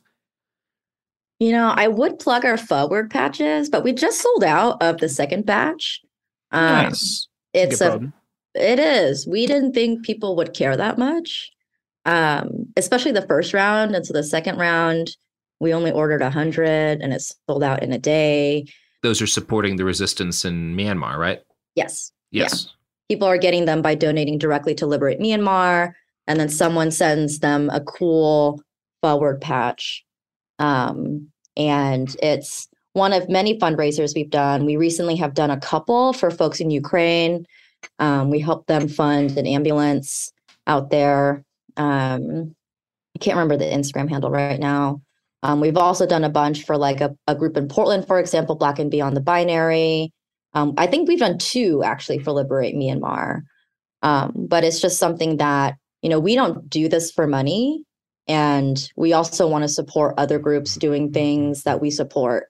You 1.40 1.52
know, 1.52 1.74
I 1.76 1.88
would 1.88 2.20
plug 2.20 2.46
our 2.46 2.58
forward 2.58 3.12
patches, 3.12 3.70
but 3.70 3.84
we 3.84 3.92
just 3.92 4.22
sold 4.22 4.44
out 4.44 4.82
of 4.82 5.00
the 5.00 5.10
second 5.10 5.46
batch. 5.46 6.02
Um, 6.52 6.86
nice. 6.86 7.28
It's 7.54 7.80
Good 7.80 7.86
a 7.86 7.90
problem. 7.90 8.14
it 8.54 8.80
is. 8.80 9.28
We 9.28 9.46
didn't 9.46 9.74
think 9.74 10.06
people 10.06 10.36
would 10.38 10.54
care 10.54 10.78
that 10.78 10.98
much, 10.98 11.52
um, 12.06 12.68
especially 12.78 13.12
the 13.12 13.28
first 13.28 13.54
round. 13.54 13.96
And 13.96 14.06
so 14.06 14.14
the 14.14 14.24
second 14.24 14.58
round, 14.58 15.16
we 15.60 15.74
only 15.74 15.92
ordered 15.92 16.22
a 16.22 16.30
hundred, 16.30 17.02
and 17.02 17.14
it's 17.14 17.36
sold 17.50 17.64
out 17.64 17.84
in 17.84 17.92
a 17.92 17.98
day. 17.98 18.66
Those 19.04 19.22
are 19.22 19.28
supporting 19.28 19.76
the 19.76 19.86
resistance 19.86 20.46
in 20.46 20.76
Myanmar, 20.76 21.18
right? 21.18 21.42
Yes. 21.76 22.12
Yeah. 22.32 22.44
Yes. 22.44 22.70
People 23.10 23.28
are 23.28 23.38
getting 23.38 23.66
them 23.66 23.82
by 23.82 23.94
donating 23.96 24.38
directly 24.38 24.74
to 24.76 24.88
Liberate 24.88 25.20
Myanmar, 25.20 25.94
and 26.28 26.40
then 26.40 26.50
someone 26.50 26.92
sends 26.92 27.40
them 27.40 27.70
a 27.72 27.82
cool 27.82 28.62
forward 29.02 29.42
patch. 29.42 30.05
Um, 30.60 31.30
and 31.58 32.16
it's 32.22 32.68
one 32.94 33.14
of 33.14 33.30
many 33.30 33.60
fundraisers 33.60 34.16
we've 34.16 34.30
done. 34.30 34.66
We 34.66 34.78
recently 34.78 35.16
have 35.18 35.34
done 35.34 35.52
a 35.52 35.60
couple 35.60 36.14
for 36.14 36.32
folks 36.32 36.60
in 36.60 36.72
Ukraine. 36.72 37.46
Um, 38.00 38.30
we 38.30 38.40
helped 38.40 38.68
them 38.68 38.88
fund 38.88 39.38
an 39.38 39.46
ambulance 39.46 40.32
out 40.66 40.90
there. 40.90 41.44
Um, 41.78 42.56
I 43.16 43.20
can't 43.20 43.36
remember 43.38 43.58
the 43.58 43.66
Instagram 43.66 44.10
handle 44.10 44.32
right 44.32 44.60
now. 44.60 45.02
Um, 45.44 45.60
we've 45.60 45.78
also 45.78 46.06
done 46.06 46.24
a 46.24 46.30
bunch 46.30 46.64
for 46.64 46.78
like 46.78 47.02
a, 47.02 47.16
a 47.28 47.36
group 47.36 47.56
in 47.56 47.68
Portland, 47.68 48.08
for 48.08 48.20
example, 48.20 48.56
Black 48.56 48.80
and 48.80 48.90
Beyond 48.90 49.16
the 49.16 49.22
Binary. 49.22 50.12
Um, 50.54 50.74
I 50.78 50.88
think 50.88 51.08
we've 51.08 51.20
done 51.20 51.38
two 51.38 51.84
actually 51.84 52.20
for 52.20 52.32
Liberate 52.32 52.76
Myanmar. 52.76 53.42
Um, 54.02 54.34
but 54.36 54.64
it's 54.64 54.80
just 54.80 54.98
something 54.98 55.38
that, 55.38 55.76
you 56.02 56.10
know, 56.10 56.20
we 56.20 56.36
don't 56.36 56.70
do 56.70 56.88
this 56.88 57.12
for 57.12 57.28
money. 57.28 57.84
And 58.28 58.92
we 58.96 59.14
also 59.14 59.48
want 59.48 59.64
to 59.64 59.68
support 59.68 60.16
other 60.18 60.40
groups 60.40 60.76
doing 60.76 61.12
things 61.12 61.64
that 61.64 61.82
we 61.82 61.92
support, 61.92 62.48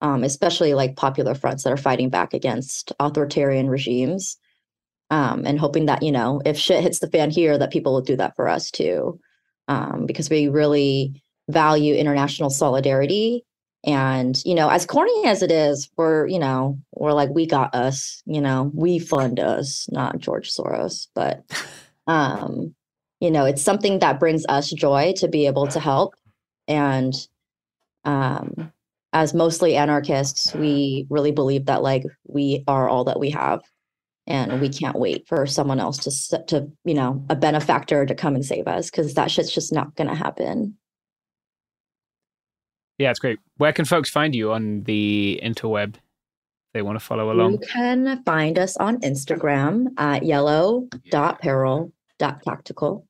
um, 0.00 0.22
especially 0.22 0.74
like 0.74 0.96
popular 0.96 1.34
fronts 1.34 1.64
that 1.64 1.72
are 1.72 1.76
fighting 1.76 2.08
back 2.08 2.34
against 2.34 2.92
authoritarian 3.00 3.68
regimes. 3.68 4.36
Um, 5.10 5.46
and 5.46 5.58
hoping 5.58 5.86
that, 5.86 6.02
you 6.02 6.12
know, 6.12 6.42
if 6.44 6.58
shit 6.58 6.82
hits 6.82 6.98
the 6.98 7.08
fan 7.08 7.30
here, 7.30 7.56
that 7.56 7.72
people 7.72 7.94
will 7.94 8.02
do 8.02 8.16
that 8.16 8.36
for 8.36 8.46
us 8.46 8.70
too. 8.70 9.18
Um, 9.66 10.06
because 10.06 10.28
we 10.28 10.48
really 10.48 11.22
value 11.48 11.94
international 11.94 12.50
solidarity. 12.50 13.44
And, 13.84 14.40
you 14.44 14.54
know, 14.54 14.68
as 14.68 14.84
corny 14.84 15.24
as 15.24 15.42
it 15.42 15.50
is, 15.50 15.88
we're, 15.96 16.26
you 16.26 16.38
know, 16.38 16.78
we're 16.92 17.12
like, 17.12 17.30
we 17.30 17.46
got 17.46 17.74
us, 17.74 18.22
you 18.26 18.40
know, 18.40 18.70
we 18.74 18.98
fund 18.98 19.40
us, 19.40 19.88
not 19.90 20.18
George 20.18 20.52
Soros. 20.52 21.08
But, 21.14 21.44
um, 22.06 22.74
you 23.20 23.30
know, 23.30 23.44
it's 23.44 23.62
something 23.62 23.98
that 23.98 24.20
brings 24.20 24.46
us 24.48 24.70
joy 24.70 25.12
to 25.16 25.28
be 25.28 25.46
able 25.46 25.66
to 25.68 25.80
help. 25.80 26.14
And, 26.66 27.14
um, 28.04 28.72
as 29.12 29.34
mostly 29.34 29.76
anarchists, 29.76 30.54
we 30.54 31.06
really 31.10 31.32
believe 31.32 31.66
that 31.66 31.82
like 31.82 32.04
we 32.26 32.64
are 32.66 32.88
all 32.88 33.04
that 33.04 33.20
we 33.20 33.28
have. 33.30 33.60
And 34.26 34.60
we 34.60 34.68
can't 34.68 34.98
wait 34.98 35.26
for 35.26 35.46
someone 35.46 35.80
else 35.80 36.28
to 36.30 36.44
to 36.48 36.70
you 36.84 36.92
know 36.92 37.24
a 37.30 37.36
benefactor 37.36 38.04
to 38.04 38.14
come 38.14 38.34
and 38.34 38.44
save 38.44 38.68
us 38.68 38.90
because 38.90 39.14
that 39.14 39.30
shit's 39.30 39.50
just 39.50 39.72
not 39.72 39.96
gonna 39.96 40.14
happen. 40.14 40.76
Yeah 42.98 43.08
it's 43.08 43.20
great. 43.20 43.38
Where 43.56 43.72
can 43.72 43.86
folks 43.86 44.10
find 44.10 44.34
you 44.34 44.52
on 44.52 44.82
the 44.82 45.40
interweb 45.42 45.94
they 46.74 46.82
want 46.82 46.98
to 46.98 47.04
follow 47.04 47.32
along? 47.32 47.52
you 47.52 47.60
can 47.72 48.22
find 48.24 48.58
us 48.58 48.76
on 48.76 49.00
instagram 49.00 49.86
at 49.96 50.22
yellow.peril.tactical 50.22 53.07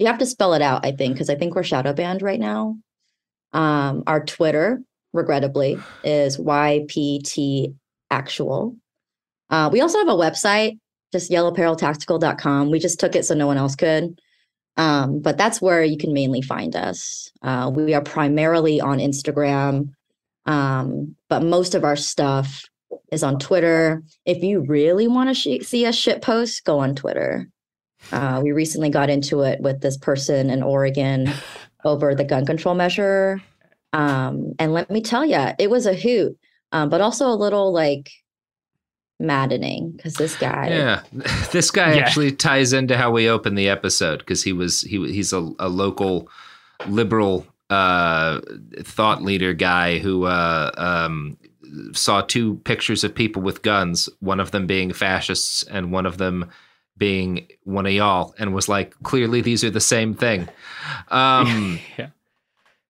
you 0.00 0.06
have 0.06 0.18
to 0.18 0.26
spell 0.26 0.54
it 0.54 0.62
out 0.62 0.84
i 0.84 0.90
think 0.90 1.14
because 1.14 1.30
i 1.30 1.34
think 1.34 1.54
we're 1.54 1.62
shadow 1.62 1.92
banned 1.92 2.22
right 2.22 2.40
now 2.40 2.76
um, 3.52 4.02
our 4.06 4.24
twitter 4.24 4.80
regrettably 5.12 5.78
is 6.04 6.38
ypt 6.38 7.74
actual 8.10 8.76
uh, 9.50 9.68
we 9.70 9.80
also 9.80 9.98
have 9.98 10.08
a 10.08 10.12
website, 10.12 10.78
just 11.12 11.30
yellowperiltactical.com. 11.30 12.70
We 12.70 12.78
just 12.78 13.00
took 13.00 13.16
it 13.16 13.24
so 13.24 13.34
no 13.34 13.46
one 13.46 13.58
else 13.58 13.76
could. 13.76 14.20
Um, 14.76 15.20
but 15.20 15.36
that's 15.36 15.60
where 15.60 15.82
you 15.82 15.98
can 15.98 16.12
mainly 16.12 16.40
find 16.40 16.74
us. 16.74 17.30
Uh, 17.42 17.70
we 17.74 17.92
are 17.92 18.02
primarily 18.02 18.80
on 18.80 18.98
Instagram, 18.98 19.90
um, 20.46 21.16
but 21.28 21.42
most 21.42 21.74
of 21.74 21.84
our 21.84 21.96
stuff 21.96 22.64
is 23.12 23.22
on 23.22 23.38
Twitter. 23.38 24.02
If 24.24 24.42
you 24.42 24.60
really 24.60 25.08
want 25.08 25.28
to 25.28 25.34
sh- 25.34 25.66
see 25.66 25.84
a 25.84 25.92
shit 25.92 26.22
post, 26.22 26.64
go 26.64 26.78
on 26.78 26.94
Twitter. 26.94 27.48
Uh, 28.12 28.40
we 28.42 28.52
recently 28.52 28.90
got 28.90 29.10
into 29.10 29.42
it 29.42 29.60
with 29.60 29.80
this 29.80 29.96
person 29.96 30.50
in 30.50 30.62
Oregon 30.62 31.30
over 31.84 32.14
the 32.14 32.24
gun 32.24 32.44
control 32.46 32.74
measure. 32.74 33.40
Um, 33.92 34.52
and 34.58 34.72
let 34.72 34.90
me 34.90 35.00
tell 35.00 35.24
you, 35.24 35.48
it 35.58 35.70
was 35.70 35.86
a 35.86 35.94
hoot, 35.94 36.38
um, 36.72 36.88
but 36.88 37.00
also 37.00 37.28
a 37.28 37.34
little 37.34 37.72
like 37.72 38.10
maddening 39.22 39.90
because 39.90 40.14
this 40.14 40.34
guy 40.38 40.68
yeah 40.70 41.02
this 41.52 41.70
guy 41.70 41.92
Yeah. 41.92 42.00
actually 42.00 42.32
ties 42.32 42.72
into 42.72 42.96
how 42.96 43.10
we 43.10 43.28
opened 43.28 43.58
the 43.58 43.68
episode 43.68 44.20
because 44.20 44.42
he 44.42 44.54
was 44.54 44.80
he 44.80 44.96
he's 45.12 45.34
a, 45.34 45.46
a 45.58 45.68
local 45.68 46.26
liberal 46.88 47.46
uh 47.68 48.40
thought 48.82 49.22
leader 49.22 49.52
guy 49.52 49.98
who 49.98 50.24
uh 50.24 50.70
um 50.78 51.36
saw 51.92 52.22
two 52.22 52.56
pictures 52.64 53.04
of 53.04 53.14
people 53.14 53.42
with 53.42 53.60
guns 53.60 54.08
one 54.20 54.40
of 54.40 54.52
them 54.52 54.66
being 54.66 54.90
fascists 54.90 55.64
and 55.64 55.92
one 55.92 56.06
of 56.06 56.16
them 56.16 56.48
being 57.00 57.48
one 57.64 57.86
of 57.86 57.92
y'all 57.92 58.32
and 58.38 58.54
was 58.54 58.68
like 58.68 58.94
clearly 59.02 59.40
these 59.40 59.64
are 59.64 59.70
the 59.70 59.80
same 59.80 60.14
thing 60.14 60.48
um 61.08 61.80
yeah. 61.98 62.10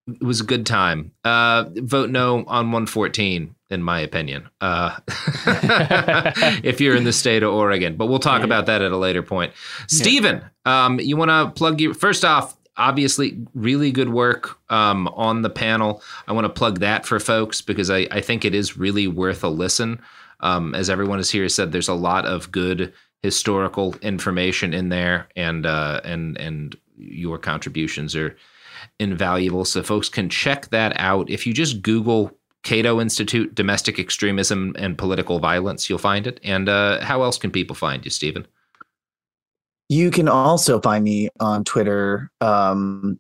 it 0.07 0.23
was 0.23 0.41
a 0.41 0.45
good 0.45 0.67
time. 0.67 1.13
Uh, 1.25 1.65
vote 1.77 2.11
no 2.11 2.39
on 2.47 2.73
114, 2.73 3.55
in 3.71 3.83
my 3.83 4.01
opinion, 4.01 4.49
uh, 4.61 4.97
if 6.65 6.81
you're 6.81 6.97
in 6.97 7.05
the 7.05 7.13
state 7.13 7.43
of 7.43 7.53
Oregon. 7.53 7.97
But 7.97 8.07
we'll 8.07 8.19
talk 8.19 8.43
about 8.43 8.67
that 8.67 8.83
at 8.83 8.93
a 8.93 8.97
later 8.97 9.23
point. 9.23 9.53
Stephen, 9.87 10.45
um, 10.65 10.99
you 11.01 11.17
want 11.17 11.31
to 11.31 11.51
plug 11.57 11.81
your 11.81 11.95
first 11.95 12.25
off? 12.25 12.57
Obviously, 12.77 13.39
really 13.55 13.93
good 13.93 14.09
work 14.09 14.59
um, 14.71 15.09
on 15.09 15.43
the 15.43 15.51
panel. 15.51 16.03
I 16.27 16.33
want 16.33 16.47
to 16.47 16.53
plug 16.53 16.81
that 16.81 17.05
for 17.05 17.21
folks 17.21 17.61
because 17.61 17.91
I, 17.91 18.07
I 18.11 18.21
think 18.21 18.45
it 18.45 18.55
is 18.55 18.77
really 18.77 19.07
worth 19.07 19.45
a 19.45 19.49
listen. 19.49 20.01
Um, 20.41 20.75
as 20.75 20.89
everyone 20.89 21.19
has 21.19 21.31
here 21.31 21.49
said, 21.51 21.73
there's 21.73 21.89
a 21.89 21.95
lot 21.95 22.25
of 22.25 22.51
good 22.51 22.95
historical 23.23 23.95
information 24.03 24.75
in 24.75 24.89
there, 24.89 25.29
and 25.37 25.67
uh, 25.67 26.01
and 26.05 26.39
and 26.39 26.77
your 26.97 27.39
contributions 27.39 28.15
are 28.17 28.37
invaluable. 28.99 29.65
So 29.65 29.83
folks 29.83 30.09
can 30.09 30.29
check 30.29 30.69
that 30.71 30.93
out. 30.97 31.31
If 31.31 31.47
you 31.47 31.53
just 31.53 31.83
Google 31.83 32.31
Cato 32.63 33.01
Institute 33.01 33.55
Domestic 33.55 33.99
Extremism 33.99 34.75
and 34.79 34.99
Political 34.99 35.39
Violence, 35.39 35.89
you'll 35.89 35.99
find 35.99 36.27
it. 36.27 36.41
And 36.45 36.69
uh, 36.69 37.01
how 37.01 37.23
else 37.23 37.39
can 37.39 37.51
people 37.51 37.77
find 37.77 38.05
you, 38.05 38.11
Stephen? 38.11 38.47
You 39.89 40.11
can 40.11 40.29
also 40.29 40.81
find 40.81 41.03
me 41.03 41.31
on 41.41 41.65
Twitter. 41.65 42.31
Um, 42.41 43.19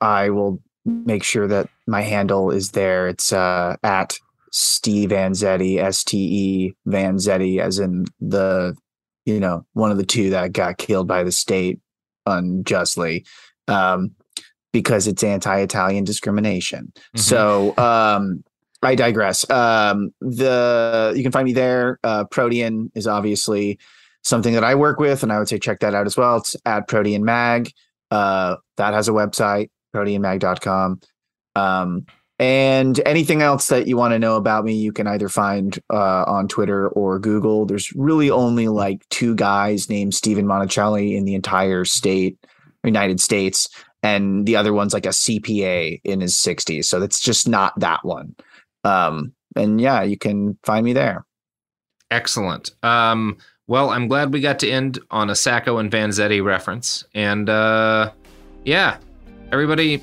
I 0.00 0.30
will 0.30 0.62
make 0.84 1.24
sure 1.24 1.48
that 1.48 1.68
my 1.86 2.02
handle 2.02 2.50
is 2.50 2.70
there. 2.70 3.08
It's 3.08 3.32
uh, 3.32 3.76
at 3.82 4.16
Steve 4.52 5.10
Vanzetti, 5.10 5.78
S 5.78 6.04
T 6.04 6.16
E 6.16 6.74
Vanzetti, 6.88 7.60
as 7.60 7.78
in 7.78 8.06
the, 8.20 8.76
you 9.26 9.38
know, 9.38 9.66
one 9.74 9.90
of 9.90 9.98
the 9.98 10.06
two 10.06 10.30
that 10.30 10.52
got 10.52 10.78
killed 10.78 11.06
by 11.06 11.22
the 11.22 11.32
state 11.32 11.80
unjustly. 12.24 13.26
Um, 13.68 14.14
because 14.72 15.06
it's 15.06 15.24
anti-Italian 15.24 16.04
discrimination. 16.04 16.92
So 17.14 17.74
um, 17.78 18.44
I 18.82 18.94
digress. 18.94 19.48
Um, 19.48 20.10
the 20.20 21.14
you 21.16 21.22
can 21.22 21.32
find 21.32 21.46
me 21.46 21.54
there. 21.54 21.98
Uh, 22.04 22.24
Protean 22.24 22.92
is 22.94 23.06
obviously 23.06 23.78
something 24.22 24.52
that 24.52 24.64
I 24.64 24.74
work 24.74 25.00
with, 25.00 25.22
and 25.22 25.32
I 25.32 25.38
would 25.38 25.48
say 25.48 25.58
check 25.58 25.80
that 25.80 25.94
out 25.94 26.04
as 26.04 26.18
well. 26.18 26.36
It's 26.36 26.56
at 26.66 26.88
Protean 26.88 27.24
Mag. 27.24 27.70
Uh, 28.10 28.56
that 28.76 28.92
has 28.92 29.08
a 29.08 29.12
website, 29.12 29.70
proteanmag.com. 29.94 31.00
Um, 31.54 32.06
and 32.38 33.00
anything 33.06 33.40
else 33.40 33.68
that 33.68 33.86
you 33.86 33.96
want 33.96 34.12
to 34.12 34.18
know 34.18 34.36
about 34.36 34.64
me, 34.64 34.74
you 34.74 34.92
can 34.92 35.06
either 35.06 35.28
find 35.28 35.78
uh, 35.90 36.24
on 36.24 36.48
Twitter 36.48 36.88
or 36.88 37.18
Google. 37.18 37.64
There's 37.64 37.92
really 37.94 38.30
only 38.30 38.68
like 38.68 39.08
two 39.08 39.34
guys 39.34 39.88
named 39.88 40.14
Stephen 40.14 40.46
Monacelli 40.46 41.16
in 41.16 41.24
the 41.24 41.34
entire 41.34 41.86
state, 41.86 42.38
United 42.84 43.20
States, 43.20 43.68
and 44.02 44.44
the 44.44 44.56
other 44.56 44.74
one's 44.74 44.92
like 44.92 45.06
a 45.06 45.10
CPA 45.10 46.00
in 46.04 46.20
his 46.20 46.34
60s. 46.34 46.84
So 46.84 47.00
that's 47.00 47.20
just 47.20 47.48
not 47.48 47.78
that 47.80 48.04
one. 48.04 48.36
Um, 48.84 49.32
and 49.56 49.80
yeah, 49.80 50.02
you 50.02 50.18
can 50.18 50.58
find 50.62 50.84
me 50.84 50.92
there. 50.92 51.24
Excellent. 52.10 52.72
Um, 52.82 53.38
well, 53.66 53.90
I'm 53.90 54.08
glad 54.08 54.32
we 54.32 54.40
got 54.40 54.60
to 54.60 54.70
end 54.70 54.98
on 55.10 55.30
a 55.30 55.34
Sacco 55.34 55.78
and 55.78 55.90
Vanzetti 55.90 56.44
reference. 56.44 57.04
And 57.14 57.48
uh, 57.48 58.12
yeah, 58.64 58.98
everybody 59.50 60.02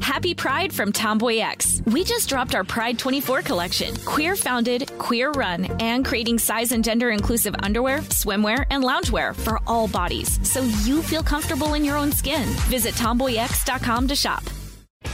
Happy 0.00 0.34
Pride 0.34 0.72
from 0.72 0.92
TomboyX. 0.92 1.90
We 1.92 2.04
just 2.04 2.28
dropped 2.28 2.54
our 2.54 2.64
Pride 2.64 2.98
24 2.98 3.42
collection. 3.42 3.96
Queer 4.04 4.36
founded, 4.36 4.90
queer 4.98 5.30
run, 5.30 5.64
and 5.80 6.04
creating 6.04 6.38
size 6.38 6.72
and 6.72 6.84
gender 6.84 7.10
inclusive 7.10 7.54
underwear, 7.62 8.00
swimwear, 8.10 8.66
and 8.70 8.84
loungewear 8.84 9.34
for 9.34 9.58
all 9.66 9.88
bodies 9.88 10.38
so 10.48 10.60
you 10.84 11.02
feel 11.02 11.22
comfortable 11.22 11.74
in 11.74 11.84
your 11.84 11.96
own 11.96 12.12
skin. 12.12 12.46
Visit 12.68 12.94
tomboyx.com 12.94 14.08
to 14.08 14.14
shop. 14.14 14.42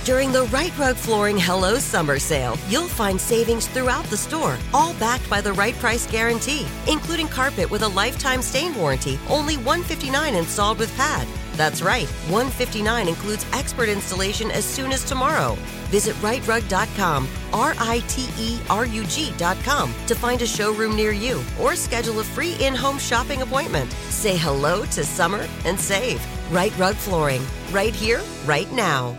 During 0.04 0.32
the 0.32 0.44
Rite 0.44 0.76
Rug 0.78 0.96
Flooring 0.96 1.38
Hello 1.38 1.76
Summer 1.76 2.18
Sale, 2.18 2.56
you'll 2.68 2.88
find 2.88 3.20
savings 3.20 3.66
throughout 3.68 4.04
the 4.06 4.16
store, 4.16 4.56
all 4.74 4.94
backed 4.94 5.28
by 5.28 5.40
the 5.40 5.52
right 5.52 5.74
price 5.74 6.10
guarantee, 6.10 6.66
including 6.90 7.28
carpet 7.28 7.70
with 7.70 7.82
a 7.82 7.88
lifetime 7.88 8.42
stain 8.42 8.74
warranty, 8.74 9.18
only 9.28 9.56
$159 9.56 10.36
installed 10.38 10.78
with 10.78 10.94
pad. 10.96 11.28
That's 11.58 11.82
right, 11.82 12.06
159 12.30 13.08
includes 13.08 13.44
expert 13.52 13.88
installation 13.88 14.52
as 14.52 14.64
soon 14.64 14.92
as 14.92 15.04
tomorrow. 15.04 15.56
Visit 15.90 16.14
riterug.com, 16.22 17.28
R 17.52 17.74
I 17.80 17.98
T 18.06 18.28
E 18.38 18.60
R 18.70 18.86
U 18.86 19.04
G.com, 19.04 19.92
to 20.06 20.14
find 20.14 20.40
a 20.40 20.46
showroom 20.46 20.94
near 20.94 21.10
you 21.10 21.42
or 21.60 21.74
schedule 21.74 22.20
a 22.20 22.24
free 22.24 22.54
in 22.60 22.76
home 22.76 22.96
shopping 22.96 23.42
appointment. 23.42 23.90
Say 24.08 24.36
hello 24.36 24.84
to 24.86 25.04
summer 25.04 25.48
and 25.64 25.78
save. 25.78 26.24
Rite 26.52 26.78
Rug 26.78 26.94
Flooring, 26.94 27.42
right 27.72 27.94
here, 27.94 28.22
right 28.46 28.70
now. 28.72 29.16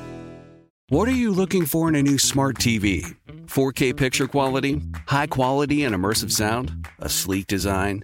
What 0.87 1.09
are 1.09 1.19
you 1.23 1.31
looking 1.31 1.65
for 1.65 1.89
in 1.89 1.95
a 1.95 2.01
new 2.01 2.17
smart 2.17 2.55
TV? 2.55 3.15
4K 3.47 3.95
picture 3.97 4.27
quality? 4.27 4.81
High 5.07 5.27
quality 5.27 5.83
and 5.83 5.93
immersive 5.93 6.31
sound? 6.31 6.87
A 6.99 7.09
sleek 7.09 7.47
design? 7.47 8.03